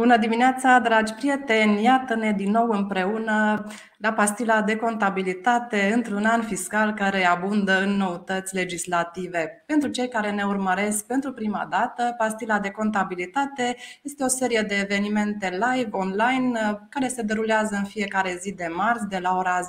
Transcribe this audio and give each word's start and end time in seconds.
Bună 0.00 0.16
dimineața, 0.16 0.78
dragi 0.78 1.12
prieteni! 1.12 1.82
Iată-ne 1.82 2.32
din 2.32 2.50
nou 2.50 2.68
împreună 2.68 3.66
la 3.96 4.12
pastila 4.12 4.62
de 4.62 4.76
contabilitate 4.76 5.92
într-un 5.94 6.24
an 6.24 6.42
fiscal 6.42 6.94
care 6.94 7.26
abundă 7.26 7.82
în 7.82 7.90
noutăți 7.90 8.54
legislative. 8.54 9.62
Pentru 9.66 9.88
cei 9.88 10.08
care 10.08 10.30
ne 10.30 10.42
urmăresc 10.42 11.06
pentru 11.06 11.32
prima 11.32 11.66
dată, 11.70 12.14
pastila 12.18 12.58
de 12.58 12.70
contabilitate 12.70 13.76
este 14.02 14.24
o 14.24 14.28
serie 14.28 14.64
de 14.68 14.74
evenimente 14.74 15.48
live 15.48 15.88
online 15.90 16.78
care 16.90 17.08
se 17.08 17.22
derulează 17.22 17.74
în 17.76 17.84
fiecare 17.84 18.38
zi 18.40 18.52
de 18.52 18.68
marți 18.74 19.08
de 19.08 19.18
la 19.18 19.36
ora 19.36 19.58
10.30 19.60 19.64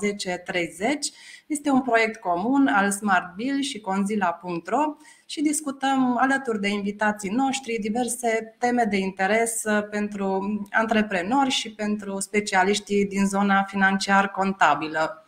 este 1.51 1.69
un 1.69 1.81
proiect 1.81 2.19
comun 2.19 2.67
al 2.67 2.91
Smart 2.91 3.35
Bill 3.35 3.61
și 3.61 3.79
Conzilla.ro 3.79 4.95
și 5.25 5.41
discutăm 5.41 6.17
alături 6.17 6.59
de 6.59 6.67
invitații 6.67 7.29
noștri 7.29 7.77
diverse 7.79 8.55
teme 8.59 8.83
de 8.83 8.97
interes 8.97 9.63
pentru 9.89 10.59
antreprenori 10.71 11.49
și 11.49 11.73
pentru 11.73 12.19
specialiștii 12.19 13.05
din 13.05 13.25
zona 13.25 13.63
financiar-contabilă. 13.63 15.25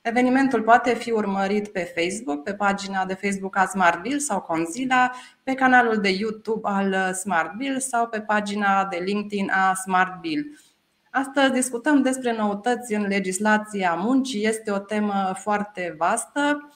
Evenimentul 0.00 0.62
poate 0.62 0.94
fi 0.94 1.10
urmărit 1.10 1.68
pe 1.68 1.92
Facebook, 1.96 2.42
pe 2.42 2.54
pagina 2.54 3.04
de 3.04 3.14
Facebook 3.14 3.56
a 3.56 3.66
Smart 3.66 4.00
Bill 4.00 4.18
sau 4.18 4.40
Conzilla, 4.40 5.12
pe 5.42 5.54
canalul 5.54 5.96
de 5.96 6.08
YouTube 6.08 6.60
al 6.62 7.12
Smart 7.14 7.52
Bill 7.54 7.80
sau 7.80 8.06
pe 8.08 8.20
pagina 8.20 8.84
de 8.84 8.96
LinkedIn 9.04 9.50
a 9.50 9.74
Smart 9.74 10.20
Bill. 10.20 10.58
Astăzi 11.18 11.52
discutăm 11.52 12.02
despre 12.02 12.36
noutăți 12.36 12.94
în 12.94 13.06
legislația 13.06 13.94
muncii. 13.94 14.46
Este 14.46 14.70
o 14.70 14.78
temă 14.78 15.32
foarte 15.38 15.94
vastă. 15.98 16.72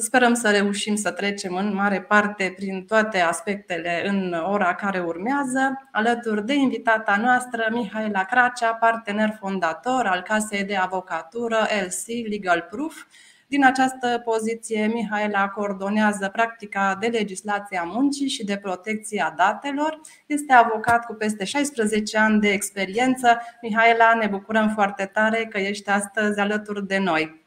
Sperăm 0.00 0.34
să 0.34 0.50
reușim 0.50 0.96
să 0.96 1.10
trecem 1.10 1.54
în 1.54 1.74
mare 1.74 2.02
parte 2.02 2.52
prin 2.56 2.84
toate 2.84 3.20
aspectele 3.20 4.08
în 4.08 4.32
ora 4.32 4.74
care 4.74 5.00
urmează, 5.00 5.88
alături 5.92 6.46
de 6.46 6.54
invitata 6.54 7.16
noastră, 7.16 7.68
Mihaela 7.70 8.24
Cracea, 8.24 8.74
partener 8.74 9.36
fondator 9.40 10.06
al 10.06 10.20
Casei 10.22 10.64
de 10.64 10.76
Avocatură 10.76 11.66
LC 11.86 12.28
Legal 12.28 12.66
Proof, 12.70 12.96
din 13.48 13.64
această 13.64 14.22
poziție, 14.24 14.86
Mihaela 14.86 15.48
coordonează 15.48 16.28
practica 16.28 16.96
de 17.00 17.06
legislație 17.06 17.78
a 17.78 17.82
muncii 17.82 18.28
și 18.28 18.44
de 18.44 18.56
protecție 18.56 19.22
a 19.22 19.30
datelor. 19.30 20.00
Este 20.26 20.52
avocat 20.52 21.06
cu 21.06 21.14
peste 21.14 21.44
16 21.44 22.18
ani 22.18 22.40
de 22.40 22.48
experiență. 22.48 23.40
Mihaela, 23.62 24.14
ne 24.14 24.26
bucurăm 24.26 24.68
foarte 24.68 25.10
tare 25.12 25.46
că 25.46 25.58
ești 25.58 25.90
astăzi 25.90 26.40
alături 26.40 26.86
de 26.86 26.98
noi. 26.98 27.46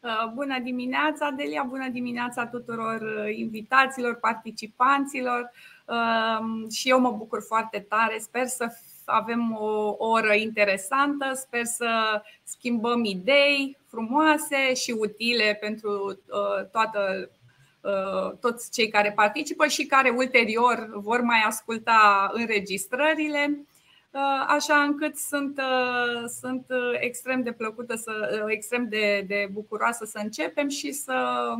Uh, 0.00 0.32
bună 0.34 0.58
dimineața, 0.62 1.30
Delia! 1.30 1.62
Bună 1.68 1.88
dimineața 1.88 2.46
tuturor 2.46 3.00
uh, 3.00 3.36
invitaților, 3.36 4.14
participanților 4.14 5.50
uh, 5.86 6.70
și 6.70 6.88
eu 6.88 7.00
mă 7.00 7.10
bucur 7.10 7.42
foarte 7.46 7.86
tare. 7.88 8.18
Sper 8.18 8.46
să 8.46 8.68
avem 9.04 9.56
o 9.60 9.94
oră 9.98 10.34
interesantă, 10.34 11.32
sper 11.34 11.64
să 11.64 12.22
schimbăm 12.42 13.04
idei 13.04 13.76
frumoase 13.88 14.74
și 14.74 14.90
utile 14.98 15.58
pentru 15.60 16.06
uh, 16.08 16.66
toată, 16.72 17.30
uh, 17.80 18.36
toți 18.40 18.70
cei 18.70 18.88
care 18.88 19.12
participă 19.12 19.66
și 19.66 19.86
care 19.86 20.10
ulterior 20.10 20.90
vor 20.94 21.20
mai 21.20 21.42
asculta 21.46 22.30
înregistrările. 22.32 23.66
Uh, 24.10 24.44
așa 24.46 24.82
încât 24.82 25.16
sunt, 25.16 25.60
sunt 26.40 26.66
extrem 27.00 27.42
de 27.42 27.52
plăcută, 27.52 27.96
să, 27.96 28.44
extrem 28.48 28.88
de, 28.88 29.24
de 29.26 29.48
bucuroasă 29.52 30.04
să 30.04 30.18
începem 30.22 30.68
și 30.68 30.92
să. 30.92 31.54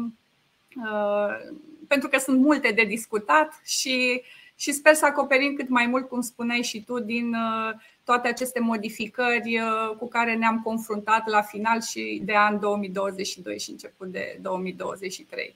pentru 1.88 2.08
că 2.08 2.18
sunt 2.18 2.38
multe 2.40 2.72
de 2.72 2.82
discutat 2.82 3.60
și 3.64 4.22
și 4.58 4.72
sper 4.72 4.94
să 4.94 5.06
acoperim 5.06 5.54
cât 5.54 5.68
mai 5.68 5.86
mult, 5.86 6.08
cum 6.08 6.20
spuneai 6.20 6.62
și 6.62 6.84
tu, 6.84 6.98
din 6.98 7.34
uh, 7.34 7.74
toate 8.10 8.28
aceste 8.28 8.60
modificări 8.60 9.60
uh, 9.60 9.96
cu 9.98 10.08
care 10.08 10.34
ne-am 10.34 10.60
confruntat 10.64 11.26
la 11.26 11.42
final 11.42 11.80
și 11.80 12.22
de 12.24 12.36
an 12.36 12.58
2022 12.60 13.58
și 13.58 13.70
început 13.70 14.08
de 14.08 14.38
2023. 14.40 15.54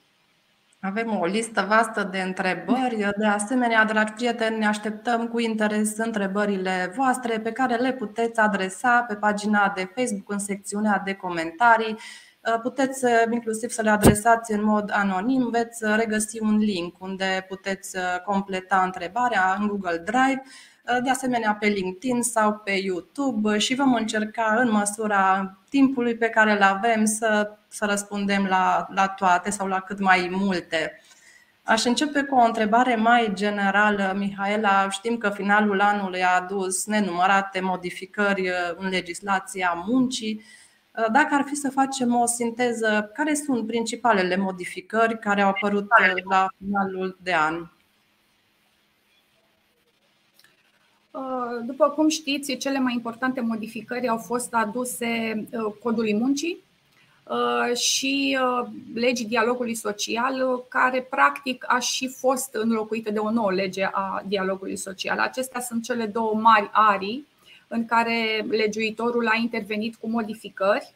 Avem 0.80 1.18
o 1.18 1.24
listă 1.24 1.64
vastă 1.68 2.08
de 2.12 2.20
întrebări. 2.20 3.10
De 3.16 3.26
asemenea, 3.26 3.84
dragi 3.84 4.12
prieteni, 4.12 4.58
ne 4.58 4.66
așteptăm 4.66 5.28
cu 5.28 5.38
interes 5.38 5.96
întrebările 5.96 6.92
voastre 6.96 7.40
pe 7.40 7.52
care 7.52 7.76
le 7.76 7.92
puteți 7.92 8.40
adresa 8.40 9.04
pe 9.08 9.14
pagina 9.14 9.72
de 9.76 9.90
Facebook 9.94 10.32
în 10.32 10.38
secțiunea 10.38 11.02
de 11.04 11.14
comentarii 11.14 11.96
Uh, 12.48 12.60
puteți 12.62 13.04
uh, 13.04 13.10
inclusiv 13.30 13.70
să 13.70 13.82
le 13.82 13.90
adresați 13.90 14.52
în 14.52 14.64
mod 14.64 14.90
anonim, 14.92 15.48
veți 15.50 15.84
uh, 15.84 15.94
regăsi 15.96 16.40
un 16.40 16.56
link 16.56 16.94
unde 16.98 17.44
puteți 17.48 17.96
completa 18.24 18.82
întrebarea 18.84 19.56
în 19.58 19.66
Google 19.66 19.96
Drive, 19.96 20.42
de 21.02 21.10
asemenea 21.10 21.56
pe 21.60 21.66
LinkedIn 21.66 22.22
sau 22.22 22.60
pe 22.64 22.70
YouTube 22.70 23.58
și 23.58 23.74
vom 23.74 23.94
încerca 23.94 24.54
în 24.58 24.70
măsura 24.70 25.56
timpului 25.68 26.16
pe 26.16 26.28
care 26.28 26.52
îl 26.52 26.62
avem 26.62 27.04
să, 27.04 27.58
să 27.68 27.84
răspundem 27.84 28.44
la, 28.44 28.86
la 28.94 29.08
toate 29.08 29.50
sau 29.50 29.66
la 29.66 29.80
cât 29.80 29.98
mai 29.98 30.28
multe. 30.32 31.00
Aș 31.62 31.84
începe 31.84 32.22
cu 32.22 32.34
o 32.34 32.44
întrebare 32.44 32.94
mai 32.94 33.30
generală, 33.34 34.14
Mihaela. 34.16 34.90
Știm 34.90 35.16
că 35.16 35.30
finalul 35.30 35.80
anului 35.80 36.22
a 36.22 36.34
adus 36.34 36.86
nenumărate 36.86 37.60
modificări 37.60 38.50
în 38.76 38.88
legislația 38.88 39.82
muncii. 39.86 40.42
Uh, 40.96 41.06
dacă 41.12 41.34
ar 41.34 41.44
fi 41.46 41.54
să 41.54 41.70
facem 41.70 42.14
o 42.14 42.26
sinteză, 42.26 43.10
care 43.14 43.34
sunt 43.34 43.66
principalele 43.66 44.36
modificări 44.36 45.18
care 45.18 45.42
au 45.42 45.48
apărut 45.48 45.82
uh, 45.82 46.22
la 46.30 46.46
finalul 46.58 47.18
de 47.22 47.34
an? 47.34 47.54
Uh, 47.54 47.68
după 51.66 51.88
cum 51.88 52.08
știți, 52.08 52.56
cele 52.56 52.78
mai 52.78 52.92
importante 52.92 53.40
modificări 53.40 54.08
au 54.08 54.18
fost 54.18 54.54
aduse 54.54 55.44
codului 55.82 56.14
muncii 56.14 56.58
și 57.74 58.38
legii 58.94 59.26
dialogului 59.26 59.74
social, 59.74 60.64
care 60.68 61.06
practic 61.10 61.64
a 61.68 61.78
și 61.78 62.08
fost 62.08 62.54
înlocuită 62.54 63.10
de 63.10 63.18
o 63.18 63.30
nouă 63.30 63.52
lege 63.52 63.88
a 63.92 64.22
dialogului 64.26 64.76
social. 64.76 65.18
Acestea 65.18 65.60
sunt 65.60 65.82
cele 65.84 66.06
două 66.06 66.34
mari 66.34 66.70
arii 66.72 67.26
în 67.68 67.84
care 67.84 68.46
legiuitorul 68.50 69.26
a 69.26 69.36
intervenit 69.36 69.96
cu 69.96 70.08
modificări. 70.08 70.94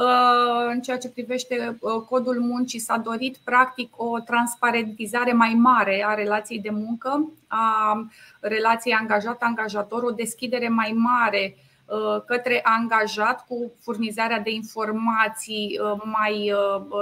Uh, 0.00 0.66
în 0.72 0.80
ceea 0.80 0.98
ce 0.98 1.08
privește 1.08 1.76
uh, 1.80 2.02
codul 2.08 2.40
muncii, 2.40 2.78
s-a 2.78 2.96
dorit 2.96 3.36
practic 3.44 3.92
o 3.96 4.18
transparentizare 4.18 5.32
mai 5.32 5.54
mare 5.54 6.04
a 6.06 6.14
relației 6.14 6.60
de 6.60 6.70
muncă, 6.70 7.30
a 7.46 8.06
relației 8.40 8.94
angajat-angajator, 8.94 10.02
o 10.02 10.10
deschidere 10.10 10.68
mai 10.68 10.92
mare 10.96 11.56
uh, 11.86 12.22
către 12.26 12.60
angajat 12.62 13.46
cu 13.46 13.72
furnizarea 13.80 14.40
de 14.40 14.50
informații 14.50 15.80
mai 16.04 16.52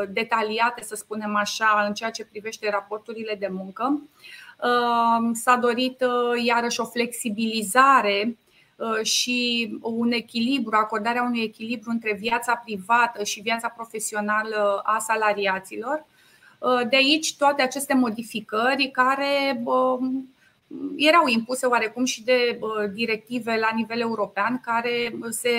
detaliate, 0.08 0.82
să 0.82 0.94
spunem 0.94 1.36
așa, 1.36 1.84
în 1.86 1.94
ceea 1.94 2.10
ce 2.10 2.24
privește 2.24 2.70
raporturile 2.70 3.36
de 3.38 3.48
muncă. 3.50 4.02
S-a 5.32 5.56
dorit 5.56 6.04
iarăși 6.44 6.80
o 6.80 6.84
flexibilizare 6.84 8.22
Uh, 8.22 8.47
și 9.02 9.70
un 9.82 10.12
echilibru, 10.12 10.76
acordarea 10.76 11.22
unui 11.22 11.42
echilibru 11.42 11.90
între 11.90 12.14
viața 12.14 12.54
privată 12.64 13.24
și 13.24 13.40
viața 13.40 13.68
profesională 13.68 14.80
a 14.84 14.98
salariaților. 14.98 16.04
Uh, 16.58 16.88
de 16.88 16.96
aici 16.96 17.36
toate 17.36 17.62
aceste 17.62 17.94
modificări 17.94 18.90
care 18.90 19.62
um, 19.64 20.34
erau 20.96 21.26
impuse 21.26 21.66
oarecum 21.66 22.04
și 22.04 22.24
de 22.24 22.58
uh, 22.60 22.90
directive 22.92 23.56
la 23.56 23.70
nivel 23.74 24.00
european 24.00 24.60
care 24.64 25.18
se, 25.28 25.50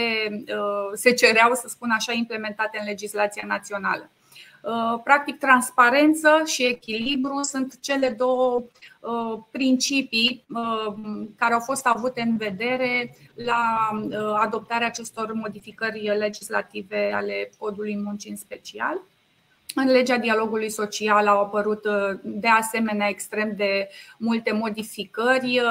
se 0.94 1.13
cereau, 1.13 1.53
să 1.53 1.68
spun 1.68 1.89
așa, 1.89 2.13
implementate 2.13 2.77
în 2.80 2.86
legislația 2.86 3.44
națională. 3.48 4.10
Practic, 5.04 5.38
transparență 5.38 6.42
și 6.45 6.66
echilibru 6.66 7.42
sunt 7.44 7.80
cele 7.80 8.10
două 8.10 8.54
Uh, 8.54 8.66
principii 9.51 10.46
uh, 10.50 10.94
care 11.36 11.54
au 11.54 11.60
fost 11.60 11.86
avute 11.86 12.22
în 12.22 12.38
vedere 12.38 13.16
la 13.34 13.90
uh, 13.94 14.34
adoptarea 14.36 14.88
acestor 14.88 15.34
modificări 15.34 16.18
legislative 16.18 17.12
ale 17.13 17.50
codului 17.57 17.98
muncii 17.98 18.30
în 18.30 18.36
special. 18.36 19.01
În 19.81 19.92
legea 19.92 20.18
dialogului 20.18 20.70
social 20.70 21.28
au 21.28 21.42
apărut 21.42 21.88
de 22.24 22.48
asemenea 22.48 23.08
extrem 23.08 23.54
de 23.56 23.90
multe 24.18 24.52
modificări, 24.52 25.62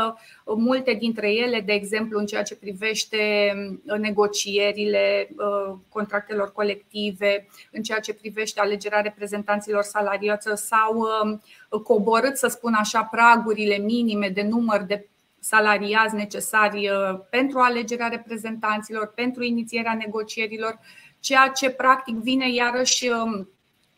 multe 0.45 0.93
dintre 0.93 1.33
ele, 1.33 1.61
de 1.61 1.73
exemplu, 1.73 2.19
în 2.19 2.27
ceea 2.27 2.43
ce 2.43 2.57
privește 2.57 3.19
negocierile 3.99 5.29
contractelor 5.89 6.53
colective, 6.53 7.49
în 7.73 7.83
ceea 7.83 8.01
ce 8.01 8.15
privește 8.15 8.61
alegerea 8.61 9.01
reprezentanților 9.01 9.83
salariați 9.83 10.49
sau 10.55 11.07
coborât, 11.83 12.37
să 12.37 12.47
spun 12.47 12.75
așa, 12.75 13.03
pragurile 13.03 13.79
minime 13.79 14.29
de 14.29 14.43
număr 14.43 14.83
de 14.83 15.09
salariați 15.41 16.15
necesari 16.15 16.91
pentru 17.31 17.59
alegerea 17.59 18.09
reprezentanților, 18.09 19.13
pentru 19.15 19.43
inițierea 19.43 19.95
negocierilor, 19.95 20.79
ceea 21.21 21.49
ce 21.49 21.71
practic 21.71 22.15
vine 22.15 22.53
iarăși 22.53 23.11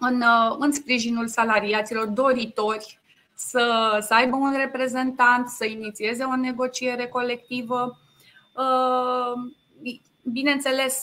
în, 0.01 0.21
uh, 0.21 0.57
în 0.59 0.73
sprijinul 0.73 1.29
salariaților 1.29 2.07
doritori 2.07 2.99
să, 3.35 3.99
să 4.07 4.15
aibă 4.15 4.37
un 4.37 4.55
reprezentant, 4.57 5.49
să 5.49 5.65
inițieze 5.65 6.25
o 6.25 6.37
negociere 6.37 7.07
colectivă. 7.07 7.99
Bineînțeles, 10.23 11.03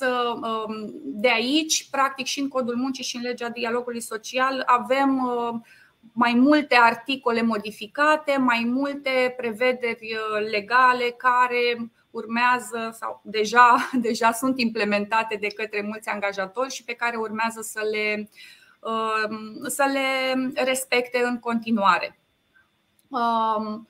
de 1.03 1.29
aici, 1.31 1.89
practic 1.89 2.25
și 2.25 2.39
în 2.39 2.47
codul 2.47 2.75
muncii 2.75 3.03
și 3.03 3.15
în 3.15 3.21
legea 3.21 3.49
dialogului 3.49 4.01
social, 4.01 4.63
avem 4.65 5.21
mai 6.13 6.33
multe 6.33 6.75
articole 6.75 7.41
modificate, 7.41 8.37
mai 8.37 8.63
multe 8.73 9.33
prevederi 9.37 10.17
legale 10.51 11.15
care 11.17 11.91
urmează 12.11 12.97
sau 12.99 13.21
deja, 13.23 13.75
deja 14.07 14.31
sunt 14.31 14.59
implementate 14.59 15.37
de 15.39 15.47
către 15.47 15.81
mulți 15.81 16.09
angajatori 16.09 16.73
și 16.73 16.83
pe 16.83 16.93
care 16.93 17.17
urmează 17.17 17.61
să 17.61 17.81
le, 17.91 18.15
um, 18.17 18.29
să 19.67 19.85
le 19.93 20.63
respecte 20.63 21.21
în 21.23 21.39
continuare. 21.39 22.19
Um, 23.07 23.87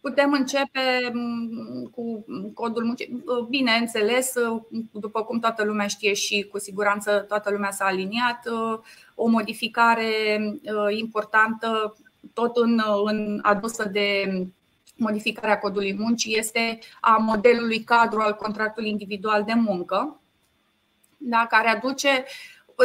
putem 0.00 0.32
începe 0.32 1.12
um, 1.14 1.84
cu 1.84 2.24
codul 2.54 2.84
muncii. 2.84 3.24
Bineînțeles, 3.48 4.32
după 4.92 5.22
cum 5.22 5.38
toată 5.38 5.64
lumea 5.64 5.86
știe 5.86 6.12
și 6.12 6.42
cu 6.50 6.58
siguranță 6.58 7.24
toată 7.28 7.50
lumea 7.50 7.70
s-a 7.70 7.84
aliniat, 7.84 8.46
uh, 8.46 8.78
o 9.14 9.26
modificare 9.26 10.38
uh, 10.62 10.96
importantă 10.98 11.96
tot 12.32 12.56
în, 12.56 12.82
în 13.04 13.38
adusă 13.42 13.84
de 13.84 14.32
modificarea 14.96 15.58
codului 15.58 15.94
muncii 15.98 16.38
este 16.38 16.78
a 17.00 17.16
modelului 17.16 17.82
cadru 17.84 18.20
al 18.20 18.34
contractului 18.34 18.90
individual 18.90 19.44
de 19.44 19.54
muncă, 19.54 20.20
da, 21.16 21.46
care 21.50 21.68
aduce 21.68 22.24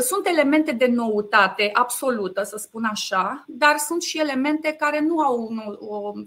sunt 0.02 0.28
elemente 0.28 0.72
de 0.72 0.86
noutate 0.86 1.70
absolută, 1.74 2.44
să 2.44 2.58
spun 2.58 2.84
așa, 2.84 3.44
dar 3.48 3.78
sunt 3.78 4.02
și 4.02 4.20
elemente 4.20 4.72
care 4.72 5.00
nu 5.00 5.20
au 5.20 5.48
un, 5.50 5.62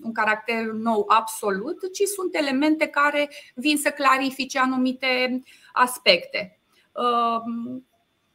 un 0.02 0.12
caracter 0.12 0.64
nou 0.64 1.04
absolut, 1.08 1.92
ci 1.92 2.02
sunt 2.02 2.34
elemente 2.34 2.86
care 2.86 3.30
vin 3.54 3.76
să 3.76 3.90
clarifice 3.90 4.58
anumite 4.58 5.42
aspecte. 5.72 6.58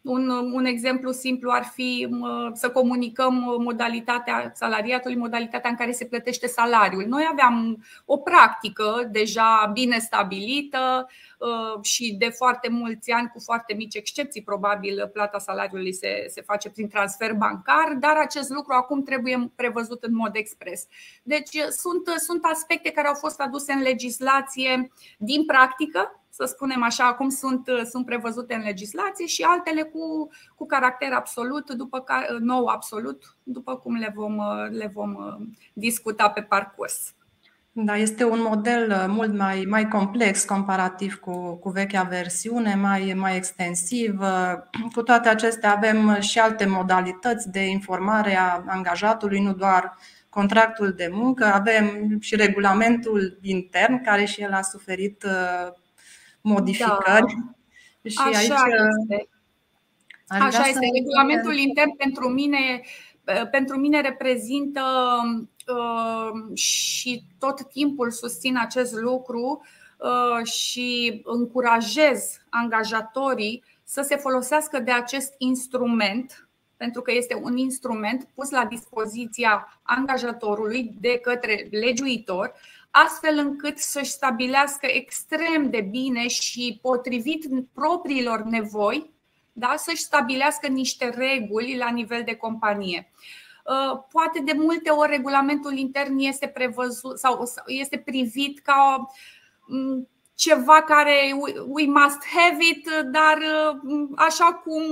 Un, 0.04 0.30
un 0.30 0.66
exemplu 0.66 1.12
simplu 1.12 1.52
ar 1.52 1.64
fi 1.64 2.08
să 2.54 2.70
comunicăm 2.70 3.34
modalitatea 3.60 4.52
salariatului, 4.56 5.18
modalitatea 5.18 5.70
în 5.70 5.76
care 5.76 5.92
se 5.92 6.06
plătește 6.06 6.48
salariul. 6.48 7.06
Noi 7.08 7.28
aveam 7.32 7.84
o 8.06 8.18
practică 8.18 9.10
deja 9.12 9.70
bine 9.74 9.98
stabilită 10.00 11.10
uh, 11.38 11.84
și 11.84 12.16
de 12.20 12.30
foarte 12.30 12.70
mulți 12.70 13.12
ani, 13.12 13.30
cu 13.34 13.40
foarte 13.40 13.74
mici 13.74 13.96
excepții, 13.96 14.44
probabil 14.44 15.10
plata 15.14 15.40
salariului 15.40 15.94
se, 15.94 16.26
se 16.28 16.42
face 16.42 16.70
prin 16.70 16.88
transfer 16.88 17.34
bancar, 17.34 17.96
dar 18.00 18.16
acest 18.18 18.50
lucru 18.50 18.74
acum 18.74 19.04
trebuie 19.04 19.52
prevăzut 19.56 20.04
în 20.04 20.16
mod 20.16 20.32
expres. 20.34 20.88
Deci 21.24 21.58
sunt, 21.70 22.20
sunt 22.20 22.46
aspecte 22.52 22.92
care 22.92 23.08
au 23.08 23.14
fost 23.14 23.40
aduse 23.40 23.74
în 23.74 23.82
legislație 23.82 24.92
din 25.18 25.46
practică, 25.46 26.23
să 26.36 26.46
spunem 26.46 26.84
așa, 26.84 27.14
cum 27.14 27.30
sunt, 27.30 27.70
sunt 27.90 28.06
prevăzute 28.06 28.54
în 28.54 28.62
legislație 28.62 29.26
și 29.26 29.42
altele 29.42 29.82
cu, 29.82 30.30
cu 30.56 30.66
caracter 30.66 31.12
absolut, 31.14 31.72
după 31.72 32.00
care, 32.00 32.28
nou 32.40 32.66
absolut, 32.66 33.36
după 33.44 33.76
cum 33.76 33.96
le 33.96 34.12
vom, 34.16 34.38
le 34.70 34.92
vom 34.94 35.16
discuta 35.74 36.30
pe 36.30 36.42
parcurs. 36.42 37.14
Da, 37.72 37.96
este 37.96 38.24
un 38.24 38.42
model 38.42 39.06
mult 39.08 39.38
mai, 39.38 39.66
mai 39.70 39.88
complex 39.88 40.44
comparativ 40.44 41.16
cu, 41.16 41.56
cu 41.56 41.70
vechea 41.70 42.04
versiune, 42.04 42.76
mai, 42.76 43.14
mai 43.16 43.36
extensiv. 43.36 44.20
Cu 44.94 45.02
toate 45.02 45.30
acestea 45.30 45.76
avem 45.76 46.20
și 46.20 46.40
alte 46.40 46.66
modalități 46.66 47.52
de 47.52 47.60
informare 47.60 48.36
a 48.36 48.64
angajatului, 48.68 49.40
nu 49.40 49.54
doar 49.54 49.98
contractul 50.30 50.92
de 50.92 51.10
muncă, 51.12 51.46
avem 51.46 52.18
și 52.20 52.36
regulamentul 52.36 53.38
intern, 53.42 54.04
care 54.04 54.26
și 54.26 54.42
el 54.42 54.54
a 54.54 54.62
suferit 54.62 55.26
modificări. 56.44 57.36
Da. 58.02 58.10
Și 58.10 58.18
Așa 58.18 58.38
aici, 58.38 58.50
este. 58.50 59.30
Așa 60.28 60.68
este. 60.68 60.88
Regulamentul 60.94 61.56
intern 61.56 61.96
pentru 61.96 62.30
mine, 62.30 62.82
pentru 63.52 63.78
mine 63.78 64.02
reprezintă 64.02 64.82
uh, 65.68 66.58
și 66.58 67.24
tot 67.40 67.70
timpul 67.72 68.12
susțin 68.12 68.58
acest 68.58 68.94
lucru 68.94 69.62
uh, 69.98 70.46
și 70.46 71.22
încurajez 71.24 72.42
angajatorii 72.50 73.64
să 73.84 74.02
se 74.02 74.16
folosească 74.16 74.80
de 74.80 74.92
acest 74.92 75.34
instrument 75.38 76.48
pentru 76.78 77.02
că 77.02 77.12
este 77.12 77.40
un 77.44 77.58
instrument 77.58 78.28
pus 78.34 78.50
la 78.50 78.66
dispoziția 78.66 79.80
angajatorului 79.84 80.96
de 81.00 81.18
către 81.22 81.68
legiuitor, 81.72 82.54
astfel 82.96 83.38
încât 83.38 83.78
să-și 83.78 84.12
stabilească 84.12 84.86
extrem 84.86 85.70
de 85.70 85.82
bine 85.82 86.28
și 86.28 86.80
potrivit 86.82 87.46
propriilor 87.74 88.42
nevoi, 88.42 89.14
da, 89.54 89.74
să-și 89.78 90.02
stabilească 90.02 90.68
niște 90.68 91.10
reguli 91.10 91.78
la 91.78 91.90
nivel 91.90 92.24
de 92.24 92.36
companie. 92.36 93.12
Uh, 93.66 94.00
poate 94.12 94.40
de 94.40 94.54
multe 94.56 94.90
ori 94.90 95.10
regulamentul 95.10 95.78
intern 95.78 96.20
este 96.20 96.48
prevăzut 96.48 97.20
sau 97.20 97.44
este 97.66 97.98
privit 97.98 98.60
ca 98.60 99.08
mm, 99.68 100.08
ceva 100.36 100.82
care 100.82 101.36
we 101.68 101.86
must 101.86 102.26
have 102.26 102.58
it, 102.60 102.90
dar 103.12 103.38
uh, 103.38 104.08
așa 104.16 104.54
cum 104.54 104.84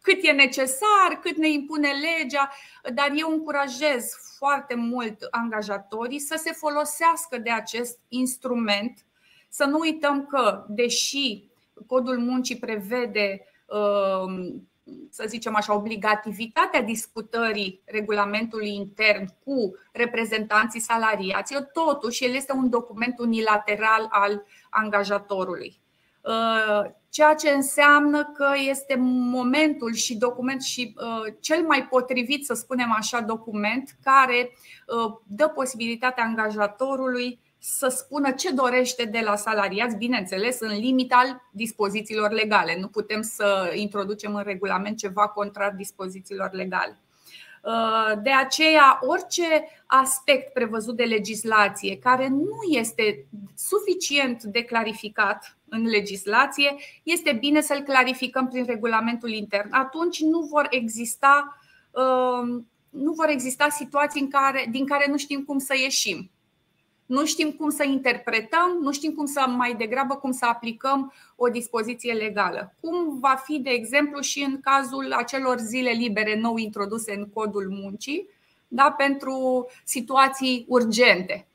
cât 0.00 0.18
e 0.22 0.32
necesar, 0.32 1.18
cât 1.22 1.36
ne 1.36 1.48
impune 1.50 1.88
legea, 1.88 2.50
dar 2.94 3.12
eu 3.14 3.30
încurajez 3.30 4.12
foarte 4.36 4.74
mult 4.74 5.26
angajatorii 5.30 6.18
să 6.18 6.34
se 6.38 6.52
folosească 6.52 7.38
de 7.38 7.50
acest 7.50 7.98
instrument. 8.08 9.06
Să 9.48 9.64
nu 9.64 9.78
uităm 9.78 10.26
că, 10.26 10.64
deși 10.68 11.48
codul 11.86 12.18
muncii 12.18 12.58
prevede, 12.58 13.44
um, 13.66 14.68
să 15.10 15.24
zicem 15.26 15.54
așa, 15.54 15.74
obligativitatea 15.74 16.82
discutării 16.82 17.82
regulamentului 17.84 18.74
intern 18.74 19.26
cu 19.44 19.74
reprezentanții 19.92 20.80
salariaților, 20.80 21.62
totuși 21.62 22.24
el 22.24 22.34
este 22.34 22.52
un 22.52 22.70
document 22.70 23.18
unilateral 23.18 24.06
al 24.10 24.44
angajatorului. 24.70 25.80
Uh, 27.18 27.24
ceea 27.24 27.34
ce 27.34 27.50
înseamnă 27.50 28.32
că 28.34 28.48
este 28.68 28.96
momentul 29.30 29.94
și 29.94 30.16
document 30.16 30.62
și 30.62 30.94
uh, 30.96 31.34
cel 31.40 31.62
mai 31.62 31.86
potrivit, 31.86 32.44
să 32.44 32.54
spunem 32.54 32.94
așa, 32.98 33.20
document 33.20 33.96
care 34.02 34.50
uh, 34.86 35.14
dă 35.26 35.48
posibilitatea 35.48 36.24
angajatorului 36.24 37.40
să 37.58 37.88
spună 37.88 38.30
ce 38.30 38.52
dorește 38.52 39.04
de 39.04 39.20
la 39.24 39.36
salariați, 39.36 39.96
bineînțeles, 39.96 40.60
în 40.60 40.78
limita 40.78 41.16
al 41.16 41.42
dispozițiilor 41.52 42.30
legale. 42.30 42.76
Nu 42.80 42.88
putem 42.88 43.22
să 43.22 43.72
introducem 43.74 44.34
în 44.34 44.42
regulament 44.42 44.98
ceva 44.98 45.28
contrar 45.28 45.72
dispozițiilor 45.72 46.52
legale. 46.52 46.98
De 48.22 48.30
aceea, 48.30 48.98
orice 49.00 49.68
aspect 49.86 50.52
prevăzut 50.52 50.96
de 50.96 51.02
legislație 51.04 51.98
care 51.98 52.28
nu 52.28 52.58
este 52.70 53.26
suficient 53.54 54.42
de 54.42 54.62
clarificat 54.62 55.57
în 55.70 55.86
legislație, 55.86 56.76
este 57.02 57.32
bine 57.32 57.60
să-l 57.60 57.80
clarificăm 57.80 58.48
prin 58.48 58.64
regulamentul 58.64 59.30
intern. 59.30 59.68
Atunci 59.72 60.20
nu 60.20 60.40
vor 60.40 60.66
exista, 60.70 61.58
um, 61.90 62.68
nu 62.90 63.12
vor 63.12 63.28
exista 63.28 63.68
situații 63.68 64.20
în 64.20 64.28
care, 64.28 64.66
din 64.70 64.86
care 64.86 65.06
nu 65.10 65.16
știm 65.16 65.44
cum 65.44 65.58
să 65.58 65.74
ieșim. 65.76 66.30
Nu 67.06 67.24
știm 67.24 67.50
cum 67.50 67.70
să 67.70 67.84
interpretăm, 67.84 68.78
nu 68.80 68.92
știm 68.92 69.12
cum 69.12 69.26
să 69.26 69.46
mai 69.56 69.74
degrabă 69.74 70.14
cum 70.14 70.32
să 70.32 70.46
aplicăm 70.46 71.12
o 71.36 71.48
dispoziție 71.48 72.12
legală. 72.12 72.74
Cum 72.80 73.18
va 73.18 73.42
fi, 73.44 73.58
de 73.58 73.70
exemplu, 73.70 74.20
și 74.20 74.42
în 74.42 74.60
cazul 74.60 75.12
acelor 75.12 75.58
zile 75.58 75.90
libere 75.90 76.40
nou 76.40 76.56
introduse 76.56 77.14
în 77.14 77.28
codul 77.34 77.68
muncii, 77.70 78.28
da, 78.68 78.94
pentru 78.96 79.66
situații 79.84 80.64
urgente 80.68 81.47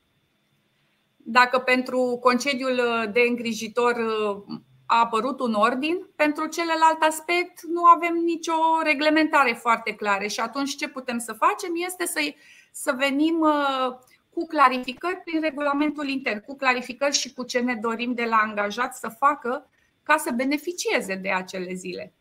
dacă 1.24 1.60
pentru 1.60 2.20
concediul 2.22 2.82
de 3.14 3.20
îngrijitor 3.30 3.96
uh, 3.96 4.58
a 4.86 5.00
apărut 5.00 5.40
un 5.40 5.54
ordin, 5.54 6.08
pentru 6.16 6.46
celălalt 6.46 7.02
aspect 7.02 7.62
nu 7.62 7.86
avem 7.86 8.16
nicio 8.16 8.54
reglementare 8.84 9.54
foarte 9.54 9.94
clară 9.94 10.28
și 10.28 10.40
atunci 10.40 10.76
ce 10.76 10.88
putem 10.88 11.18
să 11.18 11.34
facem 11.34 11.72
este 11.76 12.06
să, 12.06 12.34
să 12.72 12.94
venim 12.98 13.40
uh, 13.40 13.96
cu 14.30 14.46
clarificări 14.46 15.22
prin 15.26 15.42
regulamentul 15.42 16.08
intern, 16.08 16.44
cu 16.46 16.56
clarificări 16.56 17.16
și 17.16 17.34
cu 17.34 17.44
ce 17.44 17.60
ne 17.60 17.76
dorim 17.76 18.14
de 18.14 18.24
la 18.24 18.36
angajat 18.36 18.96
să 18.96 19.08
facă 19.08 19.70
ca 20.04 20.18
să 20.18 20.32
beneficieze 20.36 21.16
de 21.16 21.32
acele 21.32 21.74
zile. 21.74 22.14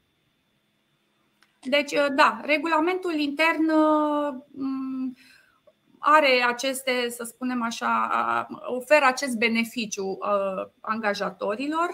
Deci, 1.60 1.92
uh, 1.92 2.06
da, 2.14 2.40
regulamentul 2.44 3.14
intern 3.14 3.70
are 6.04 6.44
aceste, 6.48 7.06
să 7.08 7.24
spunem 7.24 7.62
așa, 7.62 8.10
oferă 8.66 9.04
acest 9.04 9.36
beneficiu 9.36 10.18
angajatorilor, 10.80 11.88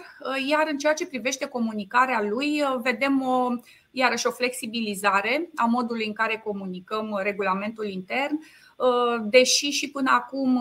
iar 0.47 0.67
în 0.71 0.77
ceea 0.77 0.93
ce 0.93 1.07
privește 1.07 1.47
comunicarea 1.47 2.21
lui, 2.21 2.63
vedem 2.81 3.21
o, 3.21 3.47
iarăși 3.91 4.27
o 4.27 4.31
flexibilizare 4.31 5.49
a 5.55 5.65
modului 5.65 6.05
în 6.05 6.13
care 6.13 6.41
comunicăm 6.43 7.19
regulamentul 7.23 7.85
intern. 7.85 8.39
deși 9.23 9.69
și 9.69 9.91
până 9.91 10.09
acum 10.13 10.59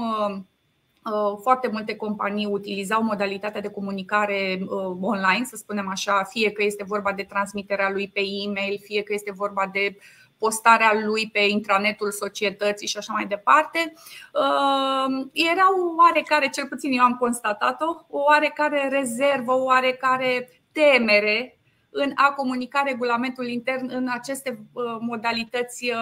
foarte 1.43 1.69
multe 1.73 1.97
companii 1.97 2.47
utilizau 2.47 3.02
modalitatea 3.02 3.61
de 3.61 3.71
comunicare 3.71 4.61
online, 5.00 5.45
să 5.45 5.57
spunem 5.57 5.88
așa, 5.88 6.23
fie 6.23 6.50
că 6.50 6.62
este 6.62 6.85
vorba 6.85 7.12
de 7.12 7.23
transmiterea 7.23 7.90
lui 7.90 8.09
pe 8.09 8.21
e-mail, 8.47 8.78
fie 8.83 9.02
că 9.02 9.12
este 9.12 9.33
vorba 9.33 9.71
de 9.73 9.97
postarea 10.38 11.00
lui 11.04 11.30
pe 11.33 11.38
intranetul 11.38 12.11
societății 12.11 12.87
și 12.87 12.97
așa 12.97 13.12
mai 13.12 13.26
departe, 13.26 13.92
era 15.33 15.66
o 15.71 15.95
oarecare, 15.97 16.49
cel 16.49 16.66
puțin 16.66 16.92
eu 16.92 17.04
am 17.04 17.16
constatat-o, 17.16 17.87
o 18.09 18.18
oarecare 18.18 18.88
rezervă, 18.88 19.52
o 19.52 19.64
oarecare 19.64 20.49
temere 20.73 21.59
în 21.90 22.12
a 22.14 22.33
comunica 22.33 22.83
regulamentul 22.83 23.47
intern 23.47 23.90
în 23.90 24.09
aceste 24.09 24.66
modalități 25.00 25.92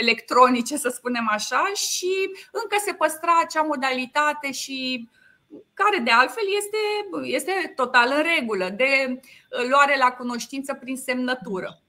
electronice, 0.00 0.76
să 0.76 0.88
spunem 0.88 1.28
așa, 1.30 1.70
și 1.74 2.12
încă 2.52 2.76
se 2.84 2.92
păstra 2.92 3.32
acea 3.44 3.62
modalitate 3.62 4.52
și 4.52 5.08
care 5.74 5.98
de 5.98 6.10
altfel 6.10 6.44
este, 6.56 6.78
este 7.36 7.72
total 7.76 8.12
în 8.16 8.22
regulă, 8.38 8.68
de 8.68 9.20
luare 9.68 9.96
la 9.98 10.10
cunoștință 10.10 10.74
prin 10.74 10.96
semnătură. 10.96 11.83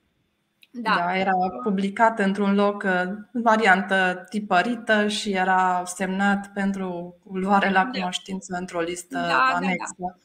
Da. 0.78 0.96
da, 0.96 1.18
era 1.18 1.32
publicat 1.64 2.20
într-un 2.20 2.56
loc 2.56 2.86
variantă 3.32 4.26
tipărită 4.30 5.08
și 5.08 5.32
era 5.32 5.84
semnat 5.86 6.52
pentru 6.54 7.16
luare 7.34 7.70
la 7.70 7.84
da. 7.84 8.00
cunoștință 8.00 8.52
da. 8.52 8.58
într-o 8.58 8.80
listă 8.80 9.18
da, 9.18 9.52
anexă. 9.54 9.96
Da, 9.98 10.06
da. 10.08 10.16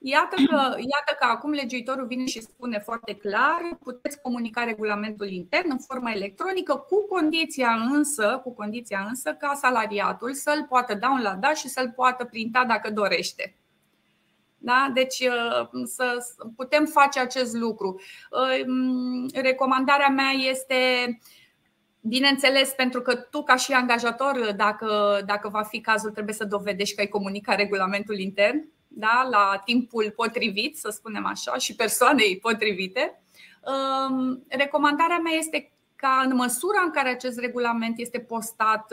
Iată 0.00 0.34
că, 0.48 0.56
iată 0.76 1.16
că 1.18 1.26
acum 1.30 1.50
legiuitorul 1.50 2.06
vine 2.06 2.24
și 2.24 2.40
spune 2.40 2.78
foarte 2.78 3.14
clar, 3.14 3.60
puteți 3.82 4.20
comunica 4.20 4.64
regulamentul 4.64 5.28
intern 5.28 5.70
în 5.70 5.78
formă 5.78 6.10
electronică, 6.10 6.74
cu 6.76 7.06
condiția 7.08 7.70
însă, 7.92 8.40
cu 8.44 8.54
condiția 8.54 9.06
însă 9.08 9.32
ca 9.32 9.54
salariatul 9.60 10.34
să-l 10.34 10.66
poată 10.68 10.94
downloada 10.94 11.54
și 11.54 11.68
să-l 11.68 11.92
poată 11.96 12.24
printa 12.24 12.64
dacă 12.64 12.90
dorește. 12.90 13.54
Da? 14.58 14.90
Deci 14.94 15.28
să 15.84 16.26
putem 16.56 16.84
face 16.84 17.20
acest 17.20 17.54
lucru. 17.54 18.00
Recomandarea 19.34 20.08
mea 20.08 20.30
este 20.30 21.18
Bineînțeles, 22.00 22.70
pentru 22.70 23.00
că 23.00 23.14
tu, 23.14 23.42
ca 23.42 23.56
și 23.56 23.72
angajator, 23.72 24.52
dacă, 24.56 25.20
dacă 25.26 25.48
va 25.48 25.62
fi 25.62 25.80
cazul, 25.80 26.10
trebuie 26.10 26.34
să 26.34 26.44
dovedești 26.44 26.94
că 26.94 27.00
ai 27.00 27.06
comunicat 27.08 27.56
regulamentul 27.56 28.18
intern 28.18 28.68
da, 28.88 29.28
la 29.30 29.62
timpul 29.64 30.12
potrivit, 30.16 30.78
să 30.78 30.90
spunem 30.90 31.26
așa, 31.26 31.56
și 31.56 31.74
persoanei 31.74 32.38
potrivite. 32.38 33.22
Recomandarea 34.48 35.18
mea 35.18 35.32
este 35.32 35.72
ca 35.96 36.22
în 36.24 36.36
măsura 36.36 36.80
în 36.84 36.90
care 36.90 37.08
acest 37.08 37.38
regulament 37.38 37.98
este 37.98 38.18
postat 38.18 38.92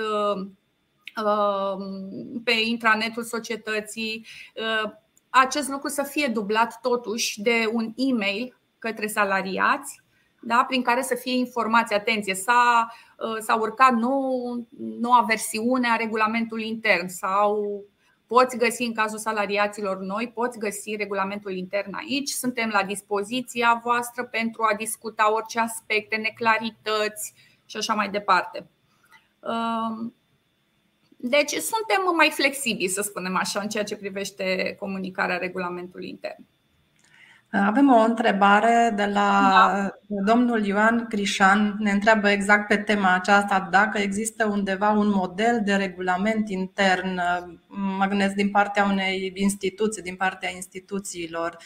pe 2.43 2.51
intranetul 2.51 3.23
societății, 3.23 4.25
acest 5.43 5.69
lucru 5.69 5.87
să 5.87 6.03
fie 6.03 6.27
dublat 6.27 6.79
totuși 6.81 7.41
de 7.41 7.69
un 7.73 7.93
e-mail 7.95 8.57
către 8.79 9.07
salariați 9.07 10.03
da, 10.41 10.65
prin 10.67 10.81
care 10.81 11.01
să 11.01 11.15
fie 11.15 11.37
informați. 11.37 11.93
Atenție, 11.93 12.35
s-a, 12.35 12.87
s-a 13.39 13.55
urcat 13.55 13.93
nou, 13.93 14.67
noua 14.99 15.25
versiune 15.27 15.87
a 15.87 15.95
regulamentului 15.95 16.67
intern 16.67 17.07
sau 17.07 17.83
Poți 18.27 18.57
găsi 18.57 18.83
în 18.83 18.93
cazul 18.93 19.17
salariaților 19.17 19.97
noi, 19.99 20.31
poți 20.33 20.59
găsi 20.59 20.95
regulamentul 20.95 21.51
intern 21.51 21.93
aici. 21.93 22.29
Suntem 22.29 22.69
la 22.69 22.83
dispoziția 22.83 23.79
voastră 23.83 24.23
pentru 24.23 24.63
a 24.63 24.75
discuta 24.75 25.33
orice 25.33 25.59
aspecte, 25.59 26.15
neclarități 26.15 27.33
și 27.65 27.77
așa 27.77 27.93
mai 27.93 28.09
departe. 28.09 28.69
Um, 29.39 30.15
deci 31.17 31.51
suntem 31.51 32.15
mai 32.15 32.29
flexibili, 32.29 32.89
să 32.89 33.01
spunem 33.01 33.35
așa, 33.35 33.59
în 33.59 33.67
ceea 33.67 33.83
ce 33.83 33.95
privește 33.95 34.75
comunicarea 34.79 35.37
regulamentului 35.37 36.09
intern. 36.09 36.45
Avem 37.63 37.91
o 37.91 37.97
întrebare 37.97 38.93
de 38.95 39.05
la 39.05 39.71
da. 40.07 40.33
domnul 40.33 40.65
Ioan 40.65 41.05
Crișan. 41.09 41.75
Ne 41.79 41.91
întreabă 41.91 42.29
exact 42.29 42.67
pe 42.67 42.77
tema 42.77 43.13
aceasta 43.13 43.67
dacă 43.71 43.97
există 43.97 44.45
undeva 44.45 44.89
un 44.89 45.09
model 45.09 45.61
de 45.65 45.73
regulament 45.73 46.49
intern, 46.49 47.21
mă 47.97 48.05
gândesc 48.05 48.33
din 48.33 48.49
partea 48.49 48.85
unei 48.85 49.31
instituții, 49.35 50.01
din 50.01 50.15
partea 50.15 50.49
instituțiilor. 50.55 51.57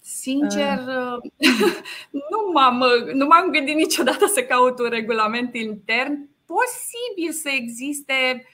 Sincer, 0.00 0.78
uh. 0.78 1.46
nu, 2.30 2.50
m-am, 2.52 2.84
nu 3.14 3.26
m-am 3.26 3.50
gândit 3.50 3.74
niciodată 3.74 4.26
să 4.26 4.42
caut 4.42 4.78
un 4.78 4.88
regulament 4.88 5.54
intern. 5.54 6.28
Posibil 6.46 7.32
să 7.32 7.48
existe, 7.48 8.46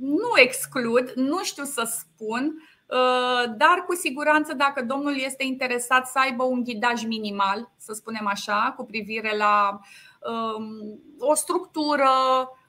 nu 0.00 0.30
exclud, 0.36 1.12
nu 1.14 1.42
știu 1.42 1.64
să 1.64 1.82
spun, 1.98 2.56
Uh, 2.86 3.54
dar 3.56 3.84
cu 3.86 3.94
siguranță 3.94 4.54
dacă 4.54 4.82
domnul 4.82 5.18
este 5.18 5.44
interesat 5.44 6.06
să 6.06 6.18
aibă 6.18 6.42
un 6.42 6.62
ghidaj 6.62 7.04
minimal, 7.04 7.72
să 7.76 7.92
spunem 7.92 8.26
așa, 8.26 8.74
cu 8.76 8.84
privire 8.84 9.36
la 9.36 9.80
um, 10.20 11.00
o 11.18 11.34
structură 11.34 12.08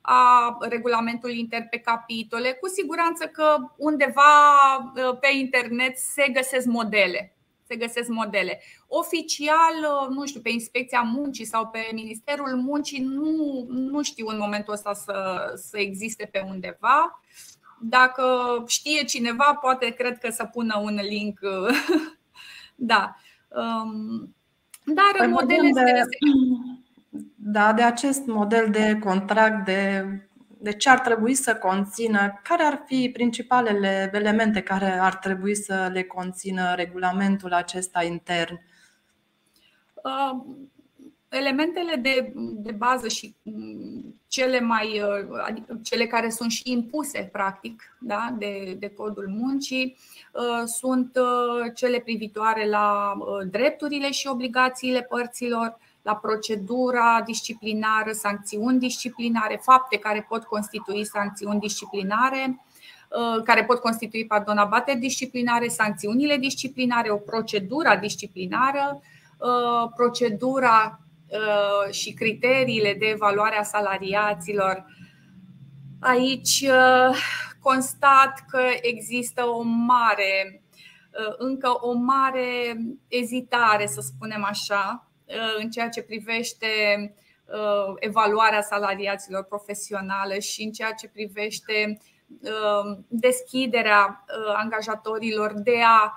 a 0.01 0.57
regulamentului 0.59 1.39
inter 1.39 1.67
pe 1.69 1.77
capitole, 1.77 2.51
cu 2.53 2.67
siguranță 2.67 3.25
că 3.25 3.55
undeva 3.77 4.21
uh, 4.75 5.17
pe 5.19 5.27
internet 5.33 5.97
se 5.97 6.29
găsesc 6.33 6.65
modele. 6.65 7.34
Se 7.67 7.75
găsesc 7.75 8.09
modele. 8.09 8.61
Oficial, 8.87 9.75
uh, 9.81 10.15
nu 10.15 10.25
știu, 10.25 10.41
pe 10.41 10.49
inspecția 10.49 11.01
muncii 11.01 11.45
sau 11.45 11.67
pe 11.67 11.89
Ministerul 11.93 12.55
Muncii, 12.55 13.03
nu, 13.03 13.65
nu 13.69 14.03
știu 14.03 14.27
în 14.27 14.37
momentul 14.37 14.73
ăsta 14.73 14.93
să, 14.93 15.51
să 15.55 15.77
existe 15.77 16.29
pe 16.31 16.45
undeva. 16.47 17.21
Dacă 17.79 18.23
știe 18.67 19.03
cineva, 19.03 19.57
poate 19.61 19.89
cred 19.89 20.17
că 20.17 20.29
să 20.29 20.45
pună 20.45 20.79
un 20.83 20.99
link. 21.09 21.39
da. 22.75 23.15
Um, 23.47 24.35
dar 24.83 25.11
păi 25.17 25.27
modele 25.27 25.69
de, 25.73 26.01
Da, 27.35 27.73
de 27.73 27.81
acest 27.81 28.25
model 28.25 28.69
de 28.69 28.99
contract, 29.03 29.65
de, 29.65 30.05
de 30.65 30.73
ce 30.73 30.89
ar 30.89 30.99
trebui 30.99 31.33
să 31.33 31.55
conțină, 31.55 32.39
care 32.43 32.63
ar 32.63 32.83
fi 32.85 33.09
principalele 33.13 34.09
elemente 34.13 34.61
care 34.61 34.99
ar 34.99 35.15
trebui 35.15 35.55
să 35.55 35.89
le 35.93 36.03
conțină 36.03 36.75
regulamentul 36.75 37.53
acesta 37.53 38.03
intern? 38.03 38.59
Uh, 39.93 40.45
elementele 41.29 41.95
de, 41.95 42.33
de 42.35 42.71
bază 42.71 43.07
și 43.07 43.35
mm, 43.41 44.19
cele, 44.27 44.59
mai, 44.59 45.01
uh, 45.01 45.41
adică 45.47 45.79
cele 45.83 46.05
care 46.05 46.29
sunt 46.29 46.51
și 46.51 46.61
impuse, 46.65 47.29
practic, 47.31 47.97
da, 47.99 48.35
de, 48.37 48.75
de 48.79 48.89
codul 48.89 49.27
muncii, 49.27 49.97
uh, 50.33 50.63
sunt 50.65 51.17
uh, 51.17 51.71
cele 51.75 51.99
privitoare 51.99 52.69
la 52.69 53.13
drepturile 53.49 54.11
și 54.11 54.27
obligațiile 54.27 55.01
părților, 55.01 55.77
la 56.05 56.15
procedura 56.15 57.21
disciplinară, 57.25 58.11
sancțiuni 58.11 58.79
disciplinare, 58.79 59.59
fapte 59.63 59.97
care 59.97 60.25
pot 60.29 60.43
constitui 60.43 61.05
sancțiuni 61.05 61.59
disciplinare, 61.59 62.65
care 63.43 63.63
pot 63.63 63.79
constitui, 63.79 64.25
pardon, 64.25 64.57
abateri 64.57 64.99
disciplinare, 64.99 65.67
sancțiunile 65.67 66.37
disciplinare, 66.37 67.09
o 67.09 67.15
procedură 67.15 67.97
disciplinară, 68.01 69.01
procedura 69.95 71.05
Uh, 71.35 71.93
și 71.93 72.13
criteriile 72.13 72.93
de 72.93 73.05
evaluare 73.05 73.57
a 73.57 73.63
salariaților, 73.63 74.85
aici 75.99 76.65
uh, 76.69 77.17
constat 77.59 78.45
că 78.47 78.61
există 78.81 79.45
o 79.45 79.61
mare, 79.61 80.61
uh, 81.11 81.35
încă 81.37 81.77
o 81.79 81.93
mare 81.93 82.77
ezitare, 83.07 83.85
să 83.85 84.01
spunem 84.01 84.43
așa, 84.43 85.11
în 85.57 85.69
ceea 85.69 85.89
ce 85.89 86.01
privește 86.01 86.67
evaluarea 87.99 88.61
salariaților 88.61 89.43
profesionale 89.43 90.39
și 90.39 90.63
în 90.63 90.71
ceea 90.71 90.91
ce 90.91 91.07
privește 91.07 91.97
deschiderea 93.07 94.25
angajatorilor 94.55 95.53
de 95.53 95.81
a 95.85 96.13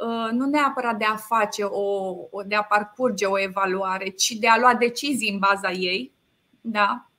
Uh, 0.00 0.30
nu 0.30 0.46
neapărat 0.46 0.96
de 0.96 1.04
a 1.04 1.16
face 1.16 1.64
o, 1.64 2.14
de 2.46 2.54
a 2.54 2.62
parcurge 2.62 3.26
o 3.26 3.40
evaluare, 3.40 4.08
ci 4.08 4.30
de 4.30 4.48
a 4.48 4.58
lua 4.58 4.74
decizii 4.74 5.32
în 5.32 5.38
baza 5.38 5.70
ei. 5.70 6.12
Da? 6.60 7.10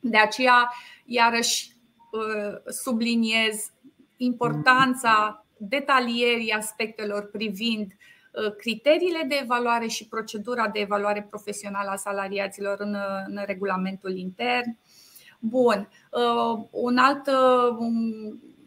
De 0.00 0.16
aceea, 0.16 0.72
iarăși, 1.04 1.76
uh, 2.10 2.72
subliniez 2.72 3.70
importanța 4.16 5.44
detalierii 5.56 6.52
aspectelor 6.52 7.30
privind 7.30 7.86
uh, 7.86 8.15
criteriile 8.58 9.24
de 9.28 9.38
evaluare 9.42 9.86
și 9.86 10.08
procedura 10.08 10.68
de 10.68 10.78
evaluare 10.78 11.26
profesională 11.30 11.90
a 11.90 11.96
salariaților 11.96 12.76
în, 12.80 12.96
în 13.26 13.42
regulamentul 13.46 14.16
intern. 14.16 14.78
Bun. 15.38 15.88
Un 16.70 16.96
alt 16.96 17.28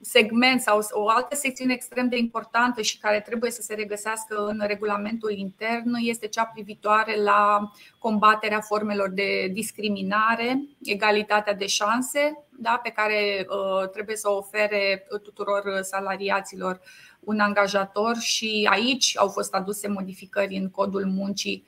segment 0.02 0.62
sau 0.62 0.80
o 0.92 1.10
altă 1.10 1.36
secțiune 1.36 1.74
extrem 1.74 2.10
de 2.10 2.18
importantă 2.18 2.82
și 2.82 3.00
care 3.00 3.22
trebuie 3.22 3.52
să 3.52 3.62
se 3.62 3.74
regăsească 3.74 4.46
în 4.46 4.62
regulamentul 4.68 5.32
intern 5.32 5.94
este 6.00 6.28
cea 6.28 6.46
privitoare 6.46 7.22
la 7.22 7.72
combaterea 7.98 8.60
formelor 8.60 9.10
de 9.10 9.50
discriminare, 9.54 10.64
egalitatea 10.84 11.54
de 11.54 11.66
șanse, 11.66 12.44
da, 12.62 12.80
pe 12.84 12.90
care 12.90 13.46
uh, 13.50 13.90
trebuie 13.90 14.16
să 14.16 14.30
o 14.30 14.38
ofere 14.38 15.08
tuturor 15.24 15.80
salariaților 15.82 16.80
un 17.20 17.40
angajator 17.40 18.18
și 18.18 18.68
aici 18.72 19.18
au 19.18 19.28
fost 19.28 19.54
aduse 19.54 19.88
modificări 19.88 20.56
în 20.56 20.70
codul 20.70 21.06
muncii 21.06 21.66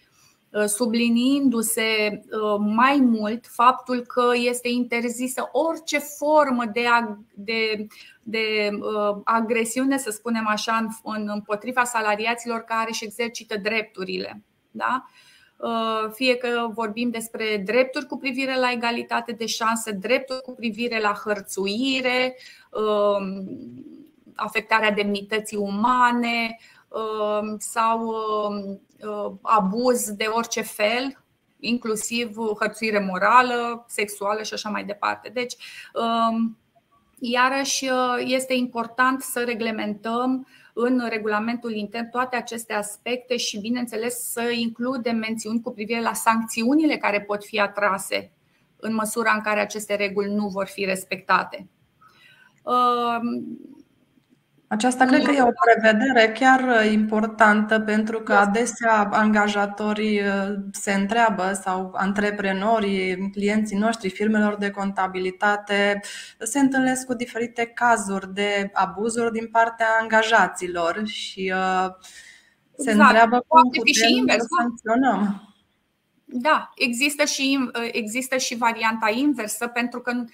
Uh, 0.51 0.65
subliniindu-se 0.65 2.21
uh, 2.31 2.57
mai 2.59 2.97
mult 2.97 3.47
faptul 3.47 3.99
că 3.99 4.23
este 4.33 4.67
interzisă 4.69 5.49
orice 5.51 5.97
formă 5.97 6.65
de, 6.65 6.83
de, 7.33 7.87
de 8.23 8.69
uh, 8.71 9.21
agresiune, 9.23 9.97
să 9.97 10.09
spunem 10.09 10.47
așa, 10.47 10.87
în, 11.03 11.29
împotriva 11.33 11.83
salariaților 11.83 12.59
care 12.59 12.89
își 12.89 13.03
exercită 13.03 13.57
drepturile. 13.57 14.43
Da? 14.71 15.05
Fie 16.11 16.35
că 16.35 16.67
vorbim 16.73 17.09
despre 17.09 17.61
drepturi 17.65 18.05
cu 18.05 18.17
privire 18.17 18.59
la 18.59 18.71
egalitate 18.71 19.31
de 19.31 19.45
șanse, 19.45 19.91
drepturi 19.91 20.41
cu 20.41 20.51
privire 20.51 21.01
la 21.01 21.21
hărțuire, 21.23 22.37
afectarea 24.35 24.91
demnității 24.91 25.57
umane, 25.57 26.57
Um, 26.91 27.57
sau 27.59 28.05
um, 28.07 28.81
uh, 29.01 29.31
abuz 29.41 30.11
de 30.11 30.25
orice 30.25 30.61
fel, 30.61 31.23
inclusiv 31.59 32.35
hărțuire 32.59 32.99
morală, 32.99 33.85
sexuală 33.87 34.43
și 34.43 34.53
așa 34.53 34.69
mai 34.69 34.83
departe. 34.83 35.29
Deci, 35.29 35.55
um, 35.93 36.57
iarăși, 37.19 37.89
uh, 37.89 38.23
este 38.25 38.53
important 38.53 39.21
să 39.21 39.43
reglementăm 39.43 40.47
în 40.73 41.07
regulamentul 41.09 41.71
intern 41.71 42.09
toate 42.09 42.35
aceste 42.35 42.73
aspecte 42.73 43.37
și, 43.37 43.59
bineînțeles, 43.59 44.31
să 44.31 44.41
includem 44.41 45.17
mențiuni 45.17 45.61
cu 45.61 45.71
privire 45.71 46.01
la 46.01 46.13
sancțiunile 46.13 46.97
care 46.97 47.21
pot 47.21 47.45
fi 47.45 47.59
atrase 47.59 48.31
în 48.79 48.93
măsura 48.93 49.31
în 49.33 49.41
care 49.41 49.59
aceste 49.59 49.95
reguli 49.95 50.33
nu 50.33 50.47
vor 50.47 50.65
fi 50.65 50.85
respectate. 50.85 51.67
Aceasta 54.71 55.05
cred 55.05 55.25
că 55.25 55.31
e 55.31 55.41
o 55.41 55.51
prevedere 55.65 56.31
chiar 56.31 56.85
importantă 56.85 57.79
pentru 57.79 58.19
că 58.21 58.33
adesea 58.33 59.09
angajatorii 59.11 60.19
uh, 60.19 60.53
se 60.71 60.93
întreabă 60.93 61.59
sau 61.63 61.91
antreprenorii, 61.95 63.29
clienții 63.31 63.77
noștri, 63.77 64.09
firmelor 64.09 64.55
de 64.55 64.69
contabilitate 64.69 66.01
se 66.39 66.59
întâlnesc 66.59 67.05
cu 67.05 67.13
diferite 67.13 67.65
cazuri 67.65 68.33
de 68.33 68.69
abuzuri 68.73 69.31
din 69.31 69.47
partea 69.47 69.87
angajaților 70.01 71.01
și 71.05 71.53
uh, 71.55 71.87
se 72.77 72.89
exact. 72.89 73.09
întreabă 73.09 73.45
cum 73.47 73.69
putem 73.69 74.27
să 74.27 74.35
da. 74.37 74.61
sancționăm. 74.61 75.45
Da, 76.25 76.71
există 76.75 77.25
și, 77.25 77.59
uh, 77.75 77.89
există 77.91 78.37
și 78.37 78.57
varianta 78.57 79.09
inversă, 79.13 79.67
pentru 79.67 80.01
că 80.01 80.11
Uh, 80.11 80.25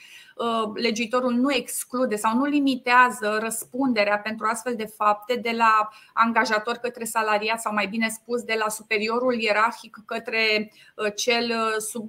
legiuitorul 0.74 1.34
nu 1.34 1.54
exclude 1.54 2.16
sau 2.16 2.36
nu 2.36 2.46
limitează 2.46 3.38
răspunderea 3.42 4.20
pentru 4.20 4.46
astfel 4.46 4.76
de 4.76 4.86
fapte 4.86 5.36
de 5.36 5.52
la 5.58 5.90
angajator 6.14 6.76
către 6.76 7.04
salariat 7.04 7.62
sau 7.62 7.74
mai 7.74 7.88
bine 7.88 8.10
spus 8.10 8.42
de 8.42 8.56
la 8.58 8.70
superiorul 8.70 9.34
ierarhic 9.34 9.98
către 10.06 10.72
uh, 10.96 11.14
cel 11.16 11.52
uh, 11.94 12.04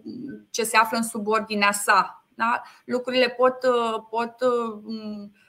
ce 0.51 0.63
se 0.63 0.77
află 0.77 0.97
în 0.97 1.03
subordinea 1.03 1.73
sa. 1.73 2.25
Da? 2.35 2.63
Lucrurile 2.85 3.29
pot, 3.29 3.57
pot, 4.11 4.35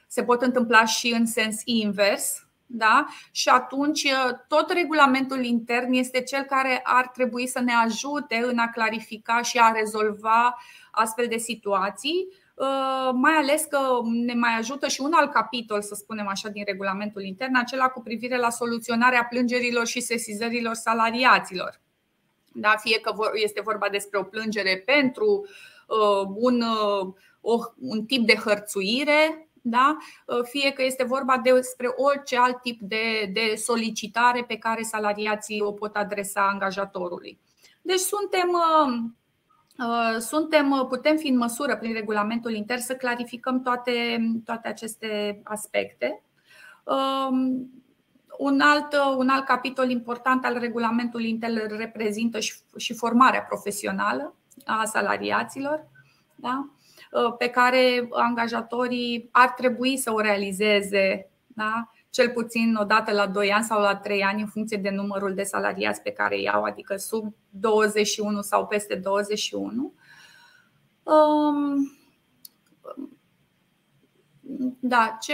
se 0.08 0.24
pot 0.24 0.42
întâmpla 0.42 0.86
și 0.86 1.12
în 1.12 1.26
sens 1.26 1.62
invers, 1.64 2.48
da? 2.66 3.08
Și 3.32 3.50
atunci 3.50 4.12
tot 4.48 4.72
regulamentul 4.72 5.44
intern 5.44 5.94
este 5.94 6.22
cel 6.22 6.44
care 6.44 6.82
ar 6.84 7.08
trebui 7.08 7.48
să 7.48 7.60
ne 7.60 7.74
ajute 7.74 8.42
în 8.46 8.58
a 8.58 8.70
clarifica 8.70 9.42
și 9.42 9.58
a 9.58 9.72
rezolva 9.72 10.56
astfel 10.92 11.28
de 11.28 11.38
situații 11.38 12.28
Uh, 12.30 12.39
mai 13.14 13.34
ales 13.34 13.64
că 13.70 13.80
ne 14.04 14.34
mai 14.34 14.58
ajută 14.58 14.88
și 14.88 15.02
un 15.02 15.14
alt 15.14 15.32
capitol, 15.32 15.82
să 15.82 15.96
spunem 15.96 16.28
așa, 16.28 16.50
din 16.50 16.64
regulamentul 16.66 17.24
intern, 17.24 17.56
acela 17.56 17.88
cu 17.88 18.02
privire 18.02 18.38
la 18.38 18.50
soluționarea 18.50 19.26
plângerilor 19.30 19.86
și 19.86 20.02
sesizărilor 20.02 20.74
salariaților. 20.74 21.82
Da, 22.54 22.76
fie 22.78 23.00
că 23.00 23.14
este 23.34 23.62
vorba 23.62 23.90
despre 23.90 24.20
o 24.20 24.24
plângere 24.24 24.84
pentru 24.86 25.48
uh, 25.88 26.28
un, 26.36 26.62
uh, 27.42 27.64
un 27.80 28.06
tip 28.06 28.26
de 28.26 28.36
hărțuire, 28.36 29.50
da? 29.62 29.98
fie 30.44 30.72
că 30.72 30.84
este 30.84 31.04
vorba 31.04 31.38
despre 31.38 31.88
orice 31.96 32.38
alt 32.38 32.62
tip 32.62 32.80
de, 32.82 33.30
de 33.34 33.56
solicitare 33.56 34.44
pe 34.48 34.58
care 34.58 34.82
salariații 34.82 35.62
o 35.62 35.72
pot 35.72 35.96
adresa 35.96 36.48
angajatorului. 36.48 37.40
Deci 37.82 38.00
suntem 38.00 38.50
Uh, 38.50 39.10
suntem, 40.20 40.72
uh, 40.72 40.86
putem 40.88 41.18
fi 41.18 41.28
în 41.28 41.38
măsură 41.38 41.78
prin 41.78 41.94
regulamentul 41.94 42.54
intern 42.54 42.82
să 42.82 42.96
clarificăm 42.96 43.62
toate, 43.62 44.18
toate 44.46 44.68
aceste 44.68 45.42
aspecte. 45.44 46.24
Um, 46.84 47.72
un 48.38 48.60
alt, 48.60 48.94
uh, 48.94 49.16
un 49.18 49.30
alt 49.30 49.46
capitol 49.46 49.90
important 49.90 50.46
al 50.46 50.60
regulamentului 50.60 51.30
intern 51.30 51.78
reprezintă 51.78 52.40
și, 52.40 52.54
și 52.78 52.94
formarea 52.94 53.42
profesională 53.42 54.36
a 54.66 54.86
salariaților, 54.86 55.88
da? 56.36 56.70
pe 57.38 57.48
care 57.50 58.08
angajatorii 58.12 59.30
ar 59.32 59.50
trebui 59.50 59.98
să 59.98 60.14
o 60.14 60.20
realizeze 60.20 61.30
da? 61.48 61.92
Cel 62.10 62.30
puțin 62.30 62.76
o 62.76 62.84
dată 62.84 63.12
la 63.12 63.28
2 63.28 63.52
ani 63.52 63.64
sau 63.64 63.82
la 63.82 63.96
3 63.96 64.24
ani 64.24 64.42
în 64.42 64.48
funcție 64.48 64.78
de 64.78 64.90
numărul 64.90 65.34
de 65.34 65.44
salariați 65.44 66.02
pe 66.02 66.12
care 66.12 66.42
iau, 66.42 66.64
adică 66.64 66.96
sub 66.96 67.36
21 67.50 68.42
sau 68.42 68.68
peste 68.68 68.96
21. 68.96 69.94
Um, 71.04 71.94
da, 74.80 75.18
ce, 75.22 75.34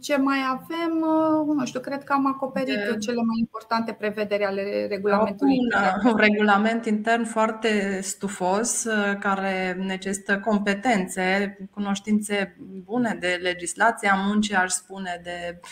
ce 0.00 0.16
mai 0.16 0.38
avem? 0.48 1.00
Uh, 1.00 1.54
nu 1.56 1.64
știu, 1.64 1.80
cred 1.80 2.04
că 2.04 2.12
am 2.12 2.26
acoperit 2.26 2.74
de... 2.74 2.96
cele 2.98 3.22
mai 3.22 3.38
importante 3.38 3.92
prevederi 3.92 4.44
ale 4.44 4.86
regulamentului. 4.88 5.56
Un, 6.04 6.10
un 6.10 6.16
regulament 6.16 6.86
intern 6.86 7.24
foarte 7.24 8.00
stufos, 8.02 8.84
uh, 8.84 9.18
care 9.18 9.76
necesită 9.86 10.38
competențe, 10.38 11.56
cunoștințe 11.70 12.56
bune 12.84 13.16
de 13.20 13.38
legislația 13.42 14.14
muncii, 14.26 14.54
aș 14.54 14.70
spune, 14.70 15.20
de 15.22 15.60
uh, 15.62 15.68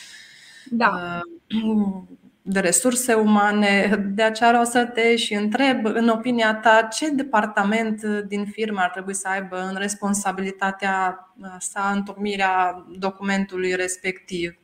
da. 0.77 1.21
Uh, 1.65 2.03
de 2.47 2.61
resurse 2.61 3.15
umane. 3.15 3.97
De 4.15 4.23
aceea 4.23 4.61
o 4.61 4.65
să 4.65 4.85
te 4.85 5.17
și 5.17 5.35
întreb, 5.35 5.85
în 5.85 6.09
opinia 6.09 6.55
ta, 6.55 6.83
ce 6.83 7.11
departament 7.11 8.03
din 8.05 8.45
firmă 8.45 8.81
ar 8.81 8.91
trebui 8.91 9.15
să 9.15 9.29
aibă 9.29 9.61
în 9.61 9.77
responsabilitatea 9.77 11.29
sa 11.59 11.93
întocmirea 11.95 12.87
documentului 12.99 13.75
respectiv? 13.75 14.59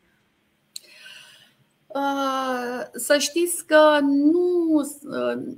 Uh, 1.87 2.83
să 2.93 3.19
știți 3.19 3.67
că 3.67 3.99
nu, 4.03 4.75
uh, 5.03 5.57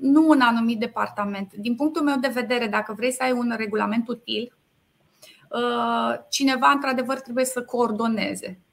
nu 0.00 0.28
un 0.28 0.40
anumit 0.40 0.78
departament. 0.78 1.54
Din 1.54 1.74
punctul 1.74 2.02
meu 2.02 2.16
de 2.16 2.30
vedere, 2.34 2.66
dacă 2.66 2.92
vrei 2.96 3.12
să 3.12 3.22
ai 3.22 3.32
un 3.32 3.54
regulament 3.56 4.08
util, 4.08 4.56
cineva 6.28 6.68
într-adevăr 6.68 7.20
trebuie 7.20 7.44
să 7.44 7.62
coordoneze 7.62 8.63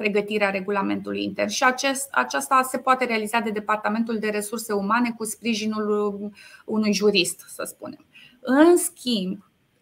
pregătirea 0.00 0.50
regulamentului 0.50 1.24
intern 1.24 1.48
și 1.48 1.64
acest, 1.64 2.08
aceasta 2.10 2.62
se 2.62 2.78
poate 2.78 3.04
realiza 3.04 3.40
de 3.40 3.50
Departamentul 3.50 4.18
de 4.18 4.28
Resurse 4.28 4.72
Umane 4.72 5.14
cu 5.16 5.24
sprijinul 5.24 6.30
unui 6.64 6.92
jurist, 6.92 7.44
să 7.48 7.62
spunem. 7.66 8.06
În 8.40 8.76
schimb, 8.76 9.38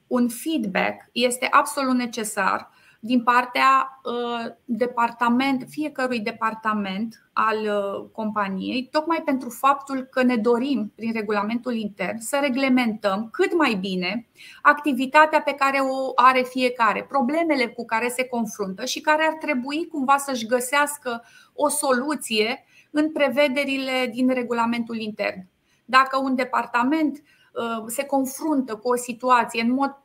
un 0.07 0.29
feedback 0.29 1.09
este 1.13 1.49
absolut 1.51 1.95
necesar 1.95 2.71
din 3.01 3.23
partea 3.23 4.01
uh, 4.03 4.53
departament, 4.65 5.65
fiecărui 5.69 6.21
departament 6.21 7.29
al 7.33 7.57
uh, 7.57 8.09
companiei, 8.13 8.89
tocmai 8.91 9.23
pentru 9.25 9.51
faptul 9.51 10.01
că 10.01 10.23
ne 10.23 10.37
dorim, 10.37 10.93
prin 10.95 11.13
regulamentul 11.13 11.75
intern, 11.75 12.19
să 12.19 12.39
reglementăm 12.41 13.29
cât 13.33 13.57
mai 13.57 13.75
bine 13.75 14.29
activitatea 14.63 15.41
pe 15.41 15.53
care 15.53 15.79
o 15.79 16.13
are 16.15 16.43
fiecare, 16.43 17.05
problemele 17.05 17.67
cu 17.67 17.85
care 17.85 18.09
se 18.09 18.25
confruntă 18.25 18.85
și 18.85 19.01
care 19.01 19.23
ar 19.23 19.35
trebui 19.35 19.87
cumva 19.87 20.17
să-și 20.17 20.47
găsească 20.47 21.25
o 21.55 21.69
soluție 21.69 22.65
în 22.91 23.13
prevederile 23.13 24.11
din 24.13 24.29
regulamentul 24.29 24.97
intern. 24.97 25.47
Dacă 25.85 26.19
un 26.19 26.35
departament 26.35 27.23
uh, 27.53 27.85
se 27.87 28.05
confruntă 28.05 28.77
cu 28.77 28.89
o 28.89 28.97
situație 28.97 29.63
în 29.63 29.73
mod 29.73 29.97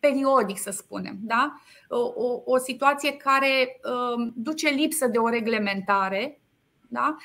periodic, 0.00 0.58
să 0.58 0.70
spunem, 0.70 1.16
da? 1.20 1.60
o, 1.88 2.42
o 2.44 2.58
situație 2.58 3.12
care 3.12 3.80
um, 4.16 4.32
duce 4.36 4.68
lipsă 4.68 5.06
de 5.06 5.18
o 5.18 5.28
reglementare. 5.28 6.40
Da? 6.88 7.16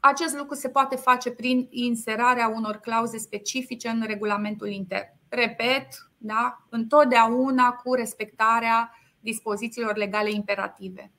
Acest 0.00 0.36
lucru 0.36 0.54
se 0.54 0.68
poate 0.68 0.96
face 0.96 1.30
prin 1.30 1.66
inserarea 1.70 2.48
unor 2.48 2.76
clauze 2.76 3.18
specifice 3.18 3.88
în 3.88 4.02
regulamentul 4.06 4.68
intern. 4.68 5.08
Repet, 5.28 5.88
da? 6.18 6.66
întotdeauna 6.68 7.70
cu 7.70 7.94
respectarea 7.94 8.90
dispozițiilor 9.20 9.96
legale 9.96 10.30
imperative. 10.30 11.10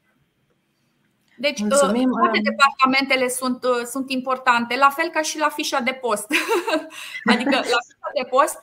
Deci, 1.37 1.59
Mulțumim. 1.59 2.09
toate 2.09 2.39
departamentele 2.43 3.27
sunt, 3.27 3.63
sunt 3.85 4.11
importante, 4.11 4.77
la 4.77 4.89
fel 4.89 5.09
ca 5.09 5.21
și 5.21 5.39
la 5.39 5.49
fișa 5.49 5.79
de 5.79 5.91
post. 5.91 6.27
adică, 7.31 7.49
la 7.49 7.61
fișa 7.61 8.11
de 8.21 8.27
post, 8.29 8.59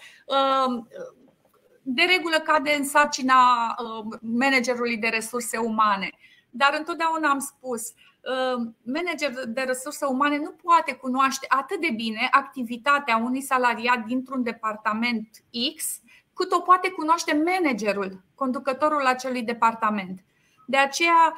de 1.87 2.03
regulă 2.03 2.37
cade 2.39 2.75
în 2.79 2.85
sarcina 2.85 3.75
managerului 4.21 4.97
de 4.97 5.09
resurse 5.09 5.57
umane. 5.57 6.11
Dar 6.51 6.75
întotdeauna 6.79 7.29
am 7.29 7.39
spus, 7.39 7.93
manager 8.83 9.45
de 9.47 9.61
resurse 9.61 10.05
umane 10.05 10.39
nu 10.39 10.51
poate 10.51 10.93
cunoaște 10.93 11.47
atât 11.49 11.81
de 11.81 11.91
bine 11.91 12.29
activitatea 12.31 13.17
unui 13.17 13.41
salariat 13.41 14.05
dintr-un 14.05 14.43
departament 14.43 15.29
X, 15.77 16.01
cât 16.35 16.53
o 16.53 16.61
poate 16.61 16.91
cunoaște 16.91 17.43
managerul, 17.45 18.23
conducătorul 18.35 19.07
acelui 19.07 19.43
departament. 19.43 20.21
De 20.67 20.77
aceea, 20.77 21.37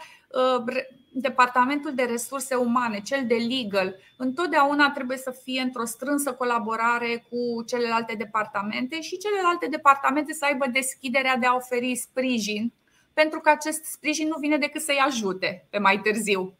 departamentul 1.21 1.95
de 1.95 2.03
resurse 2.03 2.55
umane, 2.55 3.01
cel 3.01 3.27
de 3.27 3.35
legal, 3.35 3.97
întotdeauna 4.17 4.91
trebuie 4.91 5.17
să 5.17 5.31
fie 5.43 5.61
într-o 5.61 5.85
strânsă 5.85 6.33
colaborare 6.33 7.25
cu 7.29 7.63
celelalte 7.67 8.15
departamente 8.15 9.01
și 9.01 9.19
celelalte 9.19 9.67
departamente 9.67 10.33
să 10.33 10.45
aibă 10.45 10.67
deschiderea 10.73 11.37
de 11.37 11.47
a 11.47 11.55
oferi 11.55 11.97
sprijin, 11.97 12.73
pentru 13.13 13.41
că 13.41 13.51
acest 13.51 13.85
sprijin 13.85 14.29
nu 14.29 14.37
vine 14.39 14.57
decât 14.57 14.81
să-i 14.81 15.03
ajute 15.07 15.67
pe 15.71 15.79
mai 15.79 16.01
târziu. 16.01 16.55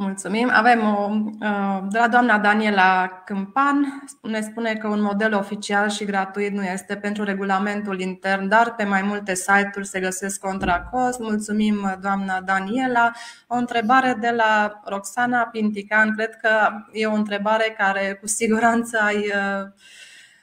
Mulțumim. 0.00 0.50
Avem 0.52 0.80
o 0.80 1.10
uh, 1.10 1.82
de 1.90 1.98
la 1.98 2.08
doamna 2.08 2.38
Daniela 2.38 3.22
Câmpan. 3.24 4.04
Ne 4.22 4.40
spune 4.40 4.74
că 4.74 4.88
un 4.88 5.02
model 5.02 5.34
oficial 5.34 5.88
și 5.88 6.04
gratuit 6.04 6.52
nu 6.52 6.62
este 6.62 6.96
pentru 6.96 7.24
regulamentul 7.24 8.00
intern, 8.00 8.48
dar 8.48 8.74
pe 8.74 8.84
mai 8.84 9.02
multe 9.02 9.34
site-uri 9.34 9.86
se 9.86 10.00
găsesc 10.00 10.40
contra 10.40 10.80
cost. 10.80 11.18
Mulțumim, 11.18 11.98
doamna 12.00 12.40
Daniela. 12.40 13.10
O 13.46 13.56
întrebare 13.56 14.16
de 14.20 14.30
la 14.30 14.80
Roxana 14.84 15.42
Pintican. 15.42 16.14
Cred 16.14 16.36
că 16.36 16.70
e 16.92 17.06
o 17.06 17.14
întrebare 17.14 17.74
care 17.78 18.18
cu 18.20 18.26
siguranță 18.26 18.98
ai 19.02 19.16
uh, 19.16 19.68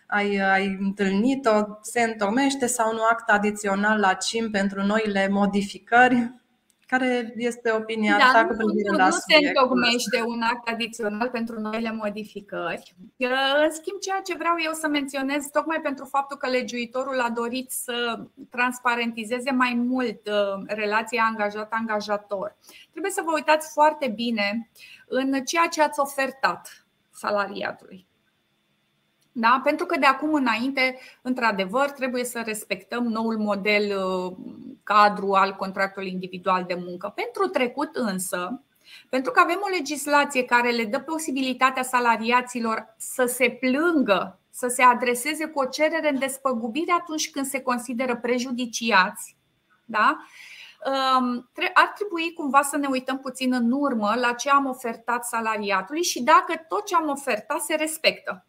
ai, 0.07 0.37
ai 0.37 0.77
întâlnit-o, 0.81 1.51
se 1.81 2.01
întomește 2.01 2.65
sau 2.65 2.93
nu 2.93 3.03
act 3.11 3.29
adițional 3.29 3.99
la 3.99 4.13
CIM 4.13 4.51
pentru 4.51 4.81
noile 4.81 5.27
modificări? 5.31 6.31
Care 6.87 7.33
este 7.35 7.71
opinia 7.71 8.17
da, 8.17 8.29
ta 8.33 8.45
cu 8.45 8.55
privire 8.55 8.89
nu, 8.89 8.97
la 8.97 9.05
Nu 9.05 9.11
se 9.11 9.47
întocmește 9.47 10.21
un 10.25 10.41
act 10.41 10.67
adițional 10.67 11.29
pentru 11.29 11.59
noile 11.59 11.91
modificări. 11.91 12.95
În 13.63 13.71
schimb, 13.71 13.99
ceea 13.99 14.21
ce 14.23 14.35
vreau 14.35 14.55
eu 14.65 14.71
să 14.71 14.87
menționez, 14.87 15.45
tocmai 15.51 15.79
pentru 15.81 16.05
faptul 16.05 16.37
că 16.37 16.49
legiuitorul 16.49 17.19
a 17.19 17.29
dorit 17.29 17.71
să 17.71 18.25
transparentizeze 18.49 19.51
mai 19.51 19.73
mult 19.73 20.27
uh, 20.27 20.63
relația 20.65 21.23
angajat-angajator, 21.23 22.55
trebuie 22.91 23.11
să 23.11 23.21
vă 23.25 23.31
uitați 23.33 23.71
foarte 23.73 24.07
bine 24.07 24.69
în 25.07 25.43
ceea 25.43 25.67
ce 25.67 25.81
ați 25.81 25.99
ofertat 25.99 26.85
salariatului. 27.11 28.07
Da? 29.37 29.61
Pentru 29.63 29.85
că 29.85 29.99
de 29.99 30.05
acum 30.05 30.33
înainte, 30.33 30.99
într-adevăr, 31.21 31.89
trebuie 31.89 32.23
să 32.23 32.41
respectăm 32.45 33.03
noul 33.03 33.37
model 33.37 33.97
uh, 33.97 34.35
cadru 34.83 35.33
al 35.33 35.55
contractului 35.55 36.11
individual 36.11 36.63
de 36.63 36.77
muncă. 36.85 37.13
Pentru 37.15 37.47
trecut 37.47 37.95
însă, 37.95 38.63
pentru 39.09 39.31
că 39.31 39.39
avem 39.39 39.59
o 39.63 39.69
legislație 39.77 40.43
care 40.43 40.71
le 40.71 40.85
dă 40.85 40.99
posibilitatea 40.99 41.83
salariaților 41.83 42.95
să 42.97 43.25
se 43.25 43.49
plângă, 43.49 44.39
să 44.49 44.67
se 44.67 44.83
adreseze 44.83 45.45
cu 45.45 45.59
o 45.59 45.65
cerere 45.65 46.09
în 46.09 46.19
despăgubire 46.19 46.91
atunci 46.99 47.31
când 47.31 47.45
se 47.45 47.61
consideră 47.61 48.15
prejudiciați, 48.15 49.37
da? 49.85 50.17
Um, 50.85 51.49
ar 51.73 51.91
trebui 51.95 52.33
cumva 52.33 52.61
să 52.61 52.77
ne 52.77 52.87
uităm 52.87 53.19
puțin 53.19 53.53
în 53.53 53.71
urmă 53.71 54.13
la 54.15 54.33
ce 54.33 54.49
am 54.49 54.65
ofertat 54.65 55.25
salariatului 55.25 56.03
și 56.03 56.23
dacă 56.23 56.65
tot 56.67 56.85
ce 56.85 56.95
am 56.95 57.09
ofertat 57.09 57.61
se 57.61 57.75
respectă. 57.75 58.45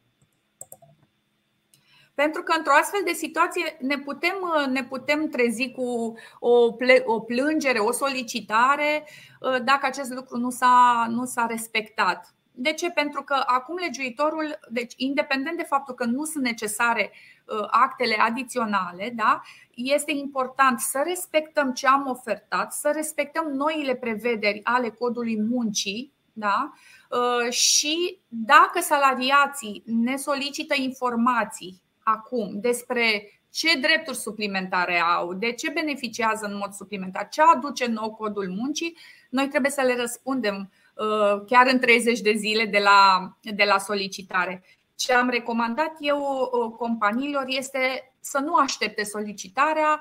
Pentru 2.16 2.42
că 2.42 2.54
într-o 2.56 2.72
astfel 2.80 3.00
de 3.04 3.12
situație 3.12 3.76
ne 3.80 3.98
putem, 3.98 4.34
ne 4.70 4.84
putem 4.84 5.28
trezi 5.28 5.70
cu 5.70 6.14
o, 6.38 6.74
o 7.04 7.20
plângere, 7.20 7.78
o 7.78 7.92
solicitare 7.92 9.06
uh, 9.40 9.62
dacă 9.64 9.86
acest 9.86 10.12
lucru 10.12 10.38
nu 10.38 10.50
s-a, 10.50 11.06
nu 11.10 11.24
s-a 11.24 11.46
respectat. 11.46 12.34
De 12.52 12.72
ce? 12.72 12.90
Pentru 12.90 13.22
că 13.22 13.42
acum 13.46 13.76
legiuitorul, 13.76 14.58
deci 14.70 14.92
independent 14.96 15.56
de 15.56 15.62
faptul 15.62 15.94
că 15.94 16.04
nu 16.04 16.24
sunt 16.24 16.44
necesare 16.44 17.12
uh, 17.12 17.66
actele 17.70 18.16
adiționale, 18.18 19.12
da, 19.16 19.40
este 19.74 20.12
important 20.12 20.80
să 20.80 21.02
respectăm 21.04 21.72
ce 21.72 21.86
am 21.86 22.06
ofertat, 22.08 22.72
să 22.72 22.92
respectăm 22.94 23.46
noile 23.46 23.94
prevederi 23.94 24.60
ale 24.64 24.88
codului 24.88 25.42
muncii, 25.42 26.12
da? 26.32 26.72
Uh, 27.10 27.50
și 27.50 28.18
dacă 28.28 28.80
salariații 28.80 29.82
ne 29.86 30.16
solicită 30.16 30.74
informații 30.76 31.84
acum 32.06 32.60
despre 32.60 33.30
ce 33.50 33.78
drepturi 33.78 34.16
suplimentare 34.16 34.98
au, 34.98 35.34
de 35.34 35.52
ce 35.52 35.70
beneficiază 35.70 36.46
în 36.46 36.56
mod 36.56 36.72
suplimentar, 36.72 37.28
ce 37.28 37.42
aduce 37.42 37.86
nou 37.86 38.14
codul 38.14 38.48
muncii, 38.48 38.96
noi 39.30 39.48
trebuie 39.48 39.70
să 39.70 39.82
le 39.82 39.96
răspundem 39.96 40.72
uh, 40.94 41.44
chiar 41.46 41.66
în 41.66 41.78
30 41.78 42.20
de 42.20 42.32
zile 42.32 42.64
de 42.64 42.78
la, 42.78 43.30
de 43.40 43.64
la 43.64 43.78
solicitare. 43.78 44.64
Ce 44.94 45.12
am 45.12 45.28
recomandat 45.28 45.92
eu 45.98 46.18
uh, 46.18 46.72
companiilor 46.78 47.44
este 47.46 48.12
să 48.20 48.38
nu 48.38 48.54
aștepte 48.54 49.02
solicitarea, 49.02 50.00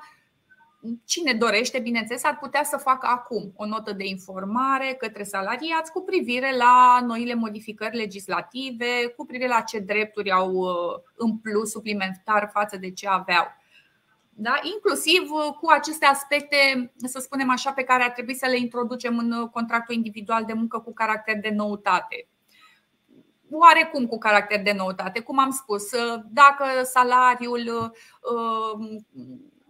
cine 1.06 1.34
dorește, 1.34 1.80
bineînțeles, 1.80 2.24
ar 2.24 2.38
putea 2.38 2.64
să 2.64 2.78
facă 2.78 3.08
acum 3.08 3.54
o 3.56 3.66
notă 3.66 3.94
de 3.94 4.06
informare 4.06 4.96
către 5.00 5.24
salariați 5.24 5.92
cu 5.92 6.02
privire 6.02 6.56
la 6.58 7.00
noile 7.06 7.34
modificări 7.34 7.96
legislative, 7.96 9.14
cu 9.18 9.26
privire 9.26 9.48
la 9.50 9.62
ce 9.62 9.80
drepturi 9.80 10.32
au 10.32 10.52
uh, 10.54 11.02
în 11.16 11.38
plus 11.38 11.70
suplimentar 11.70 12.50
față 12.54 12.78
de 12.78 12.92
ce 12.92 13.08
aveau. 13.08 13.46
Da? 14.30 14.60
Inclusiv 14.74 15.32
uh, 15.32 15.54
cu 15.62 15.70
aceste 15.70 16.06
aspecte, 16.06 16.92
să 16.98 17.20
spunem 17.20 17.50
așa, 17.50 17.72
pe 17.72 17.84
care 17.84 18.04
ar 18.04 18.12
trebui 18.12 18.36
să 18.36 18.48
le 18.50 18.58
introducem 18.58 19.18
în 19.18 19.32
uh, 19.32 19.50
contractul 19.50 19.96
individual 19.96 20.46
de 20.46 20.54
muncă 20.54 20.80
cu 20.80 20.94
caracter 20.94 21.40
de 21.40 21.50
noutate 21.50 22.28
oarecum 23.52 24.06
cu 24.06 24.18
caracter 24.18 24.62
de 24.62 24.74
noutate. 24.78 25.20
Cum 25.20 25.40
am 25.40 25.52
spus, 25.52 25.90
dacă 26.32 26.66
salariul 26.84 27.94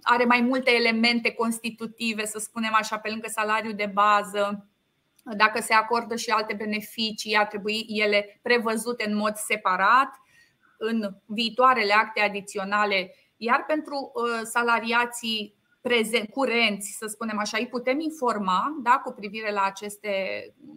are 0.08 0.26
mai 0.26 0.42
multe 0.42 0.72
elemente 0.72 1.32
constitutive, 1.32 2.26
să 2.26 2.40
spunem 2.40 2.72
așa, 2.74 2.98
pe 2.98 3.10
lângă 3.10 3.28
salariul 3.28 3.74
de 3.74 3.92
bază. 3.94 4.70
Dacă 5.24 5.62
se 5.62 5.74
acordă 5.74 6.16
și 6.16 6.30
alte 6.30 6.54
beneficii, 6.54 7.38
ar 7.38 7.46
trebui 7.46 7.86
ele 7.88 8.40
prevăzute 8.42 9.10
în 9.10 9.16
mod 9.16 9.36
separat 9.36 10.10
în 10.78 11.16
viitoarele 11.26 11.94
acte 11.94 12.22
adiționale, 12.22 13.16
iar 13.38 13.64
pentru 13.68 14.12
uh, 14.14 14.42
salariații 14.44 15.56
prezent, 15.82 16.30
curenți, 16.30 16.96
să 17.00 17.08
spunem 17.08 17.40
așa, 17.40 17.58
îi 17.58 17.68
putem 17.68 18.00
informa 18.00 18.80
da, 18.84 19.02
cu 19.04 19.12
privire 19.12 19.52
la 19.52 19.64
aceste 19.64 20.10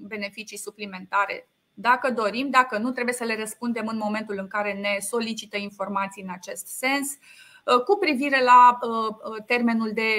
beneficii 0.06 0.58
suplimentare 0.58 1.48
dacă 1.80 2.10
dorim, 2.10 2.50
dacă 2.50 2.78
nu, 2.78 2.90
trebuie 2.90 3.14
să 3.14 3.24
le 3.24 3.36
răspundem 3.36 3.86
în 3.86 3.96
momentul 3.96 4.38
în 4.38 4.46
care 4.46 4.72
ne 4.72 4.96
solicită 5.00 5.56
informații 5.56 6.22
în 6.22 6.30
acest 6.30 6.66
sens. 6.66 7.10
Uh, 7.10 7.47
cu 7.84 7.96
privire 8.00 8.42
la 8.42 8.78
uh, 8.82 9.06
uh, 9.08 9.44
termenul 9.46 9.90
de 9.94 10.12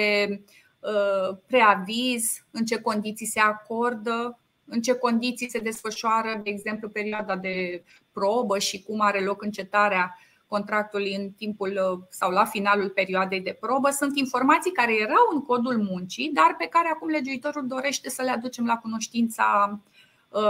preaviz, 1.46 2.44
în 2.50 2.64
ce 2.64 2.80
condiții 2.80 3.26
se 3.26 3.40
acordă, 3.40 4.38
în 4.64 4.80
ce 4.80 4.94
condiții 4.94 5.50
se 5.50 5.58
desfășoară, 5.58 6.40
de 6.42 6.50
exemplu, 6.50 6.88
perioada 6.88 7.36
de 7.36 7.84
probă 8.12 8.58
și 8.58 8.82
cum 8.82 9.00
are 9.00 9.20
loc 9.20 9.42
încetarea 9.42 10.18
contractului 10.46 11.14
în 11.14 11.30
timpul 11.30 12.06
sau 12.10 12.30
la 12.30 12.44
finalul 12.44 12.88
perioadei 12.88 13.40
de 13.40 13.56
probă. 13.60 13.90
Sunt 13.90 14.18
informații 14.18 14.72
care 14.72 15.00
erau 15.00 15.28
în 15.32 15.42
codul 15.42 15.78
muncii, 15.78 16.30
dar 16.34 16.54
pe 16.58 16.66
care 16.66 16.88
acum 16.88 17.08
legiuitorul 17.08 17.66
dorește 17.66 18.10
să 18.10 18.22
le 18.22 18.30
aducem 18.30 18.66
la 18.66 18.76
cunoștința 18.76 19.80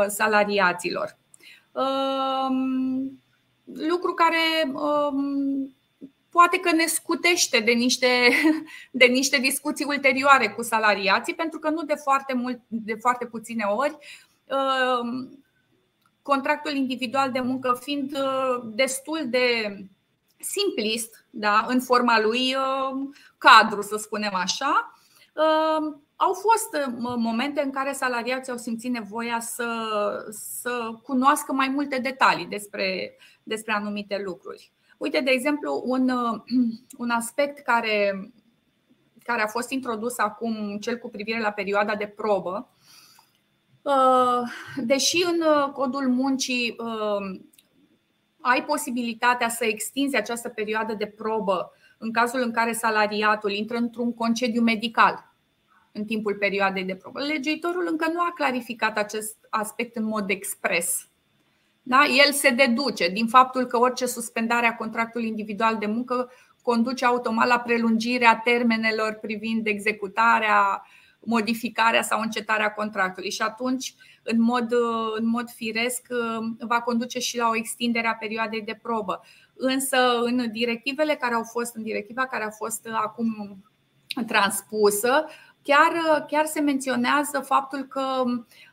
salariaților. 0.08 1.16
Um, 1.72 3.20
lucru 3.64 4.14
care 4.14 4.72
um, 4.72 5.74
poate 6.40 6.58
că 6.58 6.72
ne 6.72 6.86
scutește 6.86 7.60
de 7.60 7.72
niște, 7.72 8.06
de 9.00 9.04
niște 9.04 9.38
discuții 9.38 9.84
ulterioare 9.84 10.50
cu 10.50 10.62
salariații, 10.62 11.34
pentru 11.34 11.58
că 11.58 11.70
nu 11.70 11.82
de 11.82 11.94
foarte, 11.94 12.34
mult, 12.34 12.60
de 12.68 12.94
foarte 12.94 13.26
puține 13.26 13.64
ori 13.64 13.96
uh, 14.46 15.28
contractul 16.22 16.74
individual 16.74 17.30
de 17.30 17.40
muncă 17.40 17.78
fiind 17.80 18.12
uh, 18.12 18.62
destul 18.64 19.20
de 19.26 19.76
simplist, 20.38 21.26
da, 21.30 21.64
în 21.68 21.80
forma 21.80 22.20
lui 22.20 22.54
uh, 22.54 23.08
cadru, 23.38 23.82
să 23.82 23.96
spunem 23.96 24.34
așa, 24.34 24.94
au 26.16 26.32
fost 26.32 26.98
momente 27.16 27.62
în 27.62 27.70
care 27.70 27.92
salariații 27.92 28.52
au 28.52 28.58
simțit 28.58 28.90
nevoia 28.90 29.40
să, 29.40 29.68
să 30.30 30.90
cunoască 31.02 31.52
mai 31.52 31.68
multe 31.68 31.98
detalii 31.98 32.46
despre, 32.46 33.16
despre 33.42 33.72
anumite 33.72 34.22
lucruri. 34.24 34.72
Uite, 35.00 35.20
de 35.20 35.30
exemplu, 35.30 35.82
un, 35.84 36.08
un 37.02 37.10
aspect 37.10 37.58
care 37.58 38.30
care 39.24 39.42
a 39.42 39.46
fost 39.46 39.70
introdus 39.70 40.18
acum, 40.18 40.78
cel 40.80 40.98
cu 40.98 41.08
privire 41.08 41.40
la 41.40 41.50
perioada 41.50 41.94
de 41.94 42.06
probă, 42.06 42.68
uh, 43.82 44.42
deși 44.76 45.24
în 45.24 45.40
uh, 45.40 45.72
codul 45.72 46.08
muncii 46.08 46.76
ai 48.40 48.64
posibilitatea 48.64 49.48
să 49.48 49.64
extinzi 49.64 50.16
această 50.16 50.48
perioadă 50.48 50.94
de 50.94 51.06
probă 51.06 51.72
în 51.98 52.12
cazul 52.12 52.40
în 52.40 52.52
care 52.52 52.72
salariatul 52.72 53.50
intră 53.50 53.76
într-un 53.76 54.14
concediu 54.14 54.62
medical 54.62 55.34
în 55.92 56.04
timpul 56.04 56.34
perioadei 56.34 56.84
de 56.84 56.94
probă. 56.94 57.20
Legiuitorul 57.20 57.86
încă 57.90 58.10
nu 58.12 58.20
a 58.20 58.32
clarificat 58.34 58.96
acest 58.98 59.36
aspect 59.50 59.96
în 59.96 60.04
mod 60.04 60.30
expres. 60.30 61.09
Da? 61.82 62.04
El 62.26 62.32
se 62.32 62.50
deduce 62.50 63.08
din 63.08 63.26
faptul 63.26 63.64
că 63.64 63.78
orice 63.78 64.06
suspendare 64.06 64.66
a 64.66 64.76
contractului 64.76 65.28
individual 65.28 65.76
de 65.78 65.86
muncă 65.86 66.30
conduce 66.62 67.04
automat 67.04 67.46
la 67.46 67.58
prelungirea 67.58 68.40
termenelor 68.44 69.18
privind 69.20 69.66
executarea, 69.66 70.86
modificarea 71.20 72.02
sau 72.02 72.20
încetarea 72.20 72.72
contractului 72.72 73.30
și 73.30 73.42
atunci, 73.42 73.94
în 74.22 74.42
mod, 74.42 74.72
în 75.16 75.26
mod 75.26 75.50
firesc, 75.50 76.06
va 76.58 76.80
conduce 76.80 77.18
și 77.18 77.36
la 77.36 77.48
o 77.48 77.56
extindere 77.56 78.06
a 78.06 78.14
perioadei 78.14 78.62
de 78.62 78.78
probă. 78.82 79.20
Însă, 79.54 79.96
în 80.22 80.52
directivele 80.52 81.14
care 81.14 81.34
au 81.34 81.44
fost, 81.44 81.74
în 81.74 81.82
directiva 81.82 82.26
care 82.26 82.44
a 82.44 82.50
fost 82.50 82.88
acum 82.92 83.58
transpusă, 84.26 85.26
chiar, 85.62 86.24
chiar 86.26 86.46
se 86.46 86.60
menționează 86.60 87.40
faptul 87.40 87.82
că 87.82 88.24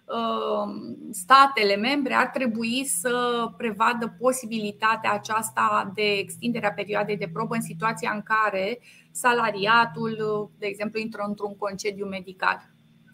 Um, 0.07 0.97
statele 1.11 1.75
membre 1.75 2.13
ar 2.13 2.27
trebui 2.27 2.85
să 2.85 3.45
prevadă 3.57 4.15
posibilitatea 4.19 5.11
aceasta 5.11 5.91
de 5.93 6.01
extindere 6.01 6.67
a 6.67 6.73
perioadei 6.73 7.17
de 7.17 7.29
probă 7.33 7.55
în 7.55 7.61
situația 7.61 8.11
în 8.13 8.21
care 8.21 8.79
salariatul, 9.11 10.49
de 10.57 10.65
exemplu, 10.65 10.99
intră 10.99 11.23
într-un 11.27 11.55
concediu 11.55 12.05
medical. 12.05 12.69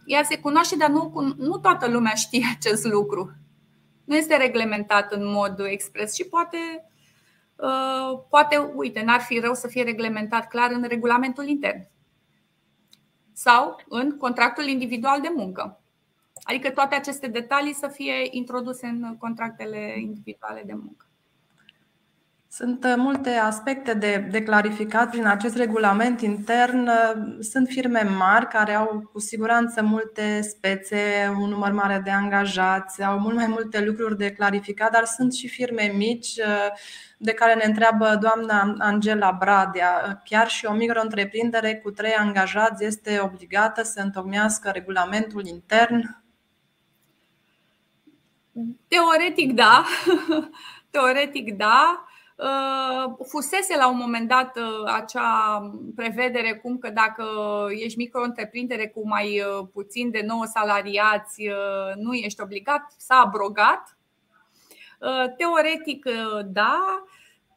Ea 0.05 0.23
se 0.23 0.39
cunoaște, 0.39 0.75
dar 0.75 0.89
nu, 0.89 1.33
nu 1.37 1.57
toată 1.57 1.87
lumea 1.87 2.13
știe 2.13 2.45
acest 2.57 2.85
lucru. 2.85 3.31
Nu 4.05 4.15
este 4.15 4.37
reglementat 4.37 5.11
în 5.11 5.31
mod 5.31 5.59
expres 5.59 6.15
și 6.15 6.23
poate, 6.23 6.57
uh, 7.55 8.19
poate 8.29 8.71
uite, 8.75 9.03
n-ar 9.03 9.21
fi 9.21 9.39
rău 9.39 9.53
să 9.53 9.67
fie 9.67 9.83
reglementat 9.83 10.47
clar 10.47 10.71
în 10.71 10.83
regulamentul 10.87 11.47
intern 11.47 11.87
sau 13.43 13.81
în 13.87 14.17
contractul 14.17 14.67
individual 14.67 15.21
de 15.21 15.31
muncă. 15.35 15.81
Adică 16.43 16.71
toate 16.71 16.95
aceste 16.95 17.27
detalii 17.27 17.73
să 17.73 17.87
fie 17.87 18.13
introduse 18.31 18.87
în 18.87 19.17
contractele 19.17 19.99
individuale 19.99 20.63
de 20.65 20.73
muncă. 20.73 21.05
Sunt 22.55 22.83
uh, 22.83 22.93
multe 22.97 23.29
aspecte 23.29 23.93
de, 23.93 24.27
de 24.31 24.43
clarificat 24.43 25.09
prin 25.09 25.25
acest 25.25 25.55
regulament 25.55 26.21
intern. 26.21 26.87
Uh, 26.87 27.37
sunt 27.39 27.67
firme 27.67 28.01
mari 28.01 28.47
care 28.47 28.73
au 28.73 29.09
cu 29.11 29.19
siguranță 29.19 29.81
multe 29.81 30.41
spețe, 30.41 31.33
un 31.39 31.49
număr 31.49 31.71
mare 31.71 32.01
de 32.03 32.09
angajați, 32.09 33.03
au 33.03 33.19
mult 33.19 33.35
mai 33.35 33.47
multe 33.47 33.85
lucruri 33.85 34.17
de 34.17 34.31
clarificat, 34.31 34.91
dar 34.91 35.05
sunt 35.05 35.33
și 35.33 35.47
firme 35.47 35.93
mici 35.95 36.27
uh, 36.37 36.71
de 37.17 37.33
care 37.33 37.53
ne 37.53 37.63
întreabă 37.65 38.17
doamna 38.21 38.75
Angela 38.79 39.31
Bradea. 39.39 40.21
Chiar 40.25 40.47
și 40.47 40.65
o 40.65 40.73
micro-întreprindere 40.73 41.75
cu 41.75 41.91
trei 41.91 42.13
angajați 42.13 42.85
este 42.85 43.19
obligată 43.19 43.83
să 43.83 44.01
întocmească 44.01 44.69
regulamentul 44.69 45.45
intern? 45.45 46.23
Teoretic 48.87 49.53
da, 49.53 49.85
teoretic 50.91 51.57
da. 51.57 52.07
Uh, 52.37 53.13
fusese 53.27 53.77
la 53.77 53.87
un 53.87 53.97
moment 53.97 54.27
dat 54.27 54.57
uh, 54.57 54.93
acea 54.93 55.61
prevedere 55.95 56.53
cum 56.53 56.77
că 56.77 56.89
dacă 56.89 57.25
ești 57.69 57.97
micro-întreprindere 57.97 58.87
cu 58.87 59.07
mai 59.07 59.39
uh, 59.39 59.67
puțin 59.73 60.11
de 60.11 60.21
9 60.25 60.45
salariați, 60.45 61.49
nu 61.95 62.13
ești 62.13 62.41
obligat, 62.41 62.93
s-a 62.97 63.15
abrogat. 63.15 63.97
Teoretic 65.37 66.05
da, 66.45 67.03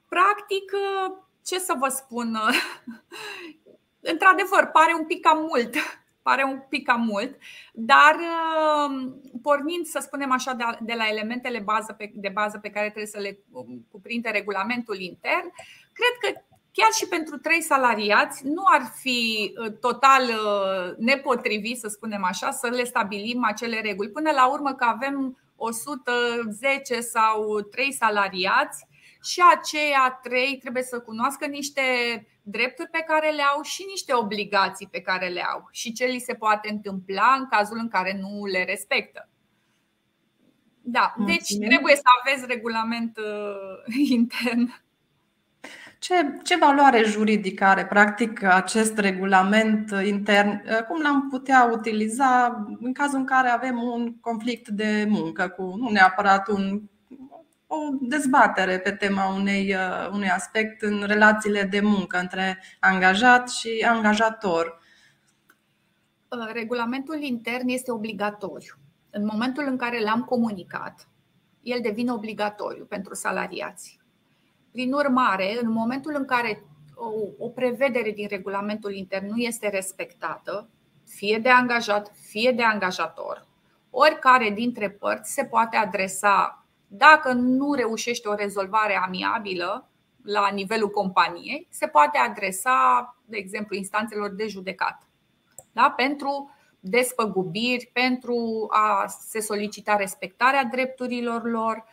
practic 0.09 0.73
ce 1.45 1.59
să 1.59 1.75
vă 1.79 1.89
spun, 1.89 2.39
într-adevăr 4.12 4.71
pare 4.73 4.95
un 4.99 5.07
pic 5.07 5.21
cam 5.21 5.39
mult 5.39 5.75
pare 6.29 6.45
un 6.45 6.59
pic 6.69 6.87
cam 6.87 7.01
mult, 7.01 7.37
dar 7.73 8.15
uh, 8.15 9.12
pornind, 9.43 9.87
să 9.87 9.99
spunem 10.03 10.33
așa, 10.33 10.57
de 10.81 10.95
la 10.97 11.09
elementele 11.09 11.65
de 12.12 12.29
bază 12.29 12.59
pe 12.59 12.71
care 12.71 12.85
trebuie 12.85 13.07
să 13.07 13.19
le 13.21 13.39
um, 13.51 13.87
cuprinde 13.91 14.29
regulamentul 14.29 15.01
intern, 15.01 15.53
cred 15.93 16.15
că 16.21 16.41
chiar 16.73 16.93
și 16.93 17.07
pentru 17.09 17.37
trei 17.39 17.62
salariați 17.62 18.47
nu 18.47 18.62
ar 18.65 18.83
fi 19.01 19.53
uh, 19.57 19.73
total 19.81 20.23
uh, 20.23 20.97
nepotrivit, 20.99 21.79
să 21.79 21.89
spunem 21.89 22.25
așa, 22.25 22.51
să 22.51 22.67
le 22.67 22.85
stabilim 22.85 23.45
acele 23.45 23.81
reguli. 23.81 24.11
Până 24.11 24.31
la 24.31 24.47
urmă 24.47 24.73
că 24.73 24.85
avem 24.85 25.39
110 25.57 27.01
sau 27.01 27.61
3 27.61 27.93
salariați 27.93 28.87
și 29.23 29.43
aceia 29.57 30.19
trei 30.23 30.59
trebuie 30.61 30.83
să 30.83 31.01
cunoască 31.01 31.47
niște 31.47 31.83
drepturi 32.49 32.89
pe 32.89 33.05
care 33.07 33.31
le 33.31 33.43
au 33.43 33.63
și 33.63 33.85
niște 33.89 34.15
obligații 34.15 34.89
pe 34.91 35.01
care 35.01 35.29
le 35.29 35.43
au 35.43 35.69
și 35.71 35.93
ce 35.93 36.05
li 36.05 36.19
se 36.19 36.35
poate 36.35 36.69
întâmpla 36.71 37.37
în 37.39 37.47
cazul 37.47 37.79
în 37.79 37.89
care 37.89 38.19
nu 38.21 38.45
le 38.45 38.65
respectă. 38.65 39.29
Da, 40.81 41.15
deci 41.27 41.57
trebuie 41.67 41.95
să 41.95 42.03
aveți 42.23 42.47
regulament 42.47 43.19
uh, 43.19 43.95
intern. 44.19 44.85
Ce, 45.99 46.15
ce 46.43 46.57
valoare 46.57 47.03
juridică 47.03 47.65
are 47.65 47.87
practic 47.87 48.43
acest 48.43 48.99
regulament 48.99 49.91
intern? 50.05 50.49
Uh, 50.49 50.83
cum 50.89 51.03
l-am 51.03 51.29
putea 51.29 51.69
utiliza 51.73 52.65
în 52.81 52.93
cazul 52.93 53.19
în 53.19 53.25
care 53.25 53.49
avem 53.49 53.83
un 53.83 54.21
conflict 54.21 54.69
de 54.69 55.07
muncă 55.09 55.49
cu 55.49 55.63
nu 55.77 55.89
neapărat 55.89 56.49
un 56.49 56.83
o 57.66 57.76
dezbatere 58.00 58.79
pe 58.79 58.92
tema 58.92 59.35
unei, 59.35 59.74
uh, 59.74 60.09
unui 60.12 60.29
aspect 60.29 60.83
în 60.83 61.02
relațiile 61.07 61.62
de 61.62 61.81
muncă 61.81 62.18
între 62.18 62.62
angajat 62.81 63.50
și 63.50 63.87
angajator. 63.88 64.81
Uh, 66.29 66.50
regulamentul 66.52 67.22
intern 67.22 67.68
este 67.68 67.92
obligatoriu. 67.92 68.74
În 69.11 69.24
momentul 69.24 69.64
în 69.66 69.76
care 69.76 70.00
l-am 70.00 70.22
comunicat, 70.22 71.09
el 71.62 71.79
devine 71.83 72.12
obligatoriu 72.12 72.85
pentru 72.85 73.14
salariați. 73.14 74.00
Prin 74.72 74.92
urmare, 74.92 75.59
în 75.62 75.70
momentul 75.70 76.14
în 76.16 76.24
care 76.24 76.62
o, 76.94 77.44
o 77.44 77.48
prevedere 77.48 78.11
din 78.11 78.26
regulamentul 78.29 78.94
intern 78.94 79.26
nu 79.26 79.37
este 79.37 79.68
respectată, 79.68 80.68
fie 81.07 81.38
de 81.38 81.48
angajat, 81.48 82.12
fie 82.29 82.52
de 82.52 82.62
angajator, 82.62 83.46
oricare 83.90 84.50
dintre 84.50 84.90
părți 84.90 85.33
se 85.33 85.44
poate 85.44 85.76
adresa 85.76 86.65
dacă 86.87 87.33
nu 87.33 87.75
reușește 87.75 88.29
o 88.29 88.35
rezolvare 88.35 89.01
amiabilă 89.05 89.90
la 90.22 90.49
nivelul 90.49 90.90
companiei, 90.90 91.66
se 91.70 91.87
poate 91.87 92.18
adresa, 92.18 93.16
de 93.25 93.37
exemplu, 93.37 93.77
instanțelor 93.77 94.31
de 94.31 94.46
judecată 94.46 95.07
da? 95.77 95.90
pentru 95.90 96.51
despăgubiri, 96.81 97.90
pentru 97.92 98.66
a 98.70 99.07
se 99.07 99.40
solicita 99.40 99.96
respectarea 99.96 100.64
drepturilor 100.64 101.44
lor. 101.44 101.85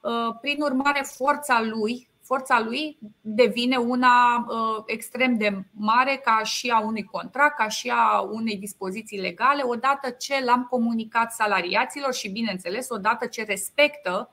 Uh, 0.00 0.36
prin 0.40 0.62
urmare, 0.62 1.02
forța 1.02 1.62
lui, 1.62 2.08
forța 2.22 2.60
lui 2.60 2.98
devine 3.20 3.76
una 3.76 4.46
uh, 4.48 4.82
extrem 4.86 5.36
de 5.36 5.64
mare 5.70 6.20
ca 6.24 6.42
și 6.42 6.70
a 6.70 6.80
unui 6.80 7.04
contract, 7.04 7.56
ca 7.56 7.68
și 7.68 7.92
a 7.94 8.20
unei 8.20 8.56
dispoziții 8.56 9.20
legale, 9.20 9.62
odată 9.64 10.10
ce 10.10 10.44
l-am 10.44 10.66
comunicat 10.70 11.32
salariaților 11.32 12.14
și, 12.14 12.28
bineînțeles, 12.28 12.88
odată 12.88 13.26
ce 13.26 13.44
respectă 13.44 14.30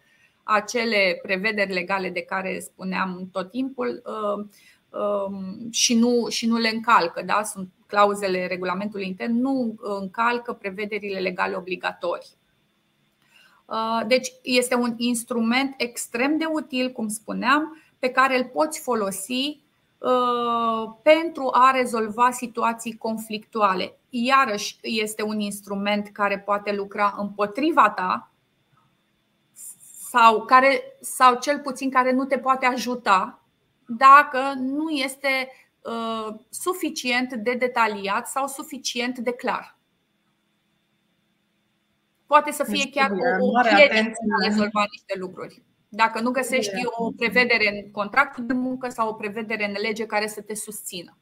acele 0.47 1.19
prevederi 1.21 1.73
legale 1.73 2.09
de 2.09 2.21
care 2.21 2.59
spuneam 2.59 3.29
tot 3.31 3.51
timpul 3.51 4.01
uh, 4.05 4.45
um, 4.99 5.67
și 5.71 5.95
nu, 5.95 6.27
și 6.29 6.45
nu 6.47 6.57
le 6.57 6.69
încalcă. 6.69 7.21
Da? 7.21 7.43
Sunt 7.43 7.69
clauzele 7.87 8.47
regulamentului 8.47 9.07
intern, 9.07 9.39
nu 9.39 9.75
încalcă 9.79 10.53
prevederile 10.53 11.19
legale 11.19 11.55
obligatorii. 11.55 12.29
Uh, 13.65 14.01
deci 14.07 14.31
este 14.41 14.75
un 14.75 14.93
instrument 14.97 15.73
extrem 15.77 16.37
de 16.37 16.45
util, 16.45 16.91
cum 16.91 17.07
spuneam, 17.07 17.81
pe 17.99 18.09
care 18.09 18.37
îl 18.37 18.43
poți 18.43 18.79
folosi 18.79 19.61
uh, 19.97 20.91
pentru 21.01 21.49
a 21.51 21.71
rezolva 21.71 22.31
situații 22.31 22.97
conflictuale. 22.97 23.97
Iarăși 24.09 24.77
este 24.81 25.23
un 25.23 25.39
instrument 25.39 26.07
care 26.07 26.39
poate 26.39 26.73
lucra 26.73 27.15
împotriva 27.17 27.89
ta 27.89 28.31
sau, 30.09 30.45
care, 30.45 30.83
sau 31.01 31.39
cel 31.39 31.59
puțin 31.59 31.89
care 31.89 32.11
nu 32.11 32.25
te 32.25 32.37
poate 32.37 32.65
ajuta 32.65 33.41
dacă 33.85 34.53
nu 34.55 34.89
este 34.89 35.51
uh, 35.81 36.35
suficient 36.49 37.33
de 37.33 37.53
detaliat 37.53 38.27
sau 38.27 38.47
suficient 38.47 39.17
de 39.17 39.31
clar. 39.31 39.77
Poate 42.25 42.51
să 42.51 42.63
fie 42.63 42.83
deci, 42.83 42.93
chiar 42.93 43.11
o, 43.11 43.45
o 43.45 43.75
piedică 43.75 44.17
a 44.41 44.47
rezolva 44.47 44.85
niște 44.91 45.13
lucruri. 45.17 45.63
Dacă 45.89 46.19
nu 46.21 46.31
găsești 46.31 46.85
o 46.85 47.11
prevedere 47.11 47.69
în 47.69 47.91
contractul 47.91 48.45
de 48.45 48.53
muncă 48.53 48.89
sau 48.89 49.09
o 49.09 49.13
prevedere 49.13 49.65
în 49.65 49.75
lege 49.81 50.05
care 50.05 50.27
să 50.27 50.41
te 50.41 50.55
susțină. 50.55 51.17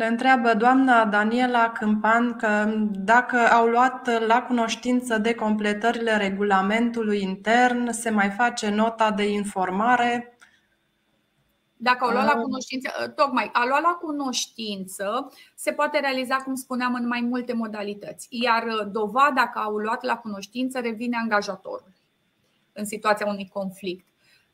Ne 0.00 0.06
întreabă 0.06 0.54
doamna 0.54 1.04
Daniela 1.04 1.70
Câmpan 1.70 2.36
că 2.36 2.74
dacă 2.90 3.36
au 3.36 3.66
luat 3.66 4.26
la 4.26 4.42
cunoștință 4.42 5.18
de 5.18 5.34
completările 5.34 6.16
regulamentului 6.16 7.22
intern, 7.22 7.90
se 7.90 8.10
mai 8.10 8.30
face 8.30 8.70
nota 8.70 9.10
de 9.10 9.30
informare 9.30 10.38
dacă 11.76 12.04
au 12.04 12.10
luat 12.10 12.24
la 12.24 12.40
cunoștință, 12.40 12.90
ă, 13.04 13.08
tocmai, 13.08 13.50
a 13.52 13.66
luat 13.66 13.82
la 13.82 13.98
cunoștință 14.00 15.32
se 15.54 15.72
poate 15.72 15.98
realiza, 15.98 16.36
cum 16.36 16.54
spuneam, 16.54 16.94
în 16.94 17.06
mai 17.06 17.20
multe 17.20 17.52
modalități. 17.52 18.26
Iar 18.30 18.66
ă, 18.66 18.84
dovada 18.84 19.48
că 19.48 19.58
au 19.58 19.76
luat 19.76 20.02
la 20.02 20.16
cunoștință 20.16 20.78
revine 20.78 21.16
angajatorului 21.16 22.00
în 22.72 22.84
situația 22.84 23.26
unui 23.26 23.48
conflict. 23.52 24.06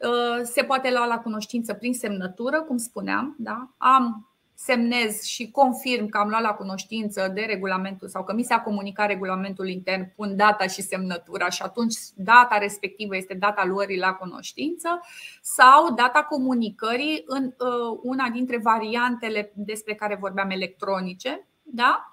Ă, 0.02 0.42
se 0.42 0.62
poate 0.62 0.90
lua 0.90 1.06
la 1.06 1.18
cunoștință 1.18 1.74
prin 1.74 1.94
semnătură, 1.94 2.62
cum 2.62 2.76
spuneam, 2.76 3.36
da? 3.38 3.70
am 3.76 4.30
semnez 4.58 5.22
și 5.22 5.50
confirm 5.50 6.08
că 6.08 6.18
am 6.18 6.28
luat 6.28 6.42
la 6.42 6.52
cunoștință 6.52 7.30
de 7.34 7.40
regulamentul 7.40 8.08
sau 8.08 8.24
că 8.24 8.32
mi 8.32 8.42
s-a 8.42 8.60
comunicat 8.60 9.06
regulamentul 9.06 9.68
intern, 9.68 10.12
pun 10.14 10.36
data 10.36 10.66
și 10.66 10.82
semnătura 10.82 11.48
și 11.48 11.62
atunci 11.62 11.94
data 12.14 12.58
respectivă 12.58 13.16
este 13.16 13.34
data 13.34 13.64
luării 13.64 13.98
la 13.98 14.12
cunoștință 14.12 15.00
sau 15.40 15.94
data 15.94 16.22
comunicării 16.22 17.22
în 17.26 17.44
uh, 17.44 17.98
una 18.02 18.28
dintre 18.28 18.58
variantele 18.58 19.52
despre 19.54 19.94
care 19.94 20.16
vorbeam 20.20 20.50
electronice. 20.50 21.46
Da? 21.62 22.12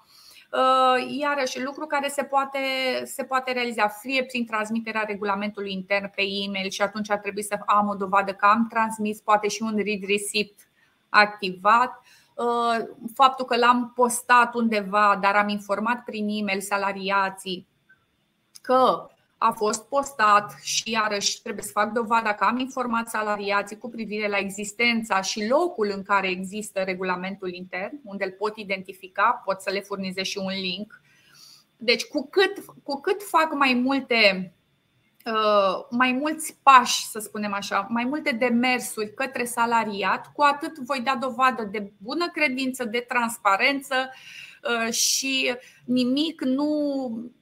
Uh, 0.52 1.16
iarăși, 1.18 1.62
lucru 1.62 1.86
care 1.86 2.08
se 2.08 2.22
poate, 2.22 2.58
se 3.04 3.24
poate 3.24 3.52
realiza 3.52 3.88
fie 3.88 4.24
prin 4.24 4.46
transmiterea 4.46 5.04
regulamentului 5.06 5.72
intern 5.72 6.10
pe 6.14 6.22
e-mail 6.46 6.70
și 6.70 6.82
atunci 6.82 7.10
ar 7.10 7.18
trebui 7.18 7.42
să 7.42 7.58
am 7.66 7.88
o 7.88 7.94
dovadă 7.94 8.32
că 8.32 8.46
am 8.46 8.66
transmis, 8.70 9.20
poate 9.20 9.48
și 9.48 9.62
un 9.62 9.74
read 9.76 10.00
receipt 10.00 10.68
activat, 11.08 11.90
Uh, 11.90 12.23
faptul 13.14 13.44
că 13.44 13.56
l-am 13.56 13.92
postat 13.94 14.54
undeva, 14.54 15.18
dar 15.20 15.34
am 15.34 15.48
informat 15.48 16.04
prin 16.04 16.28
e-mail 16.28 16.60
salariații 16.60 17.66
că 18.60 19.06
a 19.38 19.50
fost 19.50 19.88
postat 19.88 20.54
și 20.62 20.90
iarăși 20.90 21.42
trebuie 21.42 21.64
să 21.64 21.70
fac 21.70 21.92
dovada 21.92 22.34
că 22.34 22.44
am 22.44 22.58
informat 22.58 23.08
salariații 23.08 23.78
cu 23.78 23.88
privire 23.88 24.28
la 24.28 24.38
existența 24.38 25.20
și 25.20 25.48
locul 25.48 25.92
în 25.94 26.02
care 26.02 26.28
există 26.28 26.82
regulamentul 26.82 27.52
intern, 27.52 28.00
unde 28.04 28.24
îl 28.24 28.30
pot 28.30 28.56
identifica, 28.56 29.42
pot 29.44 29.60
să 29.60 29.70
le 29.70 29.80
furnizez 29.80 30.24
și 30.24 30.38
un 30.38 30.52
link. 30.60 31.00
Deci, 31.76 32.04
cu 32.04 32.28
cât, 32.30 32.64
cu 32.82 33.00
cât 33.00 33.22
fac 33.22 33.54
mai 33.54 33.74
multe 33.74 34.52
Uh, 34.54 34.63
mai 35.90 36.12
mulți 36.12 36.58
pași, 36.62 37.06
să 37.06 37.18
spunem 37.18 37.52
așa, 37.52 37.86
mai 37.90 38.04
multe 38.04 38.30
demersuri 38.30 39.14
către 39.14 39.44
salariat, 39.44 40.32
cu 40.32 40.42
atât 40.42 40.78
voi 40.78 41.00
da 41.00 41.16
dovadă 41.16 41.62
de 41.62 41.92
bună 42.02 42.28
credință, 42.28 42.84
de 42.84 43.04
transparență 43.08 43.94
uh, 44.04 44.92
și 44.92 45.54
nimic 45.84 46.42
nu 46.42 46.68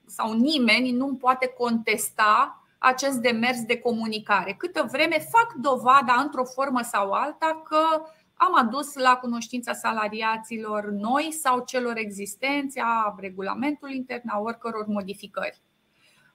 sau 0.07 0.33
nimeni 0.33 0.91
nu 0.91 1.15
poate 1.15 1.47
contesta 1.47 2.63
acest 2.79 3.17
demers 3.17 3.65
de 3.65 3.79
comunicare. 3.79 4.53
Câtă 4.53 4.89
vreme 4.91 5.19
fac 5.31 5.53
dovada 5.53 6.15
într-o 6.23 6.45
formă 6.45 6.81
sau 6.83 7.11
alta 7.11 7.63
că 7.65 8.03
am 8.35 8.55
adus 8.55 8.95
la 8.95 9.17
cunoștința 9.17 9.73
salariaților 9.73 10.85
noi 10.85 11.33
sau 11.33 11.65
celor 11.67 11.97
existenți 11.97 12.79
a 12.79 13.15
regulamentului 13.19 13.97
intern 13.97 14.29
a 14.29 14.39
oricăror 14.39 14.87
modificări. 14.87 15.61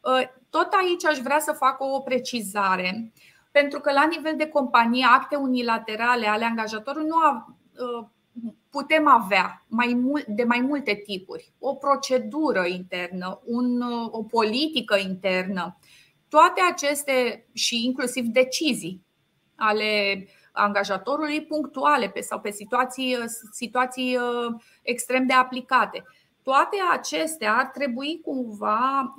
Ă, 0.04 0.20
tot 0.50 0.70
aici 0.72 1.06
aș 1.06 1.18
vrea 1.18 1.40
să 1.40 1.52
fac 1.52 1.80
o 1.80 2.00
precizare, 2.00 3.12
pentru 3.52 3.80
că 3.80 3.92
la 3.92 4.06
nivel 4.06 4.34
de 4.38 4.48
companie, 4.48 5.06
acte 5.10 5.36
unilaterale 5.36 6.28
ale 6.28 6.46
angajatorului 6.46 7.08
nu 7.08 7.16
ă, 7.26 8.12
putem 8.70 9.08
avea 9.08 9.66
de 10.28 10.44
mai 10.44 10.60
multe 10.60 10.94
tipuri. 10.94 11.54
O 11.60 11.76
procedură 11.76 12.66
internă, 12.66 13.42
un, 13.46 13.82
o 14.12 14.24
politică 14.24 14.98
internă, 14.98 15.78
toate 16.30 16.62
aceste 16.72 17.48
și 17.54 17.86
inclusiv 17.86 18.26
decizii 18.26 19.06
ale 19.56 20.26
angajatorului 20.52 21.46
punctuale 21.46 22.12
sau 22.20 22.40
pe 22.40 22.52
situații, 22.52 23.18
situații 23.52 24.18
ă, 24.18 24.56
extrem 24.82 25.26
de 25.26 25.34
aplicate 25.34 26.04
toate 26.50 26.78
acestea 26.92 27.54
ar 27.54 27.66
trebui 27.66 28.22
cumva, 28.24 29.14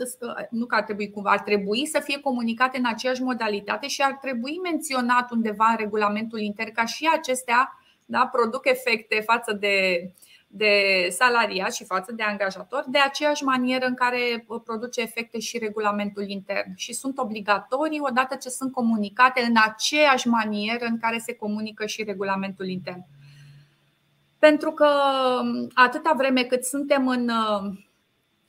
nu 0.50 0.66
că 0.66 0.74
ar 0.74 0.82
trebui 0.82 1.10
cumva, 1.10 1.30
ar 1.30 1.40
trebui 1.40 1.86
să 1.86 2.00
fie 2.04 2.20
comunicate 2.20 2.78
în 2.78 2.86
aceeași 2.86 3.22
modalitate 3.22 3.86
și 3.86 4.02
ar 4.02 4.12
trebui 4.12 4.58
menționat 4.62 5.30
undeva 5.30 5.66
în 5.70 5.76
regulamentul 5.76 6.40
intern 6.40 6.72
ca 6.72 6.84
și 6.84 7.08
acestea 7.12 7.80
da, 8.04 8.28
produc 8.32 8.66
efecte 8.66 9.20
față 9.26 9.52
de, 9.52 10.10
de 10.46 10.72
salariat 11.10 11.74
și 11.74 11.84
față 11.84 12.12
de 12.12 12.22
angajator 12.22 12.84
de 12.86 12.98
aceeași 12.98 13.44
manieră 13.44 13.86
în 13.86 13.94
care 13.94 14.46
produce 14.64 15.00
efecte 15.00 15.38
și 15.38 15.58
regulamentul 15.58 16.28
intern 16.28 16.72
și 16.76 16.92
sunt 16.92 17.18
obligatorii 17.18 18.00
odată 18.02 18.34
ce 18.34 18.48
sunt 18.48 18.72
comunicate 18.72 19.40
în 19.40 19.54
aceeași 19.66 20.28
manieră 20.28 20.84
în 20.84 20.98
care 20.98 21.18
se 21.18 21.34
comunică 21.34 21.86
și 21.86 22.02
regulamentul 22.02 22.66
intern. 22.66 23.04
Pentru 24.38 24.72
că 24.72 24.88
um, 25.42 25.68
atâta 25.74 26.14
vreme 26.16 26.42
cât 26.42 26.64
suntem 26.64 27.08
în, 27.08 27.28
uh, 27.28 27.78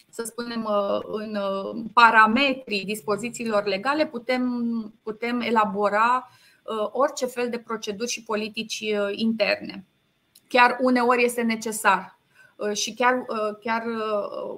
să 0.10 0.24
spunem, 0.24 0.64
uh, 0.64 1.00
în 1.04 1.36
uh, 1.36 1.84
parametrii 1.94 2.86
dispozițiilor 2.86 3.66
legale, 3.66 4.06
putem, 4.06 4.94
putem 5.04 5.42
elabora 5.42 6.30
orice 6.92 7.26
fel 7.26 7.50
de 7.50 7.60
proceduri 7.60 8.10
și 8.10 8.24
politici 8.24 8.84
interne. 9.12 9.86
Chiar 10.48 10.78
uneori 10.82 11.24
este 11.24 11.42
necesar. 11.42 12.20
Și 12.74 12.94
chiar, 12.94 13.26
chiar 13.60 13.84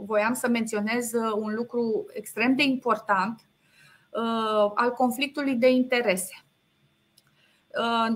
voiam 0.06 0.34
să 0.34 0.48
menționez 0.48 1.12
un 1.36 1.54
lucru 1.54 2.06
extrem 2.14 2.56
de 2.56 2.64
important 2.64 3.42
al 4.76 4.92
conflictului 4.92 5.56
de 5.56 5.70
interese. 5.70 6.44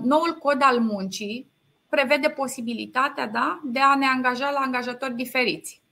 Noul 0.02 0.36
cod 0.38 0.58
al 0.60 0.78
muncii 0.80 1.50
prevede 1.96 2.28
posibilitatea 2.28 3.26
da, 3.26 3.60
de 3.64 3.80
a 3.80 3.94
ne 3.94 4.06
angaja 4.06 4.50
la 4.50 4.58
angajatori 4.58 5.14
diferiți. 5.14 5.82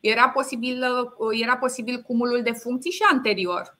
Era 0.00 0.28
posibil, 0.28 0.84
era 1.40 1.56
posibil 1.56 2.02
cumulul 2.02 2.42
de 2.42 2.52
funcții 2.52 2.90
și 2.90 3.02
anterior 3.10 3.78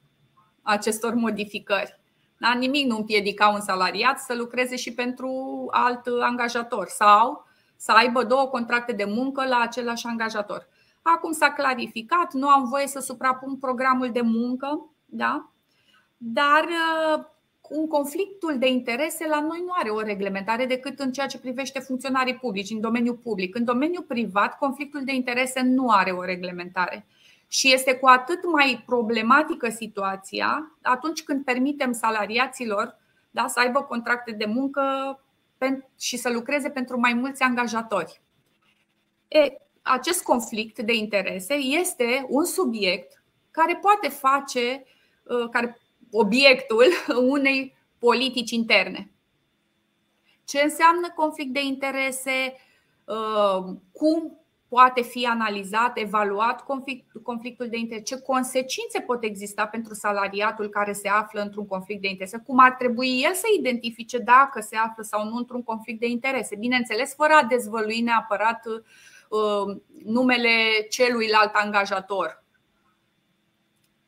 acestor 0.63 1.15
modificări. 1.15 2.01
Da? 2.39 2.53
Nimic 2.53 2.87
nu 2.87 2.97
împiedica 2.97 3.49
un 3.49 3.61
salariat 3.61 4.19
să 4.19 4.35
lucreze 4.35 4.77
și 4.77 4.95
pentru 4.95 5.65
alt 5.71 6.07
angajator 6.21 6.87
sau 6.89 7.47
să 7.77 7.93
aibă 7.93 8.25
două 8.25 8.47
contracte 8.47 8.93
de 8.93 9.05
muncă 9.05 9.47
la 9.47 9.59
același 9.59 10.07
angajator. 10.07 10.69
Acum 11.03 11.33
s-a 11.33 11.53
clarificat, 11.53 12.33
nu 12.33 12.49
am 12.49 12.65
voie 12.69 12.87
să 12.87 13.01
suprapun 13.01 13.57
programul 13.57 14.11
de 14.13 14.21
muncă, 14.21 14.91
da? 15.05 15.49
dar 16.17 16.65
un 17.69 17.87
conflictul 17.89 18.59
de 18.59 18.69
interese 18.69 19.27
la 19.27 19.41
noi 19.41 19.63
nu 19.65 19.73
are 19.79 19.91
o 19.91 20.01
reglementare 20.01 20.67
decât 20.67 20.99
în 20.99 21.13
ceea 21.13 21.27
ce 21.27 21.39
privește 21.39 21.79
funcționarii 21.79 22.37
publici, 22.37 22.71
în 22.71 22.81
domeniul 22.81 23.17
public. 23.17 23.55
În 23.55 23.65
domeniul 23.65 24.03
privat, 24.03 24.59
conflictul 24.59 25.05
de 25.05 25.15
interese 25.15 25.61
nu 25.61 25.89
are 25.89 26.11
o 26.11 26.25
reglementare. 26.25 27.07
Și 27.49 27.73
este 27.73 27.95
cu 27.95 28.07
atât 28.07 28.53
mai 28.53 28.83
problematică 28.87 29.69
situația 29.69 30.77
atunci 30.83 31.23
când 31.23 31.45
permitem 31.45 31.93
salariaților 31.93 32.97
da, 33.31 33.47
să 33.47 33.61
aibă 33.61 33.83
contracte 33.83 34.33
de 34.33 34.45
muncă 34.45 34.83
și 35.99 36.17
să 36.17 36.31
lucreze 36.31 36.71
pentru 36.71 37.01
mai 37.01 37.15
mulți 37.15 37.43
angajatori. 37.43 38.21
E, 39.29 39.57
acest 39.83 40.23
conflict 40.23 40.79
de 40.79 40.95
interese 40.95 41.55
este 41.55 42.27
un 42.29 42.45
subiect 42.45 43.23
care 43.51 43.77
poate 43.77 44.09
face, 44.09 44.85
uh, 45.23 45.49
care 45.51 45.79
obiectul 46.17 46.85
unei 47.37 47.77
politici 47.99 48.51
interne. 48.51 49.11
Ce 50.45 50.61
înseamnă 50.63 51.13
conflict 51.17 51.53
de 51.53 51.63
interese? 51.63 52.57
Uh, 53.05 53.75
cum 53.93 54.39
poate 54.69 55.03
fi 55.03 55.27
analizat, 55.27 55.99
evaluat 55.99 56.65
conflictul 57.23 57.69
de 57.69 57.77
interese? 57.77 58.15
Ce 58.17 58.21
consecințe 58.21 59.01
pot 59.01 59.23
exista 59.23 59.67
pentru 59.67 59.95
salariatul 59.95 60.69
care 60.69 60.93
se 60.93 61.09
află 61.09 61.41
într-un 61.41 61.67
conflict 61.67 62.01
de 62.01 62.09
interese? 62.09 62.43
Cum 62.47 62.59
ar 62.59 62.73
trebui 62.73 63.21
el 63.23 63.35
să 63.35 63.47
identifice 63.59 64.19
dacă 64.19 64.61
se 64.61 64.77
află 64.77 65.03
sau 65.03 65.29
nu 65.29 65.37
într-un 65.37 65.63
conflict 65.63 66.01
de 66.01 66.09
interese? 66.09 66.57
Bineînțeles, 66.57 67.15
fără 67.15 67.33
a 67.33 67.45
dezvălui 67.45 68.01
neapărat 68.01 68.67
uh, 68.67 69.77
numele 70.05 70.87
celuilalt 70.91 71.55
angajator 71.55 72.44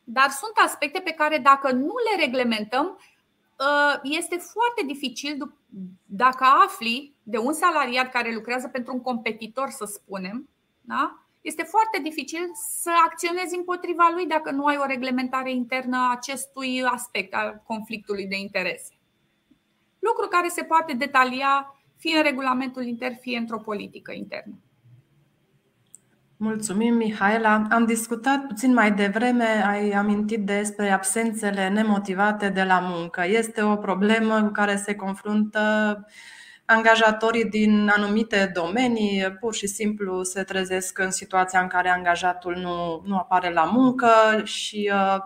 dar 0.08 0.30
sunt 0.30 0.52
aspecte 0.64 1.00
pe 1.00 1.10
care 1.10 1.38
dacă 1.38 1.72
nu 1.72 1.94
le 2.10 2.24
reglementăm, 2.24 2.98
ă, 3.58 4.00
este 4.02 4.36
foarte 4.36 4.82
dificil 4.86 5.56
dacă 6.04 6.44
afli 6.44 7.14
de 7.22 7.38
un 7.38 7.52
salariat 7.52 8.10
care 8.10 8.34
lucrează 8.34 8.68
pentru 8.68 8.92
un 8.92 9.00
competitor, 9.00 9.70
să 9.70 9.84
spunem, 9.84 10.48
da? 10.80 11.26
este 11.40 11.62
foarte 11.62 12.00
dificil 12.02 12.50
să 12.80 12.90
acționezi 13.04 13.56
împotriva 13.56 14.10
lui 14.14 14.26
dacă 14.26 14.50
nu 14.50 14.64
ai 14.64 14.76
o 14.76 14.86
reglementare 14.86 15.50
internă 15.50 15.96
a 15.96 16.10
acestui 16.10 16.84
aspect 16.84 17.34
al 17.34 17.62
conflictului 17.66 18.26
de 18.26 18.36
interese. 18.36 18.94
Lucru 19.98 20.28
care 20.28 20.48
se 20.48 20.62
poate 20.62 20.92
detalia 20.92 21.80
fie 21.96 22.16
în 22.16 22.22
regulamentul 22.22 22.84
intern, 22.84 23.18
fie 23.20 23.38
într-o 23.38 23.58
politică 23.58 24.12
internă. 24.12 24.54
Mulțumim, 26.38 26.94
Mihaela. 26.94 27.66
Am 27.70 27.84
discutat 27.86 28.46
puțin 28.46 28.72
mai 28.72 28.92
devreme, 28.92 29.64
ai 29.66 29.90
amintit 29.90 30.46
despre 30.46 30.90
absențele 30.90 31.68
nemotivate 31.68 32.48
de 32.48 32.62
la 32.62 32.78
muncă. 32.78 33.24
Este 33.26 33.62
o 33.62 33.76
problemă 33.76 34.42
cu 34.42 34.50
care 34.50 34.76
se 34.76 34.94
confruntă 34.94 35.60
angajatorii 36.64 37.44
din 37.44 37.92
anumite 37.96 38.50
domenii, 38.54 39.36
pur 39.40 39.54
și 39.54 39.66
simplu 39.66 40.22
se 40.22 40.42
trezesc 40.42 40.98
în 40.98 41.10
situația 41.10 41.60
în 41.60 41.68
care 41.68 41.88
angajatul 41.88 42.56
nu, 42.56 43.02
nu 43.06 43.16
apare 43.16 43.52
la 43.52 43.64
muncă 43.64 44.10
și 44.44 44.90
uh, 44.92 45.18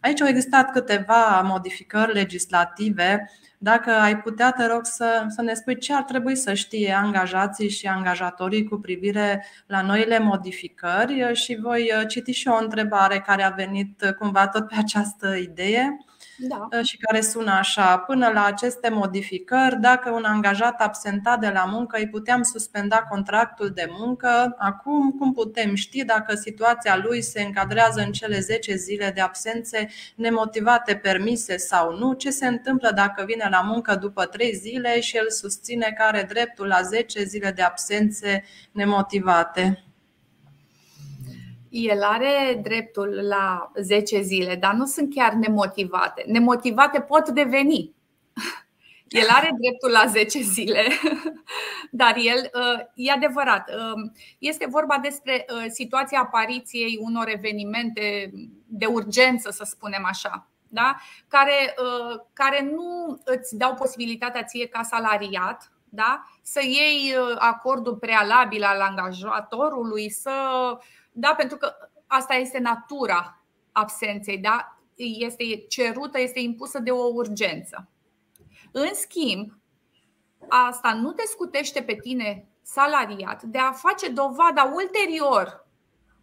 aici 0.00 0.20
au 0.20 0.28
existat 0.28 0.70
câteva 0.70 1.40
modificări 1.44 2.12
legislative 2.12 3.30
dacă 3.58 3.90
ai 3.90 4.18
putea, 4.18 4.52
te 4.52 4.66
rog 4.66 4.80
să, 4.84 5.24
să 5.28 5.42
ne 5.42 5.54
spui 5.54 5.78
ce 5.78 5.94
ar 5.94 6.02
trebui 6.02 6.36
să 6.36 6.54
știe 6.54 6.92
angajații 6.92 7.70
și 7.70 7.86
angajatorii 7.86 8.64
cu 8.64 8.76
privire 8.76 9.46
la 9.66 9.82
noile 9.82 10.18
modificări 10.18 11.30
și 11.32 11.58
voi 11.62 11.92
uh, 12.00 12.08
citi 12.08 12.32
și 12.32 12.48
o 12.48 12.58
întrebare 12.60 13.20
care 13.20 13.42
a 13.42 13.50
venit 13.50 14.02
uh, 14.02 14.12
cumva 14.12 14.48
tot 14.48 14.68
pe 14.68 14.74
această 14.78 15.34
idee 15.34 15.96
da. 16.38 16.68
Uh, 16.72 16.84
și 16.84 16.96
care 16.96 17.20
sună 17.20 17.50
așa. 17.50 17.98
Până 17.98 18.30
la 18.34 18.44
aceste 18.44 18.88
modificări, 18.88 19.80
dacă 19.80 20.10
un 20.10 20.24
angajat 20.24 20.80
absentat 20.80 21.40
de 21.40 21.50
la 21.54 21.64
muncă 21.64 21.98
îi 21.98 22.08
puteam 22.08 22.42
suspenda 22.42 23.02
contractul 23.02 23.70
de 23.70 23.86
muncă, 23.98 24.54
acum 24.58 25.10
cum 25.10 25.32
putem 25.32 25.74
ști 25.74 26.04
dacă 26.04 26.34
situația 26.34 26.96
lui 26.96 27.22
se 27.22 27.42
încadrează 27.42 28.00
în 28.00 28.12
cele 28.12 28.40
10 28.40 28.74
zile 28.74 29.10
de 29.14 29.20
absențe 29.20 29.88
nemotivate 30.14 30.94
permise 30.94 31.56
sau 31.56 31.96
nu? 31.98 32.12
Ce 32.12 32.30
se 32.30 32.46
întâmplă 32.46 32.90
dacă 32.94 33.24
vine 33.26 33.45
la 33.48 33.60
muncă 33.60 33.94
după 33.94 34.24
3 34.24 34.54
zile 34.54 35.00
și 35.00 35.16
el 35.16 35.30
susține 35.30 35.94
că 35.96 36.02
are 36.02 36.22
dreptul 36.28 36.66
la 36.66 36.82
10 36.82 37.24
zile 37.24 37.50
de 37.50 37.62
absențe 37.62 38.44
nemotivate? 38.72 39.86
el 41.76 42.02
are 42.02 42.60
dreptul 42.62 43.26
la 43.28 43.72
10 43.80 44.20
zile, 44.20 44.54
dar 44.54 44.74
nu 44.74 44.86
sunt 44.86 45.14
chiar 45.14 45.32
nemotivate. 45.32 46.24
Nemotivate 46.26 47.00
pot 47.00 47.28
deveni. 47.28 47.94
El 49.08 49.26
are 49.28 49.50
dreptul 49.60 49.90
la 49.90 50.06
10 50.06 50.40
zile, 50.40 50.82
dar 51.90 52.16
el, 52.16 52.50
uh, 52.54 52.84
e 52.94 53.10
adevărat, 53.10 53.70
um, 53.70 54.12
este 54.38 54.66
vorba 54.68 54.98
despre 55.02 55.44
uh, 55.48 55.64
situația 55.68 56.20
apariției 56.20 56.98
unor 57.00 57.28
evenimente 57.28 58.30
de 58.66 58.86
urgență, 58.86 59.50
să 59.50 59.64
spunem 59.64 60.04
așa, 60.04 60.48
da? 60.76 60.96
care, 61.28 61.74
uh, 61.78 62.20
care 62.32 62.70
nu 62.72 63.20
îți 63.24 63.56
dau 63.56 63.74
posibilitatea 63.74 64.44
ție 64.44 64.66
ca 64.66 64.82
salariat 64.82 65.72
da? 65.88 66.24
să 66.42 66.60
iei 66.62 67.14
acordul 67.38 67.96
prealabil 67.96 68.62
al 68.62 68.80
angajatorului, 68.80 70.10
să 70.10 70.32
da? 71.12 71.34
Pentru 71.36 71.56
că 71.56 71.74
asta 72.06 72.34
este 72.34 72.58
natura 72.58 73.44
absenței, 73.72 74.38
da? 74.38 74.78
este 74.96 75.64
cerută, 75.68 76.20
este 76.20 76.40
impusă 76.40 76.78
de 76.78 76.90
o 76.90 77.04
urgență. 77.12 77.88
În 78.72 78.88
schimb, 78.94 79.58
asta 80.48 80.92
nu 80.94 81.12
te 81.12 81.22
scutește 81.26 81.82
pe 81.82 81.94
tine 81.94 82.48
salariat 82.62 83.42
de 83.42 83.58
a 83.58 83.72
face 83.72 84.08
dovada 84.08 84.72
ulterior 84.74 85.66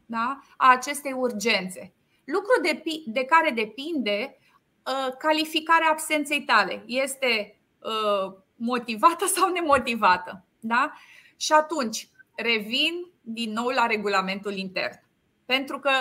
da? 0.06 0.39
a 0.58 0.70
acestei 0.72 1.12
urgențe. 1.12 1.93
Lucru 2.24 2.62
de, 2.62 2.84
de 3.06 3.24
care 3.26 3.51
depinde 3.51 4.38
uh, 4.38 4.43
calificarea 5.18 5.90
absenței 5.92 6.42
tale. 6.42 6.84
Este 6.86 7.60
uh, 7.80 8.34
motivată 8.56 9.26
sau 9.26 9.50
nemotivată. 9.50 10.44
Da? 10.60 10.94
Și 11.38 11.52
atunci 11.52 12.10
revin 12.36 13.12
din 13.22 13.52
nou 13.52 13.68
la 13.68 13.86
regulamentul 13.86 14.54
intern. 14.54 15.02
Pentru 15.46 15.80
că, 15.80 15.92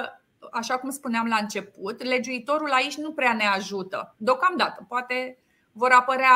așa 0.51 0.79
cum 0.79 0.91
spuneam 0.91 1.27
la 1.27 1.37
început, 1.37 2.03
legiuitorul 2.03 2.71
aici 2.71 2.97
nu 2.97 3.13
prea 3.13 3.33
ne 3.33 3.47
ajută. 3.47 4.15
Deocamdată, 4.17 4.85
poate 4.89 5.39
vor 5.73 5.91
apărea 5.91 6.35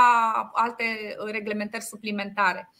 alte 0.53 1.16
reglementări 1.24 1.82
suplimentare. 1.82 2.70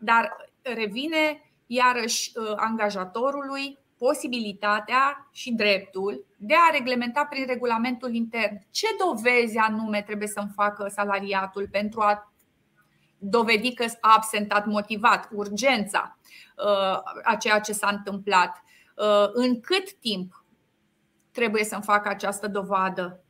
Dar 0.00 0.36
revine 0.62 1.50
iarăși 1.66 2.32
ă, 2.36 2.54
angajatorului 2.56 3.78
posibilitatea 3.98 5.28
și 5.32 5.52
dreptul 5.52 6.24
de 6.36 6.54
a 6.54 6.72
reglementa 6.72 7.24
prin 7.24 7.46
regulamentul 7.46 8.14
intern 8.14 8.66
ce 8.70 8.86
dovezi 9.04 9.56
anume 9.56 10.02
trebuie 10.02 10.28
să-mi 10.28 10.52
facă 10.54 10.88
salariatul 10.88 11.68
pentru 11.70 12.00
a 12.00 12.32
dovedi 13.18 13.74
că 13.74 13.84
a 14.00 14.14
absentat 14.16 14.66
motivat, 14.66 15.28
urgența 15.32 16.18
uh, 16.56 17.00
a 17.22 17.36
ceea 17.38 17.60
ce 17.60 17.72
s-a 17.72 17.88
întâmplat, 17.88 18.62
uh, 18.96 19.28
în 19.32 19.60
cât 19.60 19.92
timp 19.92 20.44
trebuie 21.32 21.64
să-mi 21.64 21.82
fac 21.82 22.06
această 22.06 22.48
dovadă. 22.48 23.20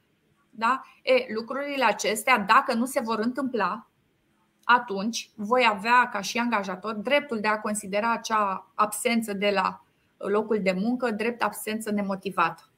Da? 0.50 0.82
E, 1.02 1.34
lucrurile 1.34 1.84
acestea, 1.84 2.38
dacă 2.38 2.74
nu 2.74 2.86
se 2.86 3.00
vor 3.00 3.18
întâmpla, 3.18 3.86
atunci 4.64 5.30
voi 5.34 5.66
avea 5.70 6.08
ca 6.12 6.20
și 6.20 6.38
angajator 6.38 6.94
dreptul 6.94 7.40
de 7.40 7.48
a 7.48 7.60
considera 7.60 8.12
acea 8.12 8.70
absență 8.74 9.32
de 9.32 9.50
la 9.50 9.85
locul 10.16 10.60
de 10.62 10.76
muncă 10.80 11.10
drept 11.10 11.42
absență 11.42 11.90
nemotivată 11.90 12.70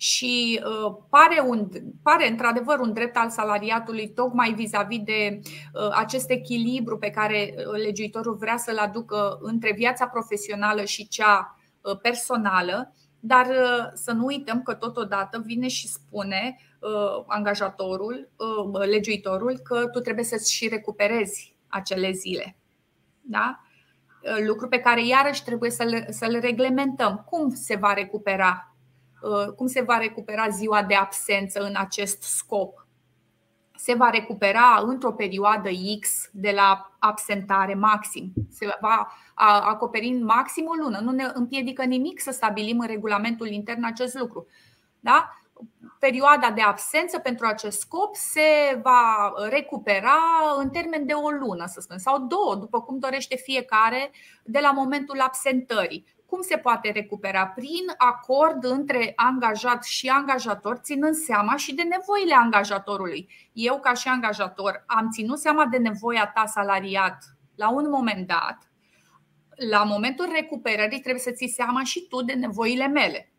și 0.00 0.60
uh, 0.64 0.96
pare, 1.08 1.44
un, 1.46 1.68
pare 2.02 2.28
într-adevăr 2.28 2.78
un 2.78 2.92
drept 2.92 3.16
al 3.16 3.30
salariatului 3.30 4.08
tocmai 4.08 4.52
vis-a-vis 4.52 5.02
de 5.04 5.40
uh, 5.42 5.88
acest 5.92 6.30
echilibru 6.30 6.98
pe 6.98 7.10
care 7.10 7.54
uh, 7.56 7.64
legiuitorul 7.64 8.34
vrea 8.34 8.56
să-l 8.56 8.78
aducă 8.78 9.38
între 9.40 9.72
viața 9.72 10.06
profesională 10.06 10.84
și 10.84 11.08
cea 11.08 11.54
personală, 12.02 12.94
dar 13.20 13.46
să 13.94 14.12
nu 14.12 14.24
uităm 14.24 14.62
că 14.62 14.74
totodată 14.74 15.42
vine 15.44 15.68
și 15.68 15.88
spune 15.88 16.56
angajatorul, 17.26 18.28
legiuitorul, 18.72 19.58
că 19.58 19.86
tu 19.86 20.00
trebuie 20.00 20.24
să-ți 20.24 20.52
și 20.52 20.68
recuperezi 20.68 21.56
acele 21.68 22.10
zile. 22.10 22.56
Da? 23.20 23.60
Lucru 24.46 24.68
pe 24.68 24.78
care 24.78 25.06
iarăși 25.06 25.44
trebuie 25.44 25.70
să-l, 25.70 26.06
să-l 26.08 26.38
reglementăm. 26.40 27.26
Cum 27.30 27.54
se 27.54 27.76
va 27.76 27.92
recupera 27.92 28.70
Uh, 29.20 29.52
cum 29.56 29.66
se 29.66 29.80
va 29.80 29.98
recupera 29.98 30.48
ziua 30.48 30.82
de 30.82 30.94
absență 30.94 31.60
în 31.60 31.74
acest 31.76 32.22
scop. 32.22 32.86
Se 33.76 33.94
va 33.94 34.10
recupera 34.10 34.82
într-o 34.86 35.12
perioadă 35.12 35.68
X 36.00 36.28
de 36.32 36.50
la 36.50 36.96
absentare 36.98 37.74
maxim. 37.74 38.32
Se 38.50 38.76
va 38.80 39.12
acoperi 39.60 40.06
în 40.06 40.24
maxim 40.24 40.66
o 40.66 40.82
lună. 40.82 40.98
Nu 40.98 41.10
ne 41.10 41.30
împiedică 41.34 41.84
nimic 41.84 42.20
să 42.20 42.30
stabilim 42.30 42.80
în 42.80 42.86
regulamentul 42.86 43.46
intern 43.48 43.84
acest 43.84 44.18
lucru. 44.18 44.46
Da? 45.00 45.39
Perioada 46.00 46.50
de 46.50 46.60
absență 46.60 47.18
pentru 47.18 47.46
acest 47.46 47.80
scop 47.80 48.14
se 48.16 48.80
va 48.82 49.32
recupera 49.48 50.18
în 50.58 50.70
termen 50.70 51.06
de 51.06 51.12
o 51.12 51.30
lună, 51.30 51.66
să 51.66 51.80
spun, 51.80 51.98
sau 51.98 52.18
două, 52.18 52.54
după 52.54 52.82
cum 52.82 52.98
dorește 52.98 53.36
fiecare, 53.36 54.10
de 54.44 54.58
la 54.58 54.70
momentul 54.70 55.20
absentării. 55.20 56.04
Cum 56.26 56.40
se 56.40 56.56
poate 56.56 56.90
recupera? 56.90 57.46
Prin 57.46 57.84
acord 57.96 58.64
între 58.64 59.12
angajat 59.16 59.84
și 59.84 60.08
angajator, 60.08 60.76
ținând 60.76 61.14
seama 61.14 61.56
și 61.56 61.74
de 61.74 61.82
nevoile 61.82 62.34
angajatorului. 62.34 63.28
Eu, 63.52 63.80
ca 63.80 63.94
și 63.94 64.08
angajator, 64.08 64.84
am 64.86 65.08
ținut 65.10 65.38
seama 65.38 65.66
de 65.66 65.76
nevoia 65.76 66.30
ta 66.34 66.46
salariat 66.46 67.24
la 67.54 67.70
un 67.70 67.88
moment 67.88 68.26
dat. 68.26 68.70
La 69.70 69.82
momentul 69.82 70.28
recuperării 70.32 71.00
trebuie 71.00 71.22
să 71.22 71.30
ții 71.30 71.48
seama 71.48 71.84
și 71.84 72.06
tu 72.08 72.22
de 72.22 72.32
nevoile 72.32 72.86
mele. 72.86 73.32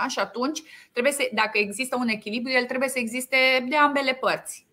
Da? 0.00 0.08
Și 0.08 0.18
atunci, 0.18 0.62
trebuie 0.92 1.12
să, 1.12 1.28
dacă 1.32 1.58
există 1.58 1.96
un 1.96 2.08
echilibru, 2.08 2.50
el 2.50 2.64
trebuie 2.64 2.88
să 2.88 2.98
existe 2.98 3.66
de 3.68 3.76
ambele 3.76 4.14
părți 4.14 4.66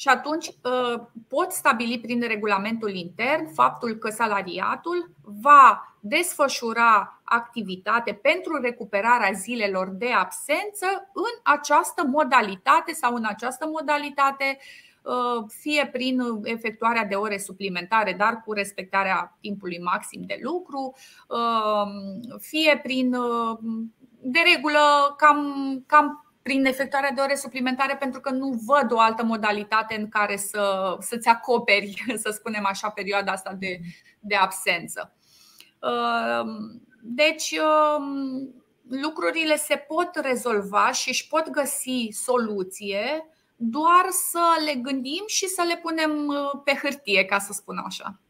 și 0.00 0.08
atunci 0.08 0.46
uh, 0.46 1.00
pot 1.28 1.50
stabili 1.52 2.00
prin 2.00 2.20
regulamentul 2.20 2.94
intern 2.94 3.54
faptul 3.54 3.94
că 3.94 4.10
salariatul 4.10 5.10
va 5.40 5.96
desfășura 6.00 7.20
activitate 7.24 8.12
pentru 8.12 8.60
recuperarea 8.60 9.32
zilelor 9.32 9.88
de 9.88 10.12
absență 10.12 10.86
în 11.12 11.52
această 11.54 12.06
modalitate 12.06 12.92
sau 12.92 13.14
în 13.14 13.24
această 13.24 13.66
modalitate 13.66 14.58
uh, 15.02 15.44
fie 15.60 15.88
prin 15.92 16.22
efectuarea 16.42 17.04
de 17.04 17.14
ore 17.14 17.38
suplimentare, 17.38 18.12
dar 18.12 18.42
cu 18.44 18.52
respectarea 18.52 19.36
timpului 19.40 19.80
maxim 19.80 20.22
de 20.26 20.38
lucru, 20.42 20.94
uh, 21.28 22.38
fie 22.38 22.80
prin, 22.82 23.16
de 24.22 24.38
regulă, 24.54 25.14
cam, 25.16 25.82
cam 25.86 26.24
prin 26.42 26.64
efectuarea 26.64 27.10
de 27.10 27.20
ore 27.20 27.34
suplimentare 27.34 27.96
pentru 27.96 28.20
că 28.20 28.30
nu 28.30 28.60
văd 28.66 28.92
o 28.92 29.00
altă 29.00 29.24
modalitate 29.24 29.94
în 29.94 30.08
care 30.08 30.36
să, 30.36 30.96
să-ți 31.00 31.28
acoperi, 31.28 32.04
să 32.22 32.30
spunem 32.30 32.66
așa, 32.66 32.88
perioada 32.88 33.32
asta 33.32 33.52
de, 33.58 33.80
de 34.20 34.34
absență. 34.34 35.14
Ehm, 35.82 36.82
deci, 37.02 37.50
ehm, 37.50 38.54
lucrurile 38.88 39.56
se 39.56 39.76
pot 39.76 40.10
rezolva 40.14 40.92
și 40.92 41.08
își 41.08 41.28
pot 41.28 41.48
găsi 41.50 42.08
soluție 42.10 43.26
doar 43.56 44.06
să 44.10 44.42
le 44.64 44.74
gândim 44.74 45.24
și 45.26 45.46
să 45.46 45.62
le 45.68 45.76
punem 45.76 46.32
pe 46.64 46.78
hârtie, 46.82 47.24
ca 47.24 47.38
să 47.38 47.52
spun 47.52 47.76
așa. 47.86 48.20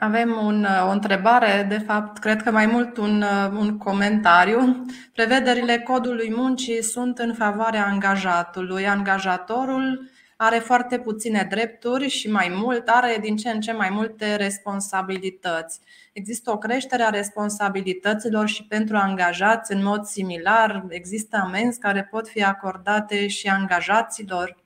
Avem 0.00 0.38
un, 0.42 0.66
o 0.86 0.90
întrebare, 0.90 1.66
de 1.68 1.78
fapt, 1.78 2.18
cred 2.18 2.42
că 2.42 2.50
mai 2.50 2.66
mult 2.66 2.96
un, 2.96 3.24
un 3.58 3.78
comentariu. 3.78 4.84
Prevederile 5.14 5.78
codului 5.78 6.32
muncii 6.36 6.82
sunt 6.82 7.18
în 7.18 7.34
favoarea 7.34 7.86
angajatului. 7.86 8.88
Angajatorul 8.88 10.10
are 10.36 10.58
foarte 10.58 10.98
puține 10.98 11.46
drepturi 11.50 12.08
și 12.08 12.30
mai 12.30 12.52
mult 12.54 12.88
are 12.88 13.18
din 13.20 13.36
ce 13.36 13.50
în 13.50 13.60
ce 13.60 13.72
mai 13.72 13.88
multe 13.90 14.36
responsabilități. 14.36 15.80
Există 16.12 16.50
o 16.50 16.58
creștere 16.58 17.02
a 17.02 17.10
responsabilităților 17.10 18.46
și 18.48 18.64
pentru 18.64 18.96
angajați 18.96 19.72
în 19.72 19.82
mod 19.82 20.04
similar. 20.04 20.84
Există 20.88 21.36
amenzi 21.42 21.78
care 21.78 22.08
pot 22.10 22.28
fi 22.28 22.44
acordate 22.44 23.26
și 23.26 23.48
angajaților. 23.48 24.56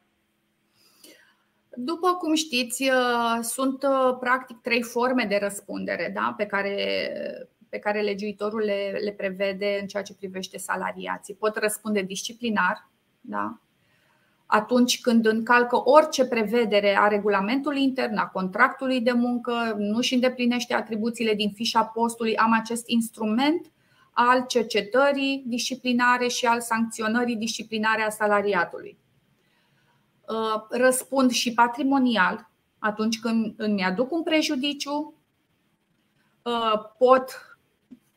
După 1.75 2.15
cum 2.15 2.35
știți, 2.35 2.83
uh, 2.83 3.39
sunt 3.43 3.83
uh, 3.83 4.17
practic 4.21 4.61
trei 4.61 4.83
forme 4.83 5.25
de 5.25 5.39
răspundere 5.43 6.11
da? 6.15 6.35
pe, 6.37 6.47
care, 6.47 6.77
pe 7.69 7.79
care 7.79 8.01
legiuitorul 8.01 8.61
le, 8.61 8.99
le 9.05 9.11
prevede 9.11 9.79
în 9.81 9.87
ceea 9.87 10.03
ce 10.03 10.15
privește 10.15 10.59
salariații. 10.59 11.35
Pot 11.35 11.57
răspunde 11.57 12.03
disciplinar, 12.03 12.91
da? 13.21 13.61
atunci 14.53 15.01
când 15.01 15.27
încalcă 15.27 15.89
orice 15.89 16.27
prevedere 16.27 16.97
a 16.99 17.09
regulamentului 17.09 17.83
intern, 17.83 18.17
a 18.17 18.27
contractului 18.27 19.01
de 19.01 19.13
muncă, 19.13 19.75
nu 19.79 20.01
și 20.01 20.15
îndeplinește 20.15 20.75
atribuțiile 20.75 21.35
din 21.35 21.51
fișa 21.51 21.85
postului, 21.85 22.37
am 22.37 22.53
acest 22.53 22.89
instrument 22.89 23.71
al 24.11 24.45
cercetării 24.47 25.43
disciplinare 25.47 26.29
și 26.29 26.47
al 26.47 26.61
sancționării 26.61 27.37
disciplinare 27.37 28.03
a 28.03 28.09
salariatului. 28.09 28.99
Uh, 30.33 30.63
răspund 30.69 31.31
și 31.31 31.55
patrimonial 31.55 32.51
atunci 32.79 33.21
când 33.21 33.55
îmi 33.57 33.85
aduc 33.85 34.13
un 34.13 34.23
prejudiciu, 34.23 35.15
uh, 36.43 36.73
pot, 36.99 37.57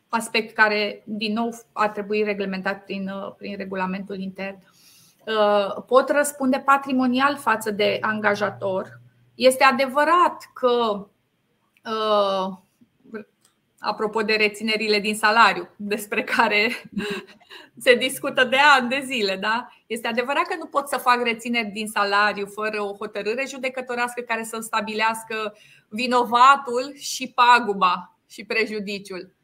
aspect 0.09 0.53
care 0.53 1.03
din 1.05 1.33
nou 1.33 1.55
ar 1.73 1.89
trebui 1.89 2.23
reglementat 2.23 2.83
prin, 2.83 3.09
uh, 3.09 3.33
prin 3.37 3.57
regulamentul 3.57 4.19
intern, 4.19 4.57
pot 5.87 6.09
răspunde 6.09 6.57
patrimonial 6.65 7.37
față 7.37 7.71
de 7.71 7.97
angajator. 8.01 9.01
Este 9.35 9.63
adevărat 9.63 10.49
că 10.53 11.07
apropo 13.85 14.21
de 14.21 14.33
reținerile 14.33 14.99
din 14.99 15.15
salariu, 15.15 15.69
despre 15.75 16.23
care 16.23 16.69
se 17.85 17.95
discută 17.95 18.43
de 18.43 18.57
ani 18.57 18.89
de 18.89 19.01
zile. 19.03 19.35
Da? 19.35 19.67
Este 19.87 20.07
adevărat 20.07 20.45
că 20.47 20.55
nu 20.57 20.65
pot 20.65 20.87
să 20.87 20.97
fac 20.97 21.23
rețineri 21.23 21.69
din 21.69 21.87
salariu 21.87 22.45
fără 22.45 22.81
o 22.81 22.95
hotărâre 22.95 23.45
judecătorească 23.47 24.21
care 24.21 24.43
să 24.43 24.59
stabilească 24.59 25.57
vinovatul 25.89 26.93
și 26.95 27.31
paguba 27.35 28.17
și 28.29 28.45
prejudiciul. 28.45 29.35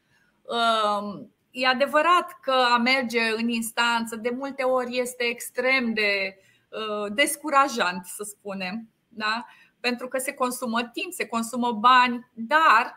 Um, 0.42 1.32
e 1.50 1.66
adevărat 1.66 2.38
că 2.40 2.54
a 2.72 2.78
merge 2.78 3.20
în 3.36 3.48
instanță 3.48 4.16
de 4.16 4.30
multe 4.30 4.62
ori 4.62 4.98
este 4.98 5.24
extrem 5.24 5.92
de 5.92 6.36
uh, 6.68 7.12
descurajant, 7.14 8.04
să 8.04 8.22
spunem, 8.22 8.88
da? 9.08 9.44
pentru 9.82 10.08
că 10.08 10.18
se 10.18 10.34
consumă 10.34 10.82
timp, 10.82 11.12
se 11.12 11.26
consumă 11.26 11.72
bani, 11.72 12.30
dar 12.34 12.96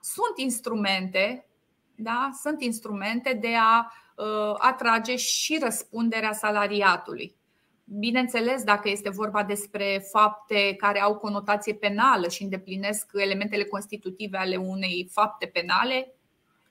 sunt 0.00 0.32
instrumente, 0.36 1.46
da? 1.94 2.30
sunt 2.42 2.62
instrumente 2.62 3.38
de 3.40 3.54
a 3.60 3.92
uh, 4.16 4.54
atrage 4.58 5.16
și 5.16 5.58
răspunderea 5.62 6.32
salariatului. 6.32 7.36
Bineînțeles, 7.84 8.62
dacă 8.62 8.88
este 8.88 9.10
vorba 9.10 9.42
despre 9.42 10.04
fapte 10.10 10.74
care 10.76 11.00
au 11.00 11.16
conotație 11.16 11.74
penală 11.74 12.28
și 12.28 12.42
îndeplinesc 12.42 13.10
elementele 13.14 13.64
constitutive 13.64 14.36
ale 14.38 14.56
unei 14.56 15.08
fapte 15.12 15.46
penale, 15.46 16.14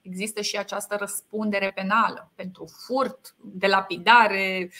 există 0.01 0.41
și 0.41 0.57
această 0.57 0.95
răspundere 0.99 1.71
penală 1.75 2.32
pentru 2.36 2.65
furt, 2.86 3.36
delapidare, 3.38 4.71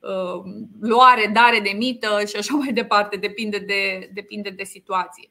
uh, 0.00 0.42
luare, 0.80 1.30
dare 1.32 1.60
de 1.60 1.70
mită 1.76 2.24
și 2.24 2.36
așa 2.36 2.54
mai 2.54 2.72
departe, 2.72 3.16
depinde 3.16 3.58
de, 3.58 4.10
depinde 4.12 4.50
de 4.50 4.64
situație. 4.64 5.30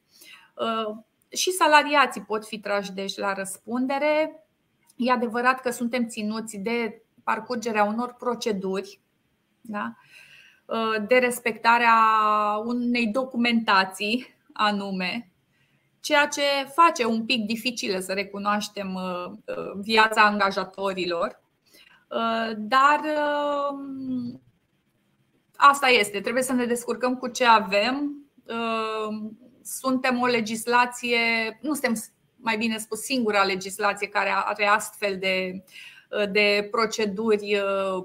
Uh, 1.32 1.38
și 1.38 1.52
salariații 1.52 2.22
pot 2.22 2.46
fi 2.46 2.60
trași 2.60 2.92
deci 2.92 3.18
la 3.18 3.34
răspundere. 3.34 4.44
E 4.96 5.12
adevărat 5.12 5.62
că 5.62 5.72
suntem 5.72 6.08
ținuți 6.08 6.58
de 6.58 7.02
parcurgerea 7.24 7.84
unor 7.84 8.14
proceduri, 8.14 9.00
da? 9.62 9.94
de 11.08 11.18
respectarea 11.18 11.96
unei 12.66 13.08
documentații 13.08 14.28
anume, 14.54 15.32
ceea 16.00 16.28
ce 16.28 16.42
face 16.74 17.06
un 17.06 17.26
pic 17.26 17.46
dificil 17.46 18.02
să 18.02 18.14
recunoaștem 18.14 18.94
uh, 18.94 19.56
uh, 19.58 19.72
viața 19.82 20.22
angajatorilor. 20.22 21.42
Uh, 22.10 22.56
dar 22.58 23.00
asta 25.56 25.88
este, 25.88 26.22
trebuie 26.22 26.44
să 26.44 26.54
ne 26.54 26.66
descurcăm 26.66 27.16
cu 27.16 27.28
ce 27.28 27.46
avem 27.46 28.12
suntem 29.68 30.22
o 30.22 30.26
legislație, 30.26 31.20
nu 31.62 31.74
suntem, 31.74 31.94
mai 32.36 32.58
bine 32.58 32.78
spus, 32.78 33.00
singura 33.00 33.44
legislație 33.44 34.08
care 34.08 34.30
are 34.36 34.66
astfel 34.66 35.18
de, 35.18 35.64
de 36.32 36.68
proceduri 36.72 37.56
uh, 37.56 38.04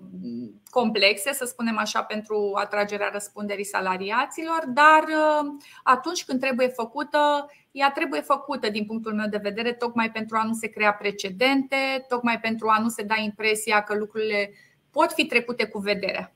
complexe, 0.71 1.33
să 1.33 1.45
spunem 1.45 1.79
așa, 1.79 2.03
pentru 2.03 2.53
atragerea 2.55 3.11
răspunderii 3.13 3.65
salariaților, 3.65 4.65
dar 4.67 5.03
uh, 5.03 5.51
atunci 5.83 6.25
când 6.25 6.41
trebuie 6.41 6.69
făcută, 6.69 7.51
ea 7.71 7.91
trebuie 7.91 8.21
făcută 8.21 8.71
din 8.71 8.87
punctul 8.87 9.15
meu 9.15 9.29
de 9.29 9.41
vedere, 9.43 9.73
tocmai 9.73 10.11
pentru 10.11 10.37
a 10.37 10.45
nu 10.45 10.53
se 10.53 10.67
crea 10.67 10.93
precedente, 10.93 12.05
tocmai 12.09 12.41
pentru 12.41 12.69
a 12.69 12.81
nu 12.81 12.89
se 12.89 13.03
da 13.03 13.17
impresia 13.17 13.83
că 13.83 13.95
lucrurile 13.95 14.53
pot 14.91 15.13
fi 15.13 15.27
trecute 15.27 15.67
cu 15.67 15.79
vederea. 15.79 16.33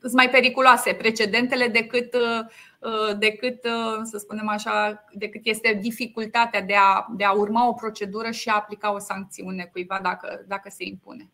Sunt 0.00 0.12
mai 0.12 0.30
periculoase 0.30 0.92
precedentele 0.92 1.68
decât 1.68 2.14
uh, 2.14 2.46
Uh, 2.80 3.18
decât, 3.18 3.64
uh, 3.64 4.00
să 4.02 4.18
spunem 4.18 4.48
așa, 4.48 5.04
decât 5.12 5.40
este 5.44 5.78
dificultatea 5.80 6.62
de 6.62 6.74
a, 6.74 7.06
de 7.16 7.24
a 7.24 7.32
urma 7.32 7.68
o 7.68 7.72
procedură 7.72 8.30
și 8.30 8.48
a 8.48 8.54
aplica 8.54 8.92
o 8.92 8.98
sancțiune 8.98 9.68
cuiva 9.72 10.00
dacă, 10.02 10.44
dacă 10.46 10.70
se 10.70 10.84
impune. 10.84 11.30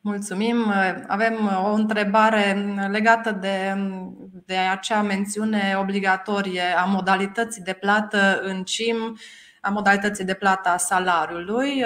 Mulțumim. 0.00 0.56
Avem 1.06 1.50
o 1.64 1.72
întrebare 1.72 2.74
legată 2.90 3.30
de, 3.30 3.74
de 4.46 4.56
acea 4.56 5.02
mențiune 5.02 5.76
obligatorie 5.80 6.62
a 6.76 6.84
modalității 6.84 7.62
de 7.62 7.72
plată 7.72 8.40
în 8.42 8.62
CIM, 8.64 9.18
a 9.60 9.70
modalității 9.70 10.24
de 10.24 10.34
plată 10.34 10.68
a 10.68 10.76
salariului. 10.76 11.84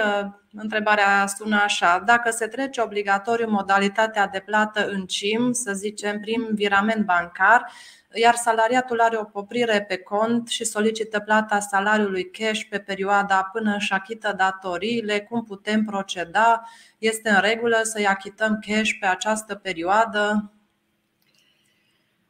Întrebarea 0.52 1.26
sună 1.26 1.60
așa: 1.62 2.02
dacă 2.06 2.30
se 2.30 2.46
trece 2.46 2.80
obligatoriu 2.80 3.50
modalitatea 3.50 4.26
de 4.26 4.40
plată 4.40 4.88
în 4.88 5.06
CIM, 5.06 5.52
să 5.52 5.72
zicem 5.72 6.20
prin 6.20 6.48
virament 6.54 7.04
bancar, 7.04 7.72
iar 8.14 8.34
salariatul 8.34 9.00
are 9.00 9.16
o 9.16 9.24
poprire 9.24 9.84
pe 9.88 9.98
cont 9.98 10.48
și 10.48 10.64
solicită 10.64 11.20
plata 11.20 11.60
salariului 11.60 12.30
cash 12.30 12.62
pe 12.70 12.78
perioada 12.78 13.48
până 13.52 13.74
își 13.76 13.92
achită 13.92 14.34
datoriile, 14.36 15.20
cum 15.20 15.44
putem 15.44 15.84
proceda? 15.84 16.62
Este 16.98 17.30
în 17.30 17.40
regulă 17.40 17.80
să-i 17.82 18.06
achităm 18.06 18.58
cash 18.66 18.90
pe 19.00 19.06
această 19.06 19.54
perioadă? 19.54 20.52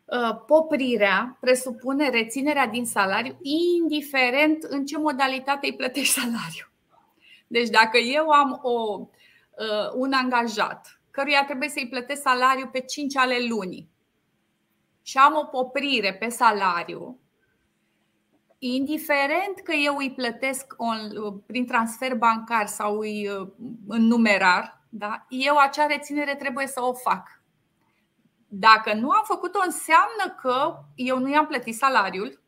Uh, 0.05 0.37
poprirea 0.47 1.37
presupune 1.41 2.11
reținerea 2.11 2.67
din 2.67 2.85
salariu, 2.85 3.39
indiferent 3.43 4.63
în 4.63 4.85
ce 4.85 4.99
modalitate 4.99 5.67
îi 5.67 5.77
plătești 5.77 6.21
salariul. 6.21 6.70
Deci, 7.51 7.69
dacă 7.69 7.99
eu 7.99 8.29
am 8.29 8.59
o, 8.63 8.99
uh, 9.01 9.93
un 9.95 10.13
angajat 10.13 11.01
căruia 11.11 11.45
trebuie 11.45 11.69
să-i 11.69 11.89
plătesc 11.89 12.23
salariul 12.23 12.69
pe 12.69 12.81
5 12.81 13.17
ale 13.17 13.37
lunii, 13.49 13.91
și 15.03 15.19
am 15.19 15.35
o 15.35 15.45
poprire 15.45 16.15
pe 16.15 16.29
salariu, 16.29 17.19
indiferent 18.59 19.61
că 19.65 19.73
eu 19.73 19.97
îi 19.97 20.13
plătesc 20.15 20.77
prin 21.47 21.67
transfer 21.67 22.15
bancar 22.15 22.67
sau 22.67 22.99
îi 22.99 23.27
în 23.89 24.07
numerar, 24.07 24.81
da? 24.89 25.27
eu 25.29 25.57
acea 25.57 25.87
reținere 25.87 26.35
trebuie 26.35 26.67
să 26.67 26.83
o 26.83 26.93
fac. 26.93 27.43
Dacă 28.49 28.95
nu 28.95 29.11
am 29.11 29.23
făcut-o, 29.25 29.59
înseamnă 29.65 30.35
că 30.41 30.85
eu 30.95 31.19
nu 31.19 31.29
i-am 31.29 31.47
plătit 31.47 31.75
salariul, 31.75 32.43